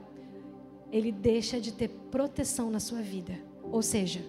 Ele 0.92 1.12
deixa 1.12 1.60
de 1.60 1.72
ter 1.72 1.88
proteção 2.12 2.70
na 2.70 2.80
sua 2.80 3.02
vida. 3.02 3.40
Ou 3.64 3.82
seja, 3.82 4.20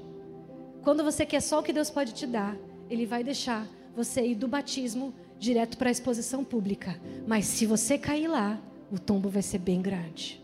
quando 0.83 1.03
você 1.03 1.27
quer 1.27 1.43
só 1.43 1.59
o 1.59 1.63
que 1.65 1.73
Deus 1.73 1.91
pode 1.91 2.15
te 2.15 2.27
dar, 2.27 2.57
Ele 2.89 3.05
vai 3.05 3.25
deixar 3.25 3.67
você 3.95 4.25
ir 4.25 4.37
do 4.37 4.47
batismo 4.47 5.13
direto 5.39 5.77
para 5.77 5.89
a 5.89 5.93
exposição 5.93 6.45
pública. 6.45 6.99
Mas 7.27 7.47
se 7.47 7.67
você 7.67 7.99
cair 7.99 8.29
lá, 8.29 8.61
o 8.91 8.99
tombo 8.99 9.29
vai 9.29 9.43
ser 9.43 9.59
bem 9.59 9.83
grande. 9.83 10.41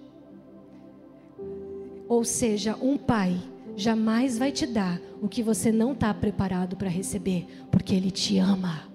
Ou 2.09 2.25
seja, 2.25 2.77
um 2.83 2.99
pai 2.99 3.41
jamais 3.77 4.37
vai 4.37 4.51
te 4.51 4.67
dar 4.67 5.01
o 5.21 5.29
que 5.29 5.43
você 5.43 5.71
não 5.71 5.93
está 5.93 6.13
preparado 6.13 6.77
para 6.77 6.89
receber, 6.89 7.47
porque 7.71 7.95
Ele 7.95 8.11
te 8.11 8.37
ama. 8.37 8.92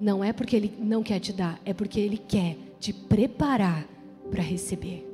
Não 0.00 0.22
é 0.22 0.32
porque 0.32 0.56
ele 0.56 0.74
não 0.78 1.02
quer 1.02 1.20
te 1.20 1.32
dar, 1.32 1.60
é 1.64 1.72
porque 1.72 1.98
ele 1.98 2.18
quer 2.18 2.56
te 2.78 2.92
preparar 2.92 3.86
para 4.30 4.42
receber. 4.42 5.06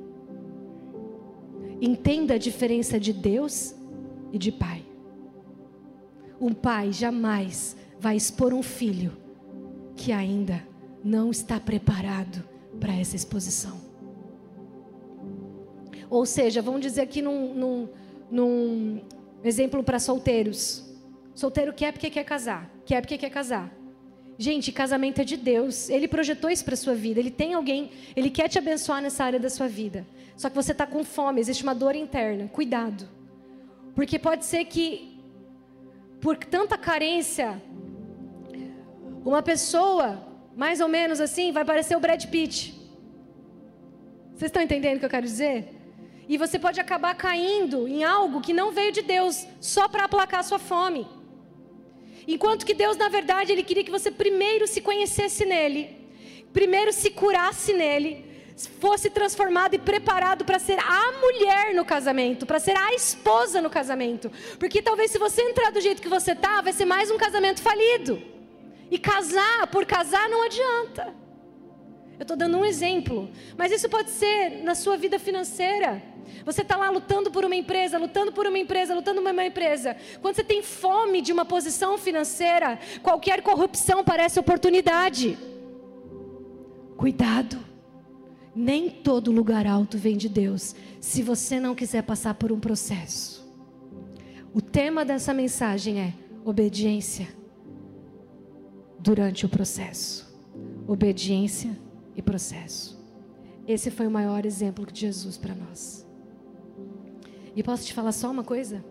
Entenda 1.80 2.35
a 2.35 2.39
diferença 2.39 2.99
de 2.99 3.12
Deus 3.12 3.74
e 4.33 4.39
de 4.39 4.53
pai. 4.53 4.85
Um 6.41 6.53
pai 6.53 6.93
jamais 6.93 7.76
vai 7.99 8.16
expor 8.16 8.53
um 8.53 8.62
filho 8.62 9.12
que 9.97 10.11
ainda 10.11 10.66
não 11.05 11.30
está 11.30 11.61
preparado 11.61 12.45
para 12.80 12.95
essa 12.95 13.14
exposição. 13.14 13.80
Ou 16.11 16.26
seja, 16.26 16.61
vamos 16.61 16.80
dizer 16.80 17.03
aqui 17.03 17.22
num, 17.22 17.55
num, 17.55 17.89
num 18.30 19.01
exemplo 19.43 19.83
para 19.83 19.99
solteiros. 19.99 20.85
Solteiro 21.35 21.72
quer 21.72 21.93
porque 21.93 22.11
quer 22.11 22.24
casar, 22.24 22.70
quer 22.85 23.01
porque 23.01 23.16
quer 23.16 23.30
casar. 23.30 23.82
Gente, 24.43 24.72
casamento 24.72 25.20
é 25.20 25.24
de 25.32 25.36
Deus. 25.36 25.88
Ele 25.88 26.09
projetou 26.09 26.51
isso 26.51 26.64
para 26.64 26.74
sua 26.74 26.95
vida. 26.95 27.20
Ele 27.20 27.30
tem 27.30 27.55
alguém, 27.55 27.93
ele 28.16 28.28
quer 28.28 28.49
te 28.49 28.59
abençoar 28.59 29.01
nessa 29.01 29.22
área 29.22 29.38
da 29.38 29.49
sua 29.49 29.68
vida. 29.68 30.05
Só 30.36 30.51
que 30.51 30.57
você 30.57 30.72
está 30.72 30.84
com 30.84 31.05
fome, 31.05 31.40
existe 31.40 31.62
uma 31.62 31.76
dor 31.82 31.95
interna. 31.95 32.49
Cuidado. 32.49 33.09
Porque 33.95 34.18
pode 34.18 34.45
ser 34.45 34.64
que, 34.64 35.16
por 36.20 36.36
tanta 36.36 36.76
carência, 36.76 37.62
uma 39.24 39.43
pessoa, 39.43 40.09
mais 40.57 40.80
ou 40.80 40.88
menos 40.88 41.20
assim, 41.20 41.53
vai 41.53 41.64
parecer 41.64 41.95
o 41.97 42.01
Brad 42.01 42.24
Pitt. 42.26 42.74
Vocês 44.34 44.49
estão 44.49 44.61
entendendo 44.61 44.97
o 44.97 44.99
que 44.99 45.07
eu 45.07 45.16
quero 45.16 45.24
dizer? 45.24 45.72
E 46.28 46.36
você 46.36 46.59
pode 46.59 46.80
acabar 46.80 47.14
caindo 47.14 47.86
em 47.86 48.03
algo 48.03 48.40
que 48.40 48.53
não 48.53 48.72
veio 48.72 48.90
de 48.90 49.03
Deus, 49.03 49.47
só 49.61 49.88
para 49.88 50.07
aplacar 50.07 50.43
sua 50.43 50.59
fome. 50.59 51.07
Enquanto 52.27 52.64
que 52.64 52.75
Deus, 52.75 52.97
na 52.97 53.09
verdade, 53.09 53.53
Ele 53.53 53.62
queria 53.62 53.85
que 53.85 53.91
você 53.91 54.11
primeiro 54.11 54.66
se 54.66 54.81
conhecesse 54.81 55.45
nele, 55.45 55.97
primeiro 56.53 56.93
se 56.93 57.11
curasse 57.11 57.73
nele, 57.73 58.25
fosse 58.81 59.11
transformado 59.11 59.75
e 59.75 59.79
preparado 59.79 60.45
para 60.45 60.59
ser 60.59 60.79
a 60.79 61.12
mulher 61.20 61.75
no 61.75 61.85
casamento, 61.85 62.47
para 62.47 62.61
ser 62.61 62.77
a 62.77 62.95
esposa 62.95 63.61
no 63.61 63.70
casamento. 63.70 64.31
Porque 64.59 64.83
talvez 64.83 65.11
se 65.11 65.18
você 65.18 65.43
entrar 65.43 65.73
do 65.73 65.81
jeito 65.81 66.03
que 66.03 66.09
você 66.09 66.33
está, 66.33 66.61
vai 66.61 66.73
ser 66.73 66.85
mais 66.85 67.11
um 67.11 67.18
casamento 67.18 67.61
falido. 67.61 68.23
E 68.91 68.99
casar 68.99 69.66
por 69.68 69.87
casar 69.87 70.29
não 70.29 70.43
adianta. 70.45 71.22
Eu 72.23 72.25
estou 72.25 72.37
dando 72.37 72.57
um 72.57 72.64
exemplo, 72.64 73.29
mas 73.59 73.73
isso 73.73 73.89
pode 73.89 74.09
ser 74.11 74.62
na 74.62 74.77
sua 74.77 74.97
vida 74.97 75.18
financeira. 75.18 76.01
Você 76.45 76.62
está 76.62 76.77
lá 76.77 76.89
lutando 76.89 77.33
por 77.33 77.45
uma 77.45 77.57
empresa, 77.57 77.99
lutando 77.99 78.31
por 78.31 78.47
uma 78.47 78.57
empresa, 78.57 78.95
lutando 78.95 79.20
por 79.20 79.33
uma 79.33 79.45
empresa. 79.45 79.97
Quando 80.20 80.37
você 80.37 80.45
tem 80.45 80.62
fome 80.62 81.20
de 81.20 81.33
uma 81.33 81.45
posição 81.45 81.99
financeira, 81.99 82.79
qualquer 83.03 83.43
corrupção 83.43 84.05
parece 84.05 84.39
oportunidade. 84.39 85.37
Cuidado. 86.97 87.59
Nem 88.55 88.89
todo 88.89 89.33
lugar 89.33 89.66
alto 89.66 89.99
vem 89.99 90.16
de 90.16 90.29
Deus, 90.29 90.77
se 91.01 91.25
você 91.25 91.59
não 91.59 91.75
quiser 91.75 92.05
passar 92.05 92.35
por 92.35 92.53
um 92.53 92.61
processo. 92.61 93.45
O 94.55 94.61
tema 94.61 95.05
dessa 95.05 95.35
mensagem 95.35 96.01
é 96.01 96.14
obediência 96.45 97.27
durante 99.01 99.45
o 99.45 99.49
processo. 99.49 100.33
Obediência 100.87 101.82
e 102.17 102.23
processo. 102.23 103.01
Esse 103.67 103.91
foi 103.91 104.07
o 104.07 104.11
maior 104.11 104.45
exemplo 104.45 104.85
de 104.87 105.01
Jesus 105.01 105.37
para 105.37 105.55
nós. 105.55 106.07
E 107.55 107.63
posso 107.63 107.85
te 107.87 107.95
falar 107.95 108.13
só 108.13 108.31
uma 108.31 108.43
coisa? 108.45 108.85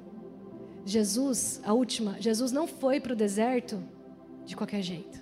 Jesus, 0.86 1.62
a 1.64 1.74
última, 1.74 2.18
Jesus 2.20 2.52
não 2.52 2.68
foi 2.68 3.00
para 3.00 3.14
o 3.14 3.16
deserto 3.16 3.84
de 4.46 4.56
qualquer 4.56 4.82
jeito. 4.82 5.22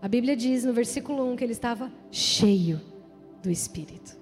A 0.00 0.08
Bíblia 0.08 0.36
diz 0.36 0.64
no 0.64 0.72
versículo 0.72 1.24
1 1.32 1.36
que 1.36 1.44
ele 1.44 1.52
estava 1.52 1.90
cheio 2.10 2.80
do 3.42 3.50
Espírito. 3.50 4.16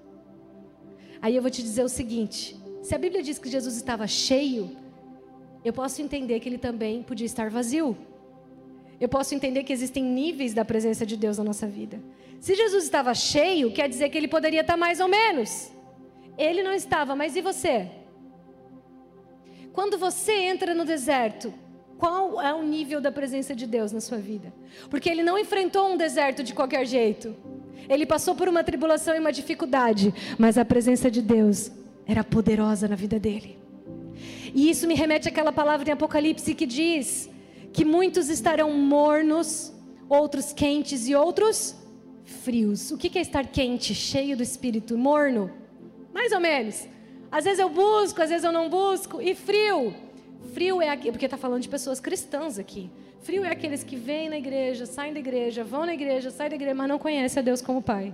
Aí 1.21 1.35
eu 1.35 1.41
vou 1.41 1.51
te 1.51 1.61
dizer 1.61 1.83
o 1.83 1.89
seguinte: 1.89 2.59
se 2.81 2.95
a 2.95 2.97
Bíblia 2.97 3.21
diz 3.21 3.37
que 3.37 3.49
Jesus 3.49 3.75
estava 3.75 4.07
cheio, 4.07 4.75
eu 5.63 5.73
posso 5.73 6.01
entender 6.01 6.39
que 6.39 6.49
ele 6.49 6.57
também 6.57 7.03
podia 7.03 7.25
estar 7.25 7.49
vazio. 7.49 7.97
Eu 8.99 9.09
posso 9.09 9.35
entender 9.35 9.63
que 9.63 9.73
existem 9.73 10.03
níveis 10.03 10.53
da 10.53 10.63
presença 10.63 11.05
de 11.05 11.17
Deus 11.17 11.37
na 11.37 11.43
nossa 11.43 11.67
vida. 11.67 11.99
Se 12.43 12.55
Jesus 12.55 12.83
estava 12.83 13.13
cheio, 13.13 13.71
quer 13.71 13.87
dizer 13.87 14.09
que 14.09 14.17
ele 14.17 14.27
poderia 14.27 14.59
estar 14.59 14.75
mais 14.75 14.99
ou 14.99 15.07
menos. 15.07 15.71
Ele 16.37 16.61
não 16.61 16.73
estava, 16.73 17.15
mas 17.15 17.37
e 17.37 17.41
você? 17.41 17.89
Quando 19.71 19.97
você 19.97 20.33
entra 20.33 20.73
no 20.73 20.83
deserto, 20.83 21.53
qual 21.97 22.41
é 22.41 22.53
o 22.53 22.61
nível 22.61 22.99
da 22.99 23.13
presença 23.13 23.55
de 23.55 23.65
Deus 23.65 23.93
na 23.93 24.01
sua 24.01 24.17
vida? 24.17 24.53
Porque 24.89 25.09
ele 25.09 25.23
não 25.23 25.39
enfrentou 25.39 25.87
um 25.87 25.95
deserto 25.95 26.43
de 26.43 26.53
qualquer 26.53 26.85
jeito. 26.85 27.33
Ele 27.87 28.05
passou 28.05 28.35
por 28.35 28.49
uma 28.49 28.61
tribulação 28.61 29.15
e 29.15 29.19
uma 29.19 29.31
dificuldade, 29.31 30.13
mas 30.37 30.57
a 30.57 30.65
presença 30.65 31.09
de 31.09 31.21
Deus 31.21 31.71
era 32.05 32.25
poderosa 32.25 32.89
na 32.89 32.95
vida 32.97 33.17
dele. 33.17 33.57
E 34.53 34.69
isso 34.69 34.85
me 34.85 34.95
remete 34.95 35.29
àquela 35.29 35.53
palavra 35.53 35.87
em 35.87 35.93
Apocalipse 35.93 36.53
que 36.53 36.65
diz 36.65 37.29
que 37.71 37.85
muitos 37.85 38.27
estarão 38.27 38.69
mornos, 38.73 39.71
outros 40.09 40.51
quentes 40.51 41.07
e 41.07 41.15
outros 41.15 41.81
frios. 42.33 42.91
O 42.91 42.97
que 42.97 43.17
é 43.17 43.21
estar 43.21 43.45
quente, 43.47 43.93
cheio 43.95 44.35
do 44.35 44.43
espírito? 44.43 44.97
Morno? 44.97 45.51
Mais 46.13 46.31
ou 46.31 46.39
menos. 46.39 46.87
Às 47.31 47.45
vezes 47.45 47.59
eu 47.59 47.69
busco, 47.69 48.21
às 48.21 48.29
vezes 48.29 48.43
eu 48.43 48.51
não 48.51 48.69
busco. 48.69 49.21
E 49.21 49.33
frio? 49.33 49.93
Frio 50.53 50.81
é 50.81 50.89
aqui, 50.89 51.11
porque 51.11 51.25
está 51.25 51.37
falando 51.37 51.61
de 51.61 51.69
pessoas 51.69 51.99
cristãs 51.99 52.59
aqui. 52.59 52.89
Frio 53.21 53.43
é 53.43 53.51
aqueles 53.51 53.83
que 53.83 53.95
vêm 53.95 54.29
na 54.29 54.37
igreja, 54.37 54.85
saem 54.85 55.13
da 55.13 55.19
igreja, 55.19 55.63
vão 55.63 55.85
na 55.85 55.93
igreja, 55.93 56.29
saem 56.29 56.49
da 56.49 56.55
igreja, 56.55 56.75
mas 56.75 56.89
não 56.89 56.99
conhecem 56.99 57.39
a 57.39 57.43
Deus 57.43 57.61
como 57.61 57.81
Pai. 57.81 58.13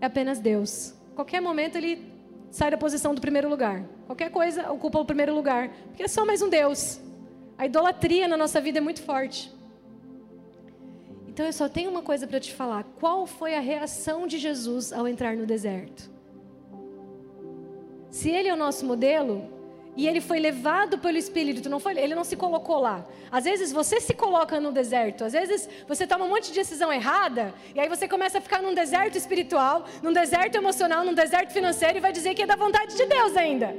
É 0.00 0.06
apenas 0.06 0.40
Deus. 0.40 0.94
Qualquer 1.14 1.40
momento 1.40 1.76
ele 1.76 2.04
sai 2.50 2.70
da 2.70 2.76
posição 2.76 3.14
do 3.14 3.20
primeiro 3.20 3.48
lugar. 3.48 3.84
Qualquer 4.06 4.30
coisa 4.30 4.70
ocupa 4.72 4.98
o 4.98 5.04
primeiro 5.04 5.34
lugar. 5.34 5.70
Porque 5.88 6.02
é 6.02 6.08
só 6.08 6.26
mais 6.26 6.42
um 6.42 6.48
Deus. 6.48 7.00
A 7.56 7.66
idolatria 7.66 8.26
na 8.26 8.36
nossa 8.36 8.60
vida 8.60 8.78
é 8.78 8.80
muito 8.80 9.02
forte. 9.02 9.50
Então 11.32 11.46
eu 11.46 11.52
só 11.52 11.66
tenho 11.66 11.90
uma 11.90 12.02
coisa 12.02 12.26
para 12.26 12.38
te 12.38 12.52
falar. 12.52 12.84
Qual 13.00 13.26
foi 13.26 13.54
a 13.54 13.60
reação 13.60 14.26
de 14.26 14.36
Jesus 14.36 14.92
ao 14.92 15.08
entrar 15.08 15.34
no 15.34 15.46
deserto? 15.46 16.10
Se 18.10 18.28
ele 18.28 18.48
é 18.48 18.52
o 18.52 18.56
nosso 18.56 18.84
modelo 18.84 19.50
e 19.96 20.06
ele 20.06 20.20
foi 20.20 20.38
levado 20.38 20.98
pelo 20.98 21.16
Espírito, 21.16 21.70
não 21.70 21.80
foi, 21.80 21.98
ele 21.98 22.14
não 22.14 22.22
se 22.22 22.36
colocou 22.36 22.78
lá. 22.78 23.06
Às 23.30 23.44
vezes 23.44 23.72
você 23.72 23.98
se 23.98 24.12
coloca 24.12 24.60
no 24.60 24.70
deserto, 24.70 25.24
às 25.24 25.32
vezes 25.32 25.66
você 25.88 26.06
toma 26.06 26.26
um 26.26 26.28
monte 26.28 26.48
de 26.48 26.54
decisão 26.54 26.92
errada 26.92 27.54
e 27.74 27.80
aí 27.80 27.88
você 27.88 28.06
começa 28.06 28.36
a 28.36 28.40
ficar 28.42 28.60
num 28.60 28.74
deserto 28.74 29.16
espiritual, 29.16 29.86
num 30.02 30.12
deserto 30.12 30.56
emocional, 30.56 31.02
num 31.02 31.14
deserto 31.14 31.50
financeiro 31.50 31.96
e 31.96 32.00
vai 32.00 32.12
dizer 32.12 32.34
que 32.34 32.42
é 32.42 32.46
da 32.46 32.56
vontade 32.56 32.94
de 32.94 33.06
Deus 33.06 33.34
ainda. 33.38 33.74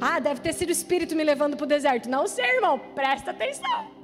Ah, 0.00 0.18
deve 0.18 0.40
ter 0.40 0.52
sido 0.52 0.70
o 0.70 0.72
Espírito 0.72 1.14
me 1.14 1.22
levando 1.22 1.56
para 1.56 1.64
o 1.64 1.68
deserto. 1.68 2.08
Não 2.08 2.26
sei, 2.26 2.56
irmão, 2.56 2.80
presta 2.96 3.30
atenção. 3.30 3.99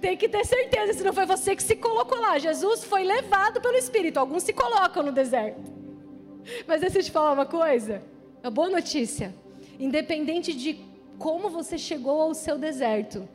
Tem 0.00 0.16
que 0.16 0.28
ter 0.28 0.44
certeza, 0.44 0.92
se 0.92 1.04
não 1.04 1.12
foi 1.12 1.26
você 1.26 1.56
que 1.56 1.62
se 1.62 1.76
colocou 1.76 2.20
lá. 2.20 2.38
Jesus 2.38 2.84
foi 2.84 3.04
levado 3.04 3.60
pelo 3.60 3.76
Espírito. 3.76 4.18
Alguns 4.18 4.42
se 4.42 4.52
colocam 4.52 5.02
no 5.02 5.12
deserto. 5.12 5.72
Mas 6.66 6.80
deixa 6.80 6.98
eu 6.98 7.02
te 7.02 7.10
falar 7.10 7.32
uma 7.32 7.46
coisa. 7.46 8.02
Uma 8.42 8.50
boa 8.50 8.68
notícia. 8.68 9.34
Independente 9.78 10.52
de 10.52 10.92
como 11.18 11.48
você 11.50 11.78
chegou 11.78 12.20
ao 12.20 12.34
seu 12.34 12.58
deserto, 12.58 13.28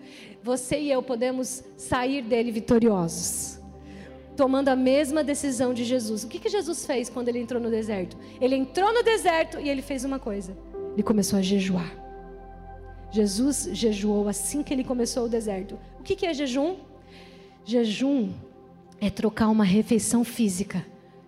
você 0.44 0.80
e 0.80 0.92
eu 0.92 1.02
podemos 1.02 1.64
sair 1.78 2.22
dele 2.22 2.52
vitoriosos. 2.52 3.60
Tomando 4.36 4.70
a 4.70 4.76
mesma 4.76 5.24
decisão 5.24 5.74
de 5.74 5.84
Jesus. 5.84 6.24
O 6.24 6.28
que, 6.28 6.38
que 6.38 6.50
Jesus 6.50 6.86
fez 6.86 7.10
quando 7.10 7.30
ele 7.30 7.40
entrou 7.40 7.62
no 7.62 7.72
deserto? 7.72 8.16
Ele 8.40 8.56
entrou 8.56 8.94
no 8.94 9.02
deserto 9.02 9.60
e 9.60 9.70
ele 9.70 9.82
fez 9.82 10.04
uma 10.04 10.20
coisa: 10.20 10.56
ele 10.94 11.02
começou 11.02 11.40
a 11.40 11.42
jejuar. 11.42 11.92
Jesus 13.10 13.70
jejuou 13.72 14.28
assim 14.28 14.62
que 14.62 14.74
ele 14.74 14.84
começou 14.84 15.26
o 15.26 15.30
deserto. 15.30 15.80
Que, 16.08 16.16
que 16.16 16.26
é 16.26 16.34
jejum? 16.34 16.78
Jejum 17.66 18.32
é 19.02 19.10
trocar 19.10 19.50
uma 19.50 19.66
refeição 19.66 20.24
física 20.24 20.86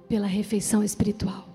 pela 0.08 0.26
refeição 0.26 0.82
espiritual. 0.82 1.50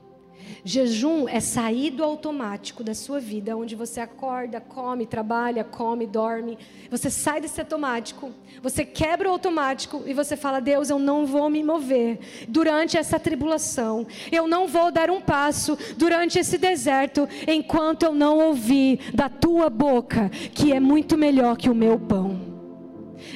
Jejum 0.62 1.26
é 1.26 1.40
sair 1.40 1.90
do 1.90 2.04
automático 2.04 2.84
da 2.84 2.92
sua 2.92 3.18
vida, 3.20 3.56
onde 3.56 3.74
você 3.74 3.98
acorda, 3.98 4.60
come, 4.60 5.06
trabalha, 5.06 5.64
come, 5.64 6.06
dorme. 6.06 6.58
Você 6.90 7.08
sai 7.08 7.40
desse 7.40 7.58
automático, 7.58 8.30
você 8.62 8.84
quebra 8.84 9.26
o 9.26 9.32
automático 9.32 10.02
e 10.04 10.12
você 10.12 10.36
fala: 10.36 10.60
Deus, 10.60 10.90
eu 10.90 10.98
não 10.98 11.24
vou 11.24 11.48
me 11.48 11.62
mover 11.62 12.18
durante 12.46 12.98
essa 12.98 13.18
tribulação. 13.18 14.06
Eu 14.30 14.46
não 14.46 14.68
vou 14.68 14.92
dar 14.92 15.08
um 15.10 15.22
passo 15.22 15.78
durante 15.96 16.38
esse 16.38 16.58
deserto 16.58 17.26
enquanto 17.48 18.02
eu 18.02 18.14
não 18.14 18.48
ouvir 18.48 19.00
da 19.14 19.30
tua 19.30 19.70
boca 19.70 20.28
que 20.28 20.74
é 20.74 20.78
muito 20.78 21.16
melhor 21.16 21.56
que 21.56 21.70
o 21.70 21.74
meu 21.74 21.98
pão. 21.98 22.53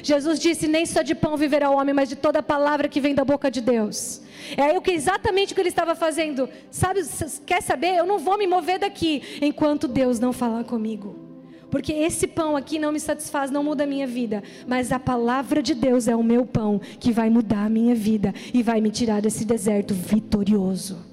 Jesus 0.01 0.39
disse: 0.39 0.67
Nem 0.67 0.85
só 0.85 1.01
de 1.01 1.15
pão 1.15 1.37
viverá 1.37 1.69
o 1.69 1.75
homem, 1.75 1.93
mas 1.93 2.09
de 2.09 2.15
toda 2.15 2.41
palavra 2.41 2.87
que 2.87 3.01
vem 3.01 3.15
da 3.15 3.25
boca 3.25 3.49
de 3.49 3.61
Deus. 3.61 4.21
É 4.57 4.77
o 4.77 4.81
que 4.81 4.91
exatamente 4.91 5.51
o 5.51 5.55
que 5.55 5.61
ele 5.61 5.69
estava 5.69 5.95
fazendo. 5.95 6.49
Sabe, 6.71 7.01
quer 7.45 7.61
saber? 7.61 7.95
Eu 7.95 8.05
não 8.05 8.19
vou 8.19 8.37
me 8.37 8.47
mover 8.47 8.79
daqui 8.79 9.39
enquanto 9.41 9.87
Deus 9.87 10.19
não 10.19 10.33
falar 10.33 10.63
comigo. 10.63 11.29
Porque 11.69 11.93
esse 11.93 12.25
pão 12.25 12.57
aqui 12.57 12.79
não 12.79 12.91
me 12.91 12.99
satisfaz, 12.99 13.51
não 13.51 13.63
muda 13.63 13.83
a 13.83 13.87
minha 13.87 14.07
vida. 14.07 14.43
Mas 14.67 14.91
a 14.91 14.99
palavra 14.99 15.61
de 15.61 15.75
Deus 15.75 16.07
é 16.07 16.15
o 16.15 16.23
meu 16.23 16.45
pão 16.45 16.81
que 16.99 17.11
vai 17.11 17.29
mudar 17.29 17.65
a 17.65 17.69
minha 17.69 17.93
vida 17.93 18.33
e 18.53 18.63
vai 18.63 18.81
me 18.81 18.89
tirar 18.89 19.21
desse 19.21 19.45
deserto 19.45 19.93
vitorioso. 19.93 21.09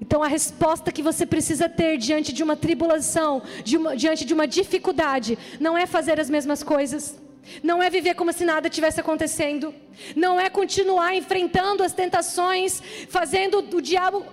Então 0.00 0.22
a 0.22 0.28
resposta 0.28 0.90
que 0.90 1.02
você 1.02 1.26
precisa 1.26 1.68
ter 1.68 1.96
diante 1.96 2.32
de 2.32 2.42
uma 2.42 2.56
tribulação, 2.56 3.42
de 3.64 3.76
uma, 3.76 3.96
diante 3.96 4.24
de 4.24 4.34
uma 4.34 4.46
dificuldade, 4.46 5.38
não 5.58 5.76
é 5.76 5.86
fazer 5.86 6.18
as 6.18 6.30
mesmas 6.30 6.62
coisas 6.62 7.16
não 7.62 7.82
é 7.82 7.90
viver 7.90 8.14
como 8.14 8.32
se 8.32 8.44
nada 8.44 8.68
tivesse 8.68 9.00
acontecendo. 9.00 9.74
Não 10.14 10.40
é 10.40 10.48
continuar 10.48 11.14
enfrentando 11.14 11.82
as 11.82 11.92
tentações, 11.92 12.82
fazendo 13.08 13.58
o 13.58 13.80
diabo 13.80 14.24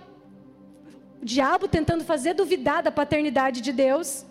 o 1.20 1.26
diabo 1.26 1.68
tentando 1.68 2.04
fazer 2.04 2.34
duvidar 2.36 2.84
da 2.84 2.92
paternidade 2.92 3.60
de 3.62 3.74
Deus. 3.74 4.26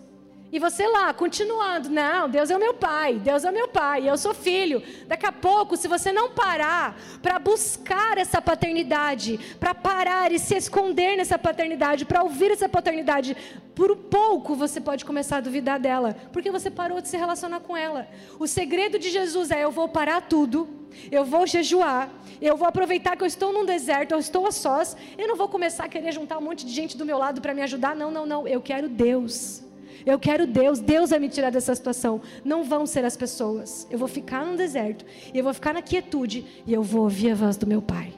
E 0.49 0.59
você 0.59 0.87
lá, 0.87 1.13
continuando, 1.13 1.89
não, 1.89 2.29
Deus 2.29 2.49
é 2.49 2.55
o 2.55 2.59
meu 2.59 2.73
pai, 2.73 3.15
Deus 3.15 3.43
é 3.43 3.49
o 3.49 3.53
meu 3.53 3.67
pai, 3.67 4.09
eu 4.09 4.17
sou 4.17 4.33
filho. 4.33 4.81
Daqui 5.05 5.25
a 5.25 5.31
pouco, 5.31 5.75
se 5.75 5.89
você 5.89 6.13
não 6.13 6.31
parar 6.31 6.97
para 7.21 7.37
buscar 7.37 8.17
essa 8.17 8.41
paternidade, 8.41 9.37
para 9.59 9.75
parar 9.75 10.31
e 10.31 10.39
se 10.39 10.55
esconder 10.55 11.17
nessa 11.17 11.37
paternidade, 11.37 12.05
para 12.05 12.23
ouvir 12.23 12.51
essa 12.51 12.69
paternidade, 12.69 13.35
por 13.75 13.91
um 13.91 13.97
pouco 13.97 14.55
você 14.55 14.79
pode 14.79 15.03
começar 15.03 15.37
a 15.37 15.41
duvidar 15.41 15.81
dela, 15.81 16.15
porque 16.31 16.49
você 16.49 16.71
parou 16.71 17.01
de 17.01 17.09
se 17.09 17.17
relacionar 17.17 17.59
com 17.59 17.75
ela. 17.75 18.07
O 18.39 18.47
segredo 18.47 18.97
de 18.97 19.09
Jesus 19.09 19.51
é: 19.51 19.65
eu 19.65 19.69
vou 19.69 19.89
parar 19.89 20.21
tudo, 20.21 20.69
eu 21.11 21.25
vou 21.25 21.45
jejuar, 21.45 22.09
eu 22.41 22.55
vou 22.55 22.69
aproveitar 22.69 23.17
que 23.17 23.23
eu 23.23 23.27
estou 23.27 23.51
num 23.51 23.65
deserto, 23.65 24.13
eu 24.13 24.19
estou 24.19 24.47
a 24.47 24.51
sós, 24.51 24.95
eu 25.17 25.27
não 25.27 25.35
vou 25.35 25.49
começar 25.49 25.83
a 25.83 25.89
querer 25.89 26.13
juntar 26.13 26.37
um 26.37 26.41
monte 26.41 26.65
de 26.65 26.71
gente 26.71 26.95
do 26.95 27.05
meu 27.05 27.17
lado 27.17 27.41
para 27.41 27.53
me 27.53 27.61
ajudar, 27.63 27.93
não, 27.93 28.09
não, 28.09 28.25
não, 28.25 28.47
eu 28.47 28.61
quero 28.61 28.87
Deus. 28.87 29.66
Eu 30.07 30.17
quero 30.17 30.47
Deus, 30.47 30.79
Deus 30.79 31.09
vai 31.09 31.19
me 31.19 31.27
tirar 31.27 31.49
dessa 31.49 31.75
situação. 31.75 32.21
Não 32.45 32.63
vão 32.63 32.85
ser 32.85 33.03
as 33.03 33.17
pessoas. 33.17 33.85
Eu 33.91 33.99
vou 33.99 34.07
ficar 34.07 34.45
no 34.45 34.55
deserto, 34.55 35.03
e 35.33 35.37
eu 35.37 35.43
vou 35.43 35.53
ficar 35.53 35.73
na 35.73 35.81
quietude, 35.81 36.63
e 36.65 36.73
eu 36.73 36.81
vou 36.81 37.01
ouvir 37.01 37.31
a 37.31 37.35
voz 37.35 37.57
do 37.57 37.67
meu 37.67 37.81
Pai. 37.81 38.13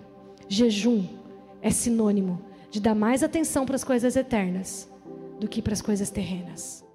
Jejum 0.47 1.03
é 1.63 1.71
sinônimo 1.71 2.45
de 2.69 2.79
dar 2.79 2.93
mais 2.93 3.23
atenção 3.23 3.65
para 3.65 3.75
as 3.75 3.83
coisas 3.83 4.15
eternas 4.15 4.87
do 5.39 5.47
que 5.47 5.63
para 5.63 5.73
as 5.73 5.81
coisas 5.81 6.11
terrenas. 6.11 6.85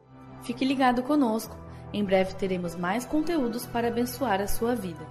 Fique 0.45 0.64
ligado 0.64 1.03
conosco. 1.03 1.59
Em 1.92 2.05
breve 2.05 2.36
teremos 2.36 2.76
mais 2.76 3.05
conteúdos 3.05 3.66
para 3.66 3.88
abençoar 3.88 4.40
a 4.40 4.47
sua 4.47 4.76
vida. 4.76 5.05